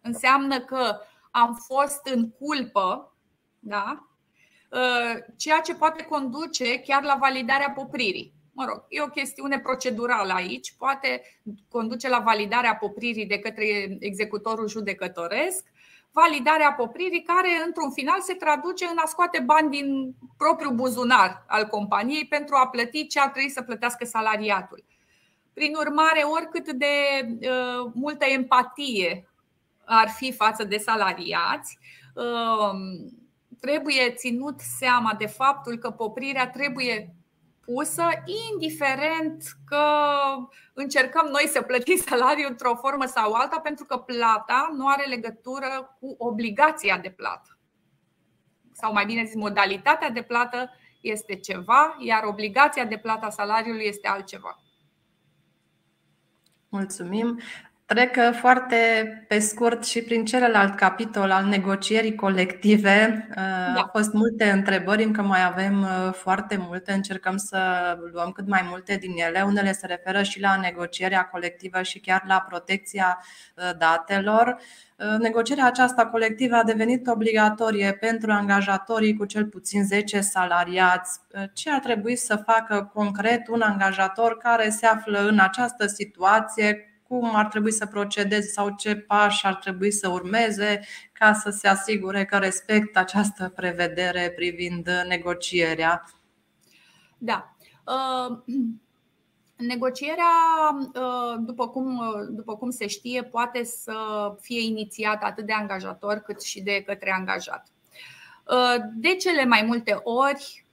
înseamnă 0.00 0.60
că 0.60 0.98
am 1.30 1.54
fost 1.54 2.00
în 2.14 2.30
culpă, 2.30 3.15
da? 3.66 4.08
ceea 5.36 5.60
ce 5.60 5.74
poate 5.74 6.02
conduce 6.02 6.80
chiar 6.80 7.02
la 7.02 7.16
validarea 7.20 7.70
popririi 7.70 8.36
mă 8.56 8.64
rog, 8.68 8.84
e 8.88 9.02
o 9.02 9.06
chestiune 9.06 9.58
procedurală 9.60 10.32
aici, 10.32 10.74
poate 10.78 11.22
conduce 11.68 12.08
la 12.08 12.18
validarea 12.18 12.74
popririi 12.74 13.26
de 13.26 13.38
către 13.38 13.96
executorul 14.00 14.68
judecătoresc, 14.68 15.64
validarea 16.12 16.72
popririi, 16.72 17.22
care 17.22 17.48
într-un 17.66 17.90
final 17.90 18.20
se 18.20 18.34
traduce 18.34 18.84
în 18.84 18.96
a 18.98 19.06
scoate 19.06 19.40
bani 19.40 19.70
din 19.70 20.14
propriul 20.36 20.74
buzunar 20.74 21.44
al 21.46 21.66
companiei 21.66 22.26
pentru 22.26 22.54
a 22.54 22.68
plăti 22.68 23.06
ce 23.06 23.20
ar 23.20 23.28
trebui 23.28 23.50
să 23.50 23.62
plătească 23.62 24.04
salariatul. 24.04 24.84
Prin 25.52 25.74
urmare, 25.74 26.22
oricât 26.22 26.72
de 26.72 26.94
uh, 27.24 27.90
multă 27.94 28.24
empatie 28.24 29.28
ar 29.84 30.08
fi 30.08 30.32
față 30.32 30.64
de 30.64 30.76
salariați, 30.76 31.78
uh, 32.14 32.70
trebuie 33.66 34.10
ținut 34.10 34.60
seama 34.60 35.14
de 35.18 35.26
faptul 35.26 35.78
că 35.78 35.90
poprirea 35.90 36.50
trebuie 36.50 37.14
pusă, 37.60 38.08
indiferent 38.52 39.44
că 39.64 39.84
încercăm 40.74 41.26
noi 41.26 41.46
să 41.46 41.62
plătim 41.62 41.96
salariul 41.96 42.50
într-o 42.50 42.74
formă 42.74 43.04
sau 43.04 43.32
alta, 43.32 43.60
pentru 43.60 43.84
că 43.84 43.96
plata 43.96 44.70
nu 44.76 44.88
are 44.88 45.04
legătură 45.06 45.96
cu 46.00 46.14
obligația 46.18 46.98
de 46.98 47.10
plată. 47.10 47.58
Sau 48.72 48.92
mai 48.92 49.04
bine 49.04 49.24
zis, 49.24 49.34
modalitatea 49.34 50.10
de 50.10 50.22
plată 50.22 50.70
este 51.00 51.36
ceva, 51.36 51.96
iar 51.98 52.24
obligația 52.24 52.84
de 52.84 52.98
plată 52.98 53.26
a 53.26 53.30
salariului 53.30 53.84
este 53.86 54.08
altceva. 54.08 54.58
Mulțumim. 56.68 57.40
Trec 57.86 58.16
uh, 58.16 58.36
foarte 58.40 58.76
pe 59.28 59.38
scurt 59.38 59.84
și 59.84 60.02
prin 60.02 60.24
celălalt 60.24 60.76
capitol 60.76 61.30
al 61.30 61.44
negocierii 61.44 62.14
colective. 62.14 63.26
Uh, 63.30 63.36
da. 63.36 63.80
Au 63.80 63.88
fost 63.92 64.12
multe 64.12 64.50
întrebări, 64.50 65.02
încă 65.02 65.22
mai 65.22 65.44
avem 65.44 65.82
uh, 65.82 66.12
foarte 66.12 66.56
multe. 66.68 66.92
Încercăm 66.92 67.36
să 67.36 67.58
luăm 68.12 68.30
cât 68.30 68.46
mai 68.46 68.66
multe 68.68 68.96
din 68.96 69.12
ele. 69.16 69.42
Unele 69.42 69.72
se 69.72 69.86
referă 69.86 70.22
și 70.22 70.40
la 70.40 70.56
negocierea 70.56 71.24
colectivă 71.24 71.82
și 71.82 71.98
chiar 71.98 72.24
la 72.26 72.44
protecția 72.48 73.24
datelor. 73.78 74.56
Negocierea 75.18 75.66
aceasta 75.66 76.06
colectivă 76.06 76.56
a 76.56 76.62
devenit 76.62 77.06
obligatorie 77.06 77.92
pentru 77.92 78.30
angajatorii 78.30 79.16
cu 79.16 79.24
cel 79.24 79.44
puțin 79.46 79.84
10 79.84 80.20
salariați. 80.20 81.20
Ce 81.52 81.70
ar 81.70 81.78
trebui 81.78 82.16
să 82.16 82.36
facă 82.36 82.90
concret 82.94 83.48
un 83.48 83.60
angajator 83.60 84.36
care 84.36 84.68
se 84.68 84.86
află 84.86 85.18
în 85.18 85.38
această 85.38 85.86
situație? 85.86 86.95
Cum 87.08 87.34
ar 87.34 87.46
trebui 87.46 87.72
să 87.72 87.86
procedeze 87.86 88.48
sau 88.48 88.74
ce 88.76 88.96
pași 88.96 89.46
ar 89.46 89.54
trebui 89.54 89.90
să 89.90 90.08
urmeze 90.08 90.80
ca 91.12 91.32
să 91.32 91.50
se 91.50 91.68
asigure 91.68 92.24
că 92.24 92.36
respectă 92.36 92.98
această 92.98 93.52
prevedere 93.56 94.32
privind 94.36 94.88
negocierea. 95.08 96.04
Da. 97.18 97.56
Uh, 97.84 98.38
negocierea, 99.56 100.24
uh, 100.94 101.34
după 101.38 101.68
cum, 101.68 102.00
după 102.30 102.56
cum 102.56 102.70
se 102.70 102.86
știe, 102.86 103.22
poate 103.22 103.64
să 103.64 103.94
fie 104.40 104.60
inițiată 104.60 105.24
atât 105.24 105.46
de 105.46 105.52
angajator 105.52 106.14
cât 106.14 106.42
și 106.42 106.62
de 106.62 106.82
către 106.86 107.12
angajat. 107.12 107.66
Uh, 108.44 108.84
de 108.94 109.14
cele 109.14 109.44
mai 109.44 109.62
multe 109.66 110.00
ori, 110.02 110.66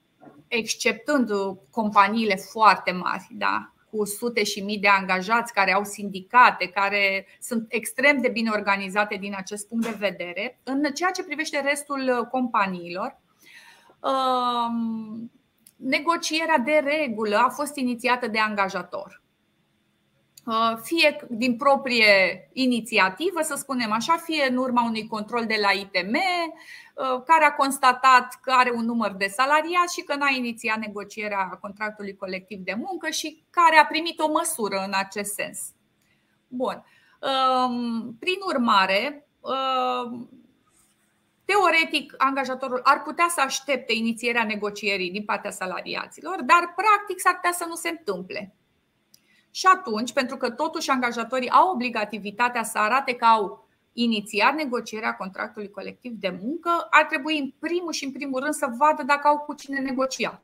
exceptând 0.48 1.30
companiile 1.72 2.36
foarte 2.36 2.92
mari, 2.92 3.28
da, 3.32 3.74
cu 3.94 4.06
sute 4.06 4.44
și 4.44 4.60
mii 4.60 4.78
de 4.78 4.88
angajați 4.88 5.54
care 5.54 5.74
au 5.74 5.84
sindicate, 5.84 6.68
care 6.68 7.28
sunt 7.42 7.66
extrem 7.68 8.22
de 8.22 8.30
bine 8.30 8.50
organizate 8.50 9.16
din 9.16 9.34
acest 9.38 9.68
punct 9.68 9.86
de 9.86 9.96
vedere. 10.00 10.60
În 10.64 10.84
ceea 10.94 11.12
ce 11.12 11.24
privește 11.24 11.62
restul 11.62 12.28
companiilor, 12.32 13.20
um, 14.00 15.32
negocierea 15.76 16.58
de 16.58 16.82
regulă 16.84 17.36
a 17.36 17.50
fost 17.50 17.76
inițiată 17.76 18.28
de 18.28 18.40
angajator. 18.40 19.22
Uh, 20.46 20.78
fie 20.82 21.26
din 21.30 21.56
proprie 21.56 22.50
inițiativă, 22.54 23.42
să 23.42 23.56
spunem 23.58 23.92
așa, 23.92 24.16
fie 24.24 24.48
în 24.50 24.58
urma 24.58 24.84
unui 24.84 25.08
control 25.08 25.46
de 25.46 25.58
la 25.62 25.72
ITM, 25.72 26.14
uh, 26.14 26.22
care 27.26 27.46
a 27.46 27.54
constatat 27.54 28.40
că 28.42 28.52
are 28.52 28.72
un 28.76 28.86
număr 28.86 29.12
de 29.12 29.28
salariați 29.28 29.94
și 29.94 30.02
că 30.02 30.16
n-a 30.16 30.30
inițiat 30.30 30.78
negocierea 30.78 31.58
contractului 31.62 32.16
colectiv 32.16 32.60
de 32.60 32.74
muncă 32.78 33.10
și 33.10 33.44
care 33.50 33.78
a 33.78 33.86
primit 33.86 34.20
o 34.20 34.32
măsură 34.32 34.84
în 34.86 34.94
acest 34.96 35.34
sens. 35.34 35.60
Bun. 36.48 36.86
Um, 37.20 38.16
prin 38.20 38.38
urmare, 38.54 39.28
um, 39.40 40.30
Teoretic, 41.46 42.14
angajatorul 42.18 42.80
ar 42.84 43.02
putea 43.02 43.28
să 43.30 43.42
aștepte 43.42 43.94
inițierea 43.94 44.44
negocierii 44.44 45.12
din 45.12 45.24
partea 45.24 45.52
salariaților, 45.52 46.42
dar 46.42 46.74
practic 46.76 47.20
s-ar 47.20 47.36
putea 47.36 47.52
să 47.52 47.66
nu 47.68 47.76
se 47.76 47.90
întâmple. 47.90 48.56
Și 49.52 49.66
atunci, 49.74 50.14
pentru 50.14 50.38
că 50.38 50.50
totuși 50.50 50.90
angajatorii 50.90 51.50
au 51.50 51.72
obligativitatea 51.72 52.64
să 52.64 52.78
arate 52.78 53.14
că 53.14 53.26
au 53.26 53.63
inițiat 53.94 54.56
negocierea 54.56 55.16
contractului 55.16 55.70
colectiv 55.70 56.12
de 56.12 56.40
muncă, 56.42 56.88
ar 56.90 57.06
trebui 57.06 57.38
în 57.38 57.54
primul 57.60 57.92
și 57.92 58.06
în 58.06 58.12
primul 58.12 58.40
rând 58.40 58.54
să 58.54 58.74
vadă 58.78 59.04
dacă 59.04 59.28
au 59.28 59.38
cu 59.38 59.54
cine 59.54 59.80
negocia. 59.80 60.42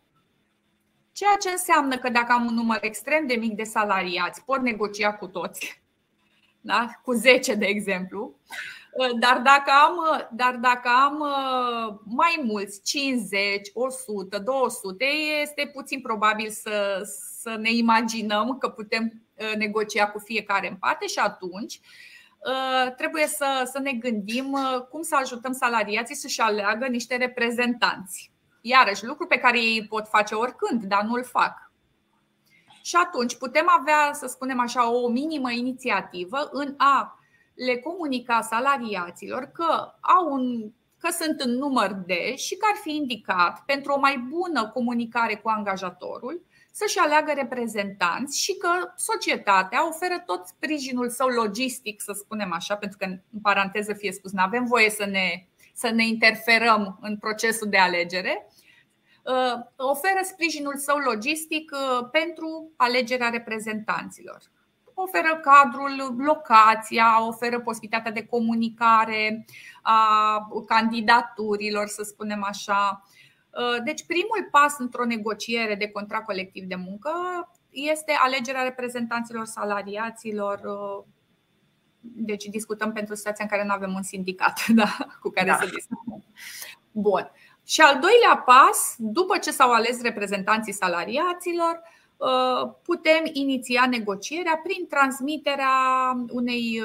Ceea 1.11 1.35
ce 1.39 1.49
înseamnă 1.49 1.97
că 1.97 2.09
dacă 2.09 2.31
am 2.31 2.45
un 2.45 2.53
număr 2.53 2.77
extrem 2.81 3.27
de 3.27 3.33
mic 3.33 3.55
de 3.55 3.63
salariați, 3.63 4.43
pot 4.43 4.61
negocia 4.61 5.13
cu 5.13 5.27
toți, 5.27 5.81
da? 6.61 6.87
cu 7.03 7.13
10 7.13 7.55
de 7.55 7.65
exemplu, 7.65 8.35
dar 9.19 9.37
dacă 9.37 9.71
am, 9.85 10.27
dar 10.31 10.55
dacă 10.55 10.89
am 10.89 11.23
mai 12.05 12.41
mulți, 12.43 12.81
50, 12.83 13.69
100, 13.73 14.39
200, 14.39 15.05
este 15.41 15.71
puțin 15.73 16.01
probabil 16.01 16.49
să, 16.49 17.01
să 17.41 17.55
ne 17.59 17.71
imaginăm 17.71 18.57
că 18.57 18.69
putem 18.69 19.23
uh, 19.33 19.55
negocia 19.55 20.07
cu 20.07 20.19
fiecare 20.19 20.69
în 20.69 20.75
parte 20.75 21.07
și 21.07 21.19
atunci 21.19 21.73
uh, 21.73 22.08
trebuie 22.97 23.27
să, 23.27 23.69
să 23.71 23.79
ne 23.79 23.91
gândim 23.91 24.51
uh, 24.51 24.81
cum 24.89 25.01
să 25.01 25.15
ajutăm 25.15 25.51
salariații 25.53 26.15
să-și 26.15 26.41
aleagă 26.41 26.87
niște 26.87 27.15
reprezentanți. 27.15 28.31
Iarăși, 28.61 29.05
lucru 29.05 29.27
pe 29.27 29.37
care 29.37 29.59
ei 29.59 29.85
pot 29.87 30.07
face 30.07 30.35
oricând, 30.35 30.83
dar 30.83 31.03
nu-l 31.03 31.23
fac. 31.23 31.71
Și 32.81 32.95
atunci 32.95 33.37
putem 33.37 33.65
avea, 33.79 34.13
să 34.13 34.27
spunem 34.27 34.59
așa, 34.59 34.91
o 34.91 35.09
minimă 35.09 35.51
inițiativă 35.51 36.49
în 36.51 36.73
a 36.77 37.19
le 37.53 37.77
comunica 37.77 38.41
salariaților 38.41 39.43
că 39.43 39.93
au 40.01 40.31
un 40.31 40.71
că 40.99 41.09
sunt 41.11 41.39
în 41.39 41.51
număr 41.51 41.91
de 42.05 42.35
și 42.35 42.55
că 42.55 42.65
ar 42.71 42.77
fi 42.81 42.95
indicat 42.95 43.63
pentru 43.65 43.91
o 43.91 43.99
mai 43.99 44.17
bună 44.17 44.69
comunicare 44.69 45.35
cu 45.35 45.49
angajatorul 45.49 46.41
să-și 46.79 46.97
aleagă 46.97 47.31
reprezentanți 47.31 48.39
și 48.39 48.57
că 48.57 48.69
societatea 48.95 49.87
oferă 49.87 50.23
tot 50.25 50.47
sprijinul 50.47 51.09
său 51.09 51.27
logistic, 51.27 52.01
să 52.01 52.11
spunem 52.13 52.53
așa, 52.53 52.75
pentru 52.75 52.97
că, 52.97 53.05
în 53.05 53.39
paranteză 53.41 53.93
fie 53.93 54.11
spus, 54.11 54.31
nu 54.31 54.41
avem 54.41 54.65
voie 54.65 54.89
să 54.89 55.05
ne, 55.05 55.45
să 55.73 55.89
ne 55.89 56.05
interferăm 56.05 56.97
în 57.01 57.17
procesul 57.17 57.69
de 57.69 57.77
alegere, 57.77 58.47
uh, 59.23 59.53
oferă 59.75 60.19
sprijinul 60.23 60.77
său 60.77 60.97
logistic 60.97 61.71
uh, 61.71 62.07
pentru 62.11 62.71
alegerea 62.75 63.29
reprezentanților. 63.29 64.41
Oferă 64.93 65.41
cadrul, 65.41 66.15
locația, 66.17 67.27
oferă 67.27 67.59
posibilitatea 67.59 68.11
de 68.11 68.25
comunicare 68.25 69.45
a 69.81 70.47
candidaturilor, 70.67 71.87
să 71.87 72.03
spunem 72.03 72.43
așa, 72.43 73.03
Uh, 73.03 73.18
deci, 73.83 74.05
primul 74.05 74.47
pas 74.51 74.77
într-o 74.77 75.05
negociere 75.05 75.75
de 75.75 75.89
contract 75.89 76.25
colectiv 76.25 76.63
de 76.63 76.75
muncă 76.75 77.11
este 77.69 78.11
alegerea 78.19 78.63
reprezentanților 78.63 79.45
salariaților. 79.45 80.59
Uh, 80.63 81.03
deci, 81.99 82.45
discutăm 82.45 82.91
pentru 82.91 83.15
situația 83.15 83.43
în 83.43 83.49
care 83.49 83.65
nu 83.67 83.73
avem 83.73 83.93
un 83.93 84.03
sindicat 84.03 84.67
da, 84.75 84.97
cu 85.21 85.29
care 85.29 85.47
da. 85.47 85.57
să 85.61 85.65
discutăm. 85.65 86.23
Bun. 86.91 87.31
Și 87.65 87.81
al 87.81 87.99
doilea 87.99 88.43
pas, 88.45 88.95
după 88.97 89.37
ce 89.37 89.51
s-au 89.51 89.71
ales 89.71 90.01
reprezentanții 90.01 90.73
salariaților, 90.73 91.81
uh, 92.17 92.71
putem 92.83 93.21
iniția 93.33 93.87
negocierea 93.89 94.59
prin 94.63 94.87
transmiterea 94.87 95.71
unei 96.29 96.81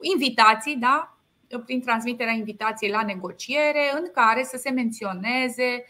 invitații 0.00 0.76
da, 0.76 1.15
prin 1.64 1.80
transmiterea 1.80 2.32
invitației 2.32 2.90
la 2.90 3.02
negociere, 3.02 3.90
în 3.94 4.10
care 4.14 4.42
să 4.42 4.56
se 4.56 4.70
menționeze 4.70 5.84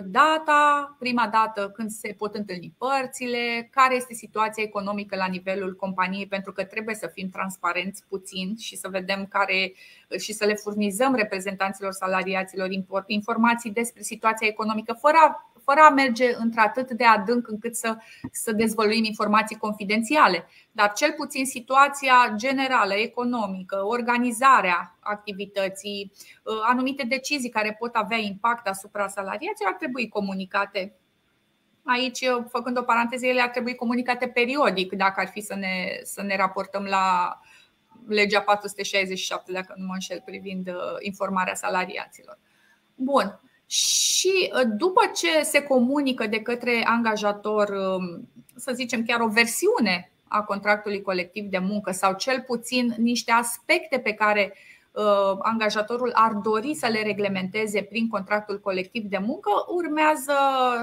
data, 0.00 0.96
prima 0.98 1.28
dată 1.28 1.70
când 1.74 1.90
se 1.90 2.14
pot 2.18 2.34
întâlni 2.34 2.74
părțile, 2.78 3.68
care 3.70 3.94
este 3.94 4.14
situația 4.14 4.62
economică 4.62 5.16
la 5.16 5.26
nivelul 5.26 5.76
companiei, 5.76 6.26
pentru 6.26 6.52
că 6.52 6.64
trebuie 6.64 6.94
să 6.94 7.10
fim 7.12 7.28
transparenți 7.28 8.04
puțin 8.08 8.56
și 8.56 8.76
să 8.76 8.88
vedem 8.88 9.26
care 9.26 9.72
și 10.18 10.32
să 10.32 10.44
le 10.44 10.54
furnizăm 10.54 11.14
reprezentanților 11.14 11.92
salariaților 11.92 12.68
informații 13.06 13.70
despre 13.70 14.02
situația 14.02 14.46
economică, 14.46 14.92
fără 15.00 15.16
fără 15.64 15.80
a 15.88 15.90
merge 15.90 16.34
într-atât 16.36 16.90
de 16.90 17.04
adânc 17.04 17.48
încât 17.48 17.76
să, 17.76 17.96
să 18.32 18.52
dezvăluim 18.52 19.04
informații 19.04 19.56
confidențiale, 19.56 20.48
dar 20.72 20.92
cel 20.92 21.12
puțin 21.12 21.46
situația 21.46 22.32
generală, 22.36 22.94
economică, 22.94 23.84
organizarea 23.84 24.96
activității, 25.00 26.12
uh, 26.42 26.54
anumite 26.62 27.02
decizii 27.08 27.50
care 27.50 27.76
pot 27.78 27.94
avea 27.94 28.18
impact 28.18 28.68
asupra 28.68 29.08
salariaților 29.08 29.70
ar 29.70 29.78
trebui 29.78 30.08
comunicate 30.08 30.96
Aici, 31.84 32.20
uh, 32.20 32.44
făcând 32.48 32.78
o 32.78 32.82
paranteză, 32.82 33.26
ele 33.26 33.40
ar 33.40 33.48
trebui 33.48 33.74
comunicate 33.74 34.26
periodic 34.28 34.92
dacă 34.92 35.20
ar 35.20 35.28
fi 35.28 35.40
să 35.40 35.54
ne, 35.54 36.00
să 36.02 36.22
ne 36.22 36.36
raportăm 36.36 36.84
la, 36.84 37.38
legea 38.08 38.40
467, 38.40 39.52
dacă 39.52 39.74
nu 39.76 39.86
mă 39.86 39.92
înșel, 39.92 40.22
privind 40.24 40.70
informarea 40.98 41.54
salariaților. 41.54 42.38
Bun. 42.94 43.40
Și 43.72 44.52
după 44.76 45.00
ce 45.14 45.42
se 45.42 45.62
comunică 45.62 46.26
de 46.26 46.40
către 46.42 46.82
angajator, 46.84 47.68
um, 47.68 48.28
să 48.56 48.72
zicem 48.74 49.04
chiar 49.04 49.20
o 49.20 49.28
versiune 49.28 50.12
a 50.28 50.42
contractului 50.42 51.02
colectiv 51.02 51.44
de 51.44 51.58
muncă 51.58 51.92
sau 51.92 52.14
cel 52.14 52.44
puțin 52.46 52.94
niște 52.98 53.32
aspecte 53.32 53.98
pe 53.98 54.12
care 54.12 54.54
uh, 54.92 55.38
angajatorul 55.38 56.10
ar 56.14 56.32
dori 56.32 56.74
să 56.74 56.86
le 56.86 57.02
reglementeze 57.02 57.82
prin 57.82 58.08
contractul 58.08 58.60
colectiv 58.60 59.04
de 59.04 59.18
muncă, 59.18 59.50
urmează, 59.68 60.34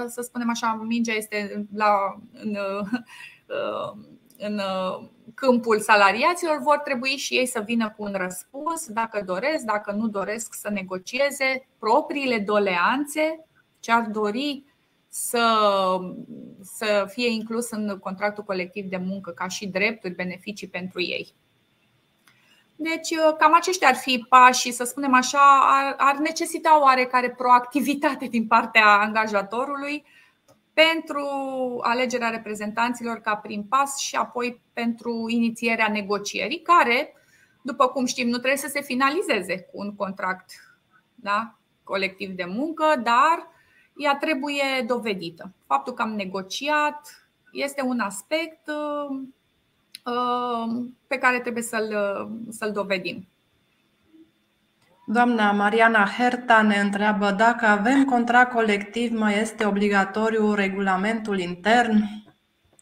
să 0.08 0.20
spunem 0.20 0.50
așa, 0.50 0.80
mingea 0.86 1.12
este 1.12 1.66
la, 1.74 2.20
în, 2.42 2.56
uh, 2.56 3.96
în 4.40 4.58
uh, 4.58 5.08
câmpul 5.34 5.80
salariaților, 5.80 6.58
vor 6.62 6.78
trebui 6.78 7.16
și 7.16 7.34
ei 7.34 7.46
să 7.46 7.60
vină 7.60 7.94
cu 7.96 8.02
un 8.02 8.14
răspuns 8.16 8.86
dacă 8.86 9.22
doresc, 9.26 9.64
dacă 9.64 9.92
nu 9.92 10.08
doresc 10.08 10.54
să 10.54 10.70
negocieze 10.70 11.68
propriile 11.78 12.38
doleanțe 12.38 13.44
ce 13.80 13.92
ar 13.92 14.02
dori 14.02 14.64
să, 15.08 15.58
să 16.62 17.06
fie 17.08 17.28
inclus 17.28 17.70
în 17.70 17.98
contractul 17.98 18.44
colectiv 18.44 18.84
de 18.84 18.96
muncă 18.96 19.30
ca 19.30 19.48
și 19.48 19.66
drepturi, 19.66 20.14
beneficii 20.14 20.68
pentru 20.68 21.00
ei. 21.00 21.34
Deci, 22.76 23.10
uh, 23.10 23.34
cam 23.38 23.54
aceștia 23.54 23.88
ar 23.88 23.94
fi 23.94 24.26
pașii, 24.28 24.72
să 24.72 24.84
spunem 24.84 25.14
așa, 25.14 25.60
ar, 25.62 25.94
ar 25.98 26.16
necesita 26.16 26.80
oarecare 26.80 27.30
proactivitate 27.30 28.26
din 28.26 28.46
partea 28.46 28.86
angajatorului 28.86 30.04
pentru 30.80 31.26
alegerea 31.80 32.28
reprezentanților 32.28 33.16
ca 33.16 33.36
prim 33.36 33.64
pas 33.64 33.98
și 33.98 34.16
apoi 34.16 34.60
pentru 34.72 35.26
inițierea 35.28 35.88
negocierii, 35.88 36.62
care, 36.62 37.14
după 37.62 37.88
cum 37.88 38.04
știm, 38.04 38.28
nu 38.28 38.36
trebuie 38.36 38.56
să 38.56 38.68
se 38.68 38.80
finalizeze 38.80 39.60
cu 39.60 39.78
un 39.78 39.94
contract 39.94 40.50
da? 41.14 41.54
colectiv 41.84 42.30
de 42.30 42.44
muncă, 42.44 42.84
dar 43.02 43.48
ea 43.96 44.16
trebuie 44.16 44.84
dovedită. 44.86 45.52
Faptul 45.66 45.92
că 45.92 46.02
am 46.02 46.14
negociat 46.14 47.28
este 47.52 47.82
un 47.82 48.00
aspect 48.00 48.68
uh, 48.68 49.18
uh, 50.04 50.84
pe 51.06 51.18
care 51.18 51.40
trebuie 51.40 51.62
să-l, 51.62 51.94
să-l 52.50 52.72
dovedim. 52.72 53.26
Doamna 55.12 55.52
Mariana 55.52 56.06
Herta 56.16 56.62
ne 56.62 56.76
întreabă 56.76 57.30
dacă 57.30 57.66
avem 57.66 58.04
contract 58.04 58.52
colectiv, 58.52 59.18
mai 59.18 59.40
este 59.40 59.64
obligatoriu 59.64 60.54
regulamentul 60.54 61.38
intern? 61.38 62.02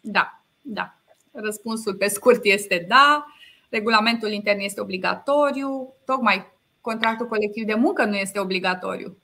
Da, 0.00 0.42
da. 0.62 0.94
Răspunsul 1.32 1.94
pe 1.94 2.08
scurt 2.08 2.40
este 2.42 2.84
da. 2.88 3.26
Regulamentul 3.68 4.30
intern 4.30 4.58
este 4.60 4.80
obligatoriu, 4.80 5.94
tocmai 6.04 6.46
contractul 6.80 7.26
colectiv 7.26 7.64
de 7.64 7.74
muncă 7.74 8.04
nu 8.04 8.16
este 8.16 8.38
obligatoriu 8.38 9.16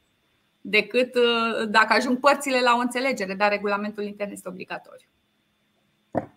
decât 0.60 1.14
uh, 1.14 1.68
dacă 1.68 1.92
ajung 1.92 2.18
părțile 2.18 2.60
la 2.60 2.74
o 2.76 2.80
înțelegere, 2.80 3.34
dar 3.34 3.50
regulamentul 3.50 4.04
intern 4.04 4.30
este 4.30 4.48
obligatoriu. 4.48 5.08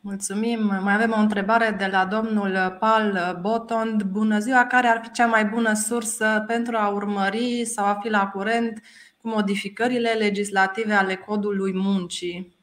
Mulțumim. 0.01 0.80
Mai 0.82 0.93
avem 0.93 1.11
o 1.11 1.19
întrebare 1.19 1.69
de 1.69 1.86
la 1.86 2.05
domnul 2.05 2.78
Pal 2.80 3.38
Botond. 3.41 4.03
Bună 4.03 4.39
ziua! 4.39 4.65
Care 4.65 4.88
ar 4.88 4.99
fi 5.03 5.11
cea 5.11 5.25
mai 5.25 5.45
bună 5.45 5.73
sursă 5.73 6.43
pentru 6.47 6.75
a 6.75 6.88
urmări 6.88 7.65
sau 7.65 7.86
a 7.86 7.99
fi 8.01 8.09
la 8.09 8.28
curent 8.28 8.82
cu 9.21 9.28
modificările 9.28 10.11
legislative 10.11 10.93
ale 10.93 11.15
codului 11.15 11.73
muncii? 11.73 12.55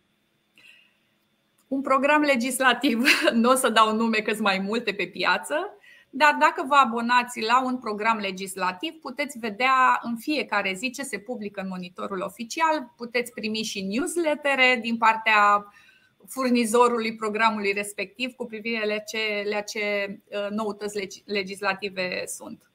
Un 1.68 1.80
program 1.80 2.22
legislativ, 2.22 3.06
nu 3.42 3.50
o 3.50 3.54
să 3.54 3.68
dau 3.68 3.96
nume 3.96 4.18
că 4.18 4.30
sunt 4.30 4.42
mai 4.42 4.58
multe 4.58 4.92
pe 4.92 5.06
piață, 5.06 5.54
dar 6.10 6.36
dacă 6.40 6.64
vă 6.68 6.74
abonați 6.74 7.40
la 7.40 7.64
un 7.64 7.78
program 7.78 8.18
legislativ, 8.18 8.92
puteți 8.92 9.38
vedea 9.38 9.98
în 10.02 10.16
fiecare 10.16 10.72
zi 10.72 10.90
ce 10.90 11.02
se 11.02 11.18
publică 11.18 11.60
în 11.60 11.68
monitorul 11.68 12.20
oficial, 12.20 12.92
puteți 12.96 13.32
primi 13.32 13.62
și 13.62 13.82
newslettere 13.82 14.78
din 14.82 14.96
partea 14.96 15.64
furnizorului 16.28 17.14
programului 17.14 17.72
respectiv 17.72 18.32
cu 18.32 18.46
privire 18.46 18.86
la 18.86 18.98
ce, 18.98 19.18
la 19.50 19.60
ce 19.60 19.80
uh, 20.24 20.50
noutăți 20.50 21.22
legislative 21.26 22.22
sunt. 22.26 22.70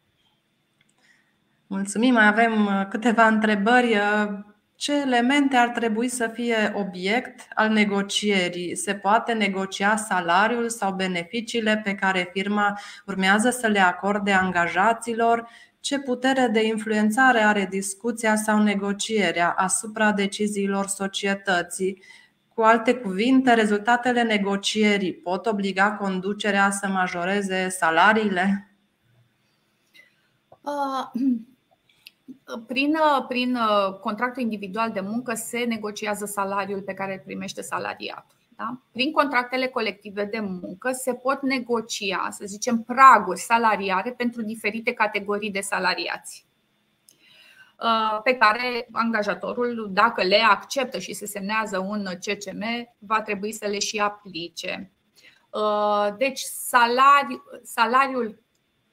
Mulțumim, 1.67 2.13
mai 2.13 2.27
avem 2.27 2.65
uh, 2.65 2.85
câteva 2.89 3.27
întrebări. 3.27 3.95
Uh, 3.95 4.39
ce 4.75 5.01
elemente 5.01 5.55
ar 5.55 5.69
trebui 5.69 6.07
să 6.07 6.27
fie 6.27 6.73
obiect 6.75 7.47
al 7.53 7.69
negocierii? 7.69 8.75
Se 8.75 8.95
poate 8.95 9.33
negocia 9.33 9.95
salariul 9.95 10.69
sau 10.69 10.93
beneficiile 10.93 11.81
pe 11.83 11.95
care 11.95 12.29
firma 12.33 12.79
urmează 13.05 13.49
să 13.49 13.67
le 13.67 13.79
acorde 13.79 14.31
angajaților? 14.31 15.49
Ce 15.79 15.99
putere 15.99 16.47
de 16.47 16.65
influențare 16.65 17.39
are 17.39 17.67
discuția 17.69 18.35
sau 18.35 18.63
negocierea 18.63 19.49
asupra 19.49 20.11
deciziilor 20.11 20.87
societății? 20.87 22.03
Cu 22.59 22.65
alte 22.65 22.95
cuvinte, 22.95 23.53
rezultatele 23.53 24.21
negocierii 24.21 25.13
pot 25.13 25.45
obliga 25.45 25.91
conducerea 25.91 26.69
să 26.69 26.87
majoreze 26.87 27.69
salariile? 27.69 28.77
Uh, 30.61 31.21
prin, 32.67 32.97
prin 33.27 33.57
contractul 34.01 34.41
individual 34.41 34.91
de 34.91 34.99
muncă 34.99 35.33
se 35.33 35.59
negociază 35.59 36.25
salariul 36.25 36.81
pe 36.81 36.93
care 36.93 37.13
îl 37.13 37.21
primește 37.25 37.61
salariatul. 37.61 38.37
Da? 38.55 38.81
Prin 38.91 39.11
contractele 39.11 39.67
colective 39.67 40.25
de 40.25 40.39
muncă 40.39 40.91
se 40.91 41.13
pot 41.13 41.41
negocia, 41.41 42.27
să 42.31 42.43
zicem, 42.45 42.81
praguri 42.81 43.39
salariare 43.39 44.11
pentru 44.11 44.41
diferite 44.41 44.93
categorii 44.93 45.51
de 45.51 45.61
salariați. 45.61 46.48
Uh, 47.81 48.19
pe 48.23 48.35
care 48.35 48.87
angajatorul, 48.91 49.89
dacă 49.91 50.23
le 50.23 50.41
acceptă 50.49 50.99
și 50.99 51.13
se 51.13 51.25
semnează 51.25 51.77
un 51.77 52.05
CCM, 52.19 52.63
va 52.97 53.21
trebui 53.21 53.51
să 53.51 53.67
le 53.67 53.79
și 53.79 53.99
aplice. 53.99 54.91
Uh, 55.49 56.07
deci, 56.17 56.39
salari, 56.39 57.41
salariul 57.63 58.41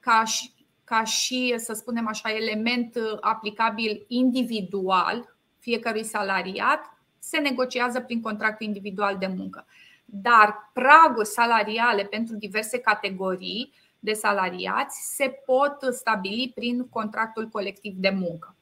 ca 0.00 0.24
și, 0.24 0.52
ca 0.84 1.04
și, 1.04 1.54
să 1.56 1.72
spunem 1.72 2.08
așa, 2.08 2.30
element 2.34 2.96
aplicabil 3.20 4.04
individual 4.08 5.36
fiecărui 5.58 6.04
salariat, 6.04 6.80
se 7.18 7.38
negociază 7.38 8.00
prin 8.00 8.20
contract 8.20 8.62
individual 8.62 9.18
de 9.18 9.26
muncă. 9.26 9.66
Dar 10.04 10.70
praguri 10.72 11.26
salariale 11.26 12.04
pentru 12.04 12.36
diverse 12.36 12.78
categorii 12.78 13.72
de 13.98 14.12
salariați 14.12 15.14
se 15.14 15.28
pot 15.28 15.94
stabili 15.94 16.52
prin 16.54 16.88
contractul 16.88 17.48
colectiv 17.48 17.94
de 17.96 18.10
muncă. 18.10 18.55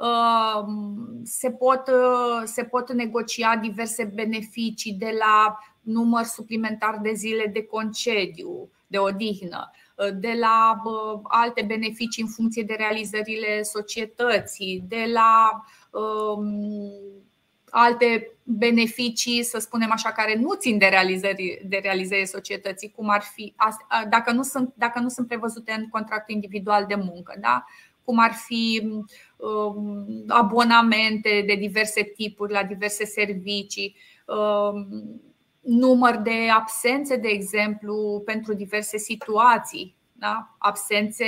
Ehm, 0.00 1.20
se 1.24 1.50
pot, 1.50 1.88
uh, 1.88 2.42
se 2.44 2.64
pot 2.64 2.92
negocia 2.92 3.56
diverse 3.56 4.04
beneficii 4.04 4.92
de 4.92 5.16
la 5.18 5.58
număr 5.80 6.24
suplimentar 6.24 6.98
de 7.02 7.12
zile 7.12 7.46
de 7.46 7.62
concediu, 7.62 8.70
de 8.86 8.98
odihnă, 8.98 9.70
uh, 9.96 10.08
de 10.14 10.36
la 10.40 10.80
uh, 10.84 11.20
alte 11.22 11.62
beneficii 11.62 12.22
în 12.22 12.28
funcție 12.28 12.62
de 12.62 12.74
realizările 12.74 13.62
societății, 13.62 14.84
de 14.88 15.10
la 15.12 15.64
um, 16.00 16.90
alte 17.70 18.30
beneficii, 18.42 19.42
să 19.42 19.58
spunem 19.58 19.90
așa, 19.92 20.12
care 20.12 20.34
nu 20.34 20.54
țin 20.54 20.78
de 20.78 20.86
realizări 20.86 21.62
de 21.64 21.80
realizările 21.82 22.26
societății, 22.26 22.90
cum 22.90 23.08
ar 23.08 23.22
fi 23.22 23.54
dacă 24.08 24.32
nu 24.32 24.42
sunt, 24.42 24.72
dacă 24.76 24.98
nu 24.98 25.08
sunt 25.08 25.26
prevăzute 25.26 25.72
în 25.72 25.88
contractul 25.88 26.34
individual 26.34 26.84
de 26.86 26.94
muncă, 26.94 27.36
da? 27.40 27.64
Cum 28.06 28.18
ar 28.18 28.32
fi 28.32 28.82
um, 29.36 30.24
abonamente 30.28 31.44
de 31.46 31.54
diverse 31.54 32.02
tipuri 32.02 32.52
la 32.52 32.62
diverse 32.62 33.04
servicii, 33.04 33.96
um, 34.26 35.20
număr 35.60 36.16
de 36.16 36.48
absențe, 36.54 37.16
de 37.16 37.28
exemplu, 37.28 38.22
pentru 38.24 38.54
diverse 38.54 38.98
situații, 38.98 39.96
da? 40.12 40.54
absențe 40.58 41.26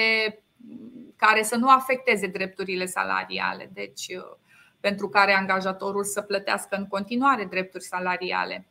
care 1.17 1.43
să 1.43 1.57
nu 1.57 1.69
afecteze 1.69 2.27
drepturile 2.27 2.87
salariale, 2.87 3.71
deci 3.75 4.07
uh, 4.09 4.37
pentru 4.81 5.09
care 5.09 5.33
angajatorul 5.33 6.05
să 6.05 6.21
plătească 6.21 6.77
în 6.77 6.87
continuare 6.87 7.45
drepturi 7.45 7.85
salariale. 7.85 8.69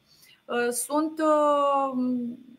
Uh, 0.48 0.70
sunt 0.70 1.20
uh, 1.20 2.04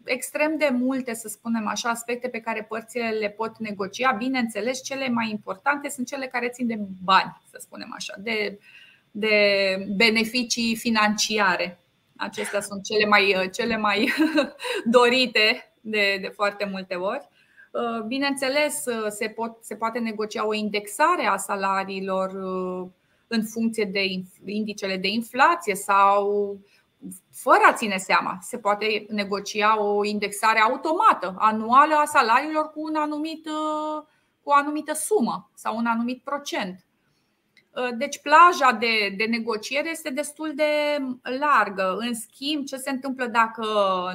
extrem 0.04 0.56
de 0.56 0.68
multe, 0.72 1.14
să 1.14 1.28
spunem 1.28 1.66
așa, 1.66 1.88
aspecte 1.88 2.28
pe 2.28 2.40
care 2.40 2.62
părțile 2.62 3.08
le 3.08 3.28
pot 3.28 3.58
negocia. 3.58 4.12
Bineînțeles, 4.12 4.82
cele 4.82 5.08
mai 5.08 5.30
importante 5.30 5.88
sunt 5.88 6.06
cele 6.06 6.26
care 6.26 6.48
țin 6.48 6.66
de 6.66 6.78
bani, 7.04 7.40
să 7.50 7.56
spunem 7.60 7.92
așa, 7.96 8.14
de, 8.18 8.58
de 9.10 9.36
beneficii 9.96 10.76
financiare. 10.76 11.78
Acestea 12.16 12.60
sunt 12.60 12.84
cele 12.84 13.06
mai, 13.06 13.48
cele 13.52 13.76
mai 13.76 14.12
dorite 14.96 15.72
de, 15.80 16.18
de 16.20 16.28
foarte 16.34 16.64
multe 16.64 16.94
ori. 16.94 17.28
Uh, 17.70 18.02
bineînțeles, 18.06 18.84
se, 19.08 19.28
pot, 19.28 19.56
se 19.60 19.76
poate 19.76 19.98
negocia 19.98 20.46
o 20.46 20.54
indexare 20.54 21.26
a 21.26 21.36
salariilor 21.36 22.30
în 23.26 23.44
funcție 23.44 23.84
de 23.84 24.00
indicele 24.44 24.96
de 24.96 25.08
inflație 25.08 25.74
sau 25.74 26.58
fără 27.32 27.60
a 27.66 27.72
ține 27.72 27.96
seama, 27.96 28.38
se 28.40 28.58
poate 28.58 29.06
negocia 29.08 29.82
o 29.82 30.04
indexare 30.04 30.60
automată, 30.60 31.34
anuală 31.38 31.94
a 31.94 32.04
salariilor 32.04 32.70
cu, 32.70 32.80
un 32.82 32.94
anumit, 32.94 33.48
cu 34.42 34.50
o 34.50 34.52
anumită 34.52 34.94
sumă 34.94 35.50
sau 35.54 35.76
un 35.76 35.86
anumit 35.86 36.22
procent. 36.22 36.82
Deci 37.96 38.20
plaja 38.20 38.72
de, 38.72 39.14
de 39.16 39.24
negociere 39.24 39.90
este 39.90 40.10
destul 40.10 40.52
de 40.54 40.96
largă. 41.22 41.96
În 41.98 42.14
schimb, 42.14 42.64
ce 42.64 42.76
se 42.76 42.90
întâmplă 42.90 43.26
dacă 43.26 43.66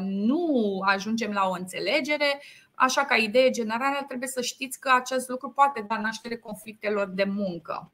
nu 0.02 0.80
ajungem 0.86 1.32
la 1.32 1.48
o 1.48 1.52
înțelegere? 1.52 2.42
Așa 2.76 3.06
ca 3.06 3.16
idee 3.16 3.50
generală, 3.50 4.04
trebuie 4.08 4.30
să 4.30 4.42
știți 4.42 4.80
că 4.80 4.92
acest 4.96 5.30
lucru 5.30 5.50
poate 5.50 5.86
da 5.88 6.00
naștere 6.00 6.38
conflictelor 6.38 7.08
de 7.08 7.24
muncă. 7.24 7.92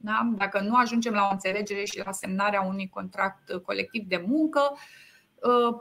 Da? 0.00 0.30
Dacă 0.36 0.60
nu 0.60 0.74
ajungem 0.74 1.12
la 1.12 1.26
o 1.28 1.32
înțelegere 1.32 1.84
și 1.84 2.02
la 2.04 2.12
semnarea 2.12 2.60
unui 2.60 2.88
contract 2.88 3.52
colectiv 3.64 4.04
de 4.06 4.24
muncă, 4.26 4.60
uh, 5.42 5.80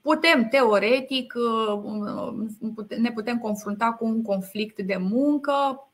putem 0.00 0.48
teoretic 0.48 1.34
uh, 1.34 2.98
ne 2.98 3.12
putem 3.12 3.38
confrunta 3.38 3.92
cu 3.92 4.04
un 4.04 4.22
conflict 4.22 4.80
de 4.80 4.96
muncă 4.96 5.86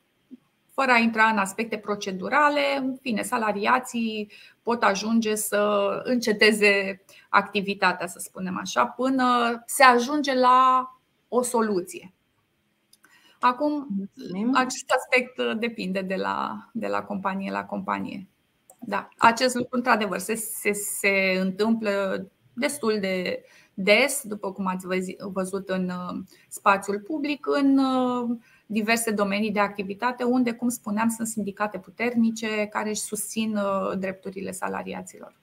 fără 0.75 0.93
a 0.93 0.99
intra 0.99 1.25
în 1.25 1.39
aspecte 1.39 1.79
procedurale, 1.79 2.61
în 2.79 2.97
fine, 3.01 3.23
salariații 3.23 4.33
pot 4.63 4.83
ajunge 4.83 5.35
să 5.35 6.01
înceteze 6.05 7.03
activitatea, 7.29 8.07
să 8.07 8.19
spunem 8.19 8.59
așa, 8.59 8.87
până 8.87 9.63
se 9.67 9.83
ajunge 9.83 10.35
la 10.35 10.91
o 11.29 11.43
soluție. 11.43 12.13
Acum, 13.45 13.87
acest 14.55 14.91
aspect 14.97 15.39
uh, 15.39 15.59
depinde 15.59 16.01
de 16.01 16.15
la, 16.15 16.69
de 16.73 16.87
la 16.87 17.03
companie 17.03 17.51
la 17.51 17.65
companie. 17.65 18.29
Da, 18.79 19.09
acest 19.19 19.55
lucru, 19.55 19.77
într-adevăr, 19.77 20.19
se, 20.19 20.35
se, 20.35 20.73
se 20.73 21.39
întâmplă 21.41 22.27
destul 22.53 22.99
de 23.01 23.45
des, 23.75 24.21
după 24.25 24.53
cum 24.53 24.67
ați 24.67 24.87
văzut 25.33 25.69
în 25.69 25.89
uh, 25.89 26.23
spațiul 26.49 27.01
public, 27.01 27.47
în 27.47 27.79
uh, 27.79 28.37
diverse 28.67 29.11
domenii 29.11 29.53
de 29.53 29.61
activitate, 29.61 30.25
unde, 30.25 30.53
cum 30.53 30.69
spuneam, 30.69 31.09
sunt 31.09 31.29
sindicate 31.29 31.79
puternice 31.79 32.67
care 32.71 32.89
își 32.89 33.01
susțin 33.01 33.59
drepturile 33.99 34.51
salariaților. 34.51 35.42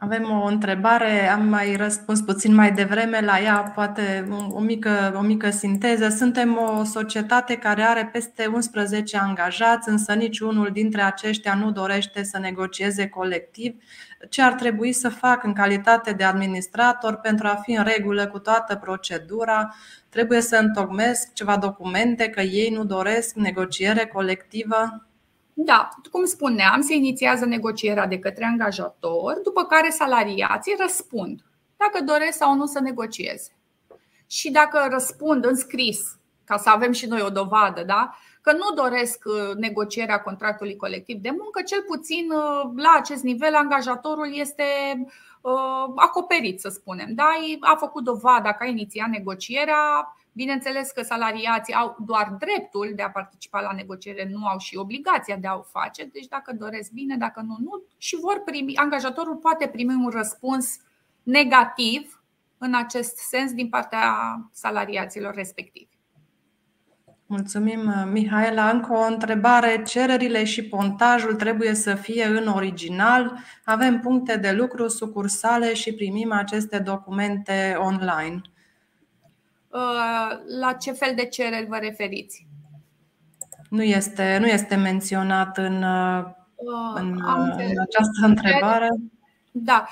Avem 0.00 0.30
o 0.30 0.44
întrebare, 0.44 1.28
am 1.28 1.48
mai 1.48 1.76
răspuns 1.76 2.20
puțin 2.20 2.54
mai 2.54 2.72
devreme 2.72 3.20
la 3.20 3.40
ea, 3.40 3.72
poate 3.74 4.28
o 4.50 4.60
mică, 4.60 5.14
o 5.16 5.20
mică 5.20 5.50
sinteză. 5.50 6.08
Suntem 6.08 6.58
o 6.58 6.84
societate 6.84 7.56
care 7.56 7.82
are 7.82 8.08
peste 8.12 8.46
11 8.46 9.16
angajați, 9.16 9.88
însă 9.88 10.12
niciunul 10.12 10.70
dintre 10.72 11.02
aceștia 11.02 11.54
nu 11.54 11.70
dorește 11.70 12.22
să 12.22 12.38
negocieze 12.38 13.08
colectiv. 13.08 13.82
Ce 14.28 14.42
ar 14.42 14.52
trebui 14.52 14.92
să 14.92 15.08
fac 15.08 15.44
în 15.44 15.52
calitate 15.52 16.12
de 16.12 16.24
administrator 16.24 17.14
pentru 17.16 17.46
a 17.46 17.60
fi 17.62 17.72
în 17.72 17.84
regulă 17.84 18.26
cu 18.26 18.38
toată 18.38 18.76
procedura? 18.76 19.74
Trebuie 20.08 20.40
să 20.40 20.56
întocmesc 20.56 21.32
ceva 21.32 21.56
documente 21.56 22.28
că 22.28 22.40
ei 22.40 22.70
nu 22.70 22.84
doresc 22.84 23.34
negociere 23.34 24.06
colectivă? 24.06 25.07
Da, 25.60 25.88
cum 26.10 26.24
spuneam, 26.24 26.80
se 26.80 26.94
inițiază 26.94 27.44
negocierea 27.44 28.06
de 28.06 28.18
către 28.18 28.44
angajator, 28.44 29.40
după 29.42 29.64
care 29.64 29.90
salariații 29.90 30.76
răspund 30.78 31.40
dacă 31.76 32.04
doresc 32.04 32.36
sau 32.36 32.54
nu 32.54 32.66
să 32.66 32.80
negocieze. 32.80 33.50
Și 34.26 34.50
dacă 34.50 34.88
răspund 34.90 35.44
în 35.44 35.56
scris, 35.56 36.18
ca 36.44 36.56
să 36.56 36.70
avem 36.70 36.92
și 36.92 37.06
noi 37.06 37.20
o 37.20 37.30
dovadă, 37.30 37.82
da? 37.82 38.14
că 38.40 38.52
nu 38.52 38.82
doresc 38.82 39.22
uh, 39.24 39.54
negocierea 39.56 40.20
contractului 40.22 40.76
colectiv 40.76 41.16
de 41.20 41.30
muncă, 41.30 41.62
cel 41.62 41.82
puțin 41.86 42.30
uh, 42.30 42.70
la 42.76 42.96
acest 42.98 43.22
nivel 43.22 43.54
angajatorul 43.54 44.30
este 44.32 44.64
uh, 45.40 45.92
acoperit, 45.94 46.60
să 46.60 46.68
spunem. 46.68 47.14
Da? 47.14 47.30
A 47.60 47.76
făcut 47.76 48.04
dovada 48.04 48.52
că 48.52 48.64
a 48.64 48.66
inițiat 48.66 49.08
negocierea, 49.08 50.16
Bineînțeles 50.42 50.90
că 50.90 51.02
salariații 51.02 51.74
au 51.74 51.96
doar 52.06 52.36
dreptul 52.38 52.92
de 52.96 53.02
a 53.02 53.10
participa 53.10 53.60
la 53.60 53.72
negociere, 53.72 54.28
nu 54.30 54.46
au 54.46 54.58
și 54.58 54.76
obligația 54.76 55.36
de 55.36 55.46
a 55.46 55.54
o 55.54 55.62
face. 55.62 56.04
Deci 56.12 56.26
dacă 56.26 56.52
doresc 56.58 56.90
bine, 56.90 57.16
dacă 57.16 57.40
nu, 57.40 57.56
nu. 57.60 57.82
Și 57.96 58.16
vor 58.20 58.42
primi, 58.44 58.76
angajatorul 58.76 59.36
poate 59.36 59.66
primi 59.66 59.94
un 59.94 60.08
răspuns 60.08 60.76
negativ 61.22 62.22
în 62.58 62.74
acest 62.74 63.16
sens 63.16 63.52
din 63.52 63.68
partea 63.68 64.12
salariaților 64.52 65.34
respectivi. 65.34 65.98
Mulțumim, 67.26 67.92
Mihaela. 68.12 68.70
Încă 68.70 68.92
o 68.92 69.06
întrebare. 69.06 69.82
Cererile 69.82 70.44
și 70.44 70.64
pontajul 70.64 71.34
trebuie 71.34 71.74
să 71.74 71.94
fie 71.94 72.24
în 72.24 72.46
original. 72.46 73.38
Avem 73.64 74.00
puncte 74.00 74.36
de 74.36 74.50
lucru, 74.52 74.88
sucursale 74.88 75.74
și 75.74 75.94
primim 75.94 76.32
aceste 76.32 76.78
documente 76.78 77.76
online. 77.78 78.40
Uh, 79.70 80.38
la 80.60 80.72
ce 80.72 80.92
fel 80.92 81.14
de 81.14 81.24
cereri 81.24 81.66
vă 81.66 81.76
referiți? 81.76 82.46
Nu 83.70 83.82
este, 83.82 84.36
nu 84.40 84.46
este 84.46 84.74
menționat 84.74 85.58
în, 85.58 85.82
uh, 85.82 86.24
în, 86.94 87.12
uh, 87.12 87.54
în 87.56 87.78
această 87.80 88.26
întrebare. 88.26 88.88
Da, 89.50 89.86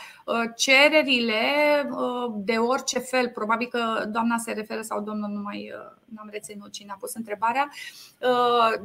cererile 0.57 1.41
de 2.35 2.53
orice 2.53 2.99
fel, 2.99 3.29
probabil 3.29 3.67
că 3.67 4.05
doamna 4.09 4.39
se 4.39 4.53
referă 4.53 4.81
sau 4.81 5.01
domnul 5.01 5.31
nu 5.31 5.41
mai 5.41 5.73
am 6.17 6.29
reținut 6.33 6.73
cine 6.73 6.91
a 6.93 6.97
pus 7.01 7.15
întrebarea. 7.15 7.69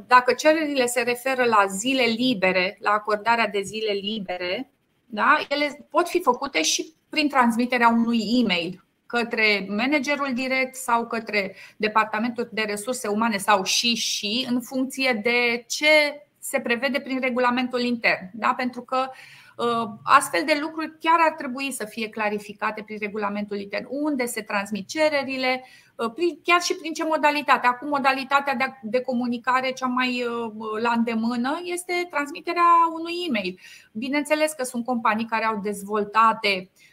Dacă 0.06 0.32
cererile 0.32 0.86
se 0.86 1.00
referă 1.00 1.44
la 1.44 1.66
zile 1.68 2.02
libere, 2.02 2.78
la 2.80 2.90
acordarea 2.90 3.48
de 3.48 3.60
zile 3.60 3.92
libere, 3.92 4.70
da, 5.06 5.46
ele 5.48 5.86
pot 5.90 6.08
fi 6.08 6.20
făcute 6.22 6.62
și 6.62 6.92
prin 7.08 7.28
transmiterea 7.28 7.88
unui 7.88 8.40
e-mail 8.40 8.84
către 9.12 9.66
managerul 9.68 10.30
direct 10.34 10.74
sau 10.74 11.06
către 11.06 11.54
departamentul 11.76 12.48
de 12.52 12.62
resurse 12.62 13.08
umane 13.08 13.36
sau 13.36 13.64
și 13.64 13.94
și 13.94 14.46
în 14.50 14.60
funcție 14.60 15.20
de 15.22 15.64
ce 15.68 16.22
se 16.38 16.60
prevede 16.60 17.00
prin 17.00 17.20
regulamentul 17.20 17.80
intern. 17.80 18.30
Da? 18.32 18.54
Pentru 18.56 18.80
că 18.80 19.10
uh, 19.56 19.88
astfel 20.02 20.42
de 20.46 20.58
lucruri 20.60 20.98
chiar 21.00 21.18
ar 21.28 21.32
trebui 21.32 21.72
să 21.72 21.84
fie 21.84 22.08
clarificate 22.08 22.82
prin 22.82 22.98
regulamentul 23.00 23.58
intern. 23.58 23.86
Unde 23.88 24.24
se 24.24 24.42
transmit 24.42 24.88
cererile, 24.88 25.64
uh, 25.96 26.12
chiar 26.44 26.60
și 26.60 26.74
prin 26.74 26.92
ce 26.92 27.04
modalitate. 27.04 27.66
Acum, 27.66 27.88
modalitatea 27.88 28.78
de 28.82 29.00
comunicare 29.00 29.72
cea 29.72 29.86
mai 29.86 30.24
uh, 30.24 30.80
la 30.82 30.92
îndemână 30.96 31.60
este 31.64 32.06
transmiterea 32.10 32.70
unui 32.92 33.12
e-mail. 33.28 33.58
Bineînțeles 33.92 34.52
că 34.52 34.64
sunt 34.64 34.84
companii 34.84 35.26
care 35.26 35.44
au 35.44 35.60
dezvoltate 35.62 36.50
Uh, 36.56 36.90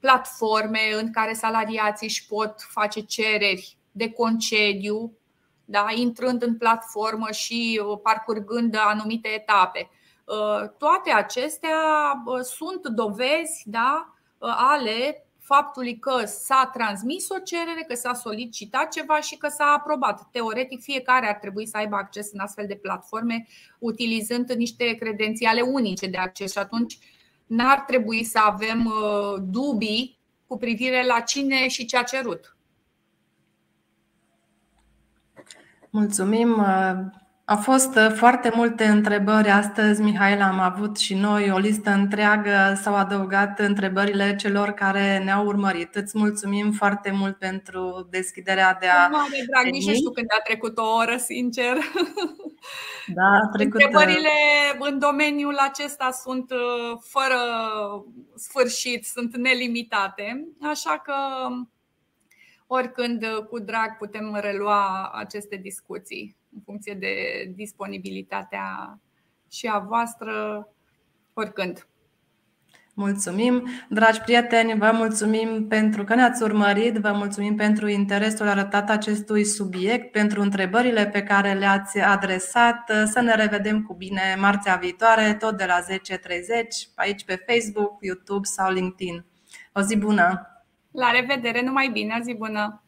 platforme 0.00 0.80
în 1.00 1.12
care 1.12 1.32
salariații 1.32 2.06
își 2.06 2.26
pot 2.26 2.54
face 2.72 3.00
cereri 3.00 3.76
de 3.92 4.10
concediu, 4.10 5.12
da, 5.64 5.86
intrând 5.94 6.42
în 6.42 6.56
platformă 6.56 7.30
și 7.30 7.80
uh, 7.84 7.98
parcurgând 8.02 8.76
anumite 8.78 9.28
etape. 9.28 9.90
Uh, 10.24 10.68
toate 10.78 11.10
acestea 11.10 11.78
sunt 12.42 12.88
dovezi 12.88 13.62
da, 13.66 14.14
ale 14.38 15.26
faptului 15.44 15.98
că 15.98 16.24
s-a 16.24 16.70
transmis 16.72 17.28
o 17.28 17.38
cerere, 17.38 17.84
că 17.88 17.94
s-a 17.94 18.14
solicitat 18.14 18.92
ceva 18.92 19.20
și 19.20 19.36
că 19.36 19.48
s-a 19.48 19.74
aprobat. 19.78 20.28
Teoretic, 20.30 20.82
fiecare 20.82 21.28
ar 21.28 21.34
trebui 21.34 21.66
să 21.66 21.76
aibă 21.76 21.96
acces 21.96 22.32
în 22.32 22.38
astfel 22.38 22.66
de 22.66 22.76
platforme 22.76 23.46
utilizând 23.78 24.52
niște 24.52 24.94
credențiale 24.94 25.60
unice 25.60 26.06
de 26.06 26.16
acces 26.16 26.52
și 26.52 26.58
atunci 26.58 26.98
n-ar 27.46 27.80
trebui 27.80 28.24
să 28.24 28.38
avem 28.38 28.84
uh, 28.84 29.42
dubii 29.42 30.18
cu 30.46 30.56
privire 30.56 31.06
la 31.06 31.20
cine 31.20 31.68
și 31.68 31.84
ce 31.84 31.96
a 31.96 32.02
cerut. 32.02 32.56
Mulțumim. 35.90 36.64
Uh, 37.46 37.54
au 37.54 37.56
fost 37.56 37.96
uh, 37.96 38.12
foarte 38.14 38.50
multe 38.54 38.84
întrebări 38.84 39.48
astăzi, 39.48 40.02
Mihail. 40.02 40.40
Am 40.40 40.60
avut 40.60 40.96
și 40.96 41.14
noi 41.14 41.50
o 41.50 41.58
listă 41.58 41.90
întreagă. 41.90 42.78
S-au 42.82 42.94
adăugat 42.94 43.58
întrebările 43.58 44.36
celor 44.36 44.70
care 44.70 45.18
ne-au 45.24 45.46
urmărit. 45.46 45.94
Îți 45.94 46.18
mulțumim 46.18 46.72
foarte 46.72 47.10
mult 47.10 47.38
pentru 47.38 48.08
deschiderea 48.10 48.76
de 48.80 48.86
a. 48.86 49.08
Mare 49.08 49.44
drag, 49.50 49.72
nici 49.72 49.86
nu 49.86 49.94
știu 49.94 50.10
când 50.10 50.26
a 50.38 50.42
trecut 50.44 50.78
o 50.78 50.94
oră, 50.94 51.16
sincer. 51.16 51.76
Da, 53.06 53.22
a 53.22 53.50
trecut. 53.52 53.80
Uh, 53.80 53.86
Întrebările 53.86 54.30
în 54.78 54.98
domeniul 54.98 55.56
acesta 55.56 56.10
sunt 56.10 56.50
uh, 56.50 56.98
fără 57.00 57.38
sfârșit, 58.34 59.04
sunt 59.04 59.36
nelimitate, 59.36 60.48
așa 60.62 61.02
că 61.04 61.14
oricând 62.66 63.24
cu 63.50 63.58
drag 63.58 63.96
putem 63.96 64.38
relua 64.40 65.10
aceste 65.14 65.56
discuții 65.56 66.36
în 66.54 66.60
funcție 66.64 66.94
de 66.94 67.14
disponibilitatea 67.54 68.98
și 69.50 69.66
a 69.72 69.78
voastră, 69.78 70.68
oricând. 71.32 71.88
Mulțumim, 72.96 73.68
dragi 73.88 74.20
prieteni, 74.20 74.78
vă 74.78 74.90
mulțumim 74.94 75.66
pentru 75.68 76.04
că 76.04 76.14
ne-ați 76.14 76.42
urmărit, 76.42 76.94
vă 76.94 77.12
mulțumim 77.12 77.56
pentru 77.56 77.88
interesul 77.88 78.48
arătat 78.48 78.90
acestui 78.90 79.44
subiect, 79.44 80.12
pentru 80.12 80.40
întrebările 80.40 81.06
pe 81.06 81.22
care 81.22 81.52
le-ați 81.52 81.98
adresat. 81.98 82.90
Să 83.04 83.20
ne 83.20 83.34
revedem 83.34 83.82
cu 83.82 83.94
bine 83.94 84.36
marțea 84.38 84.76
viitoare, 84.76 85.34
tot 85.34 85.56
de 85.56 85.64
la 85.64 85.80
10.30, 85.80 85.96
aici 86.94 87.24
pe 87.24 87.44
Facebook, 87.46 87.98
YouTube 88.00 88.46
sau 88.46 88.72
LinkedIn. 88.72 89.24
O 89.72 89.80
zi 89.80 89.96
bună! 89.96 90.48
La 90.90 91.10
revedere, 91.10 91.62
numai 91.62 91.88
bine, 91.92 92.16
o 92.20 92.22
zi 92.22 92.34
bună! 92.34 92.83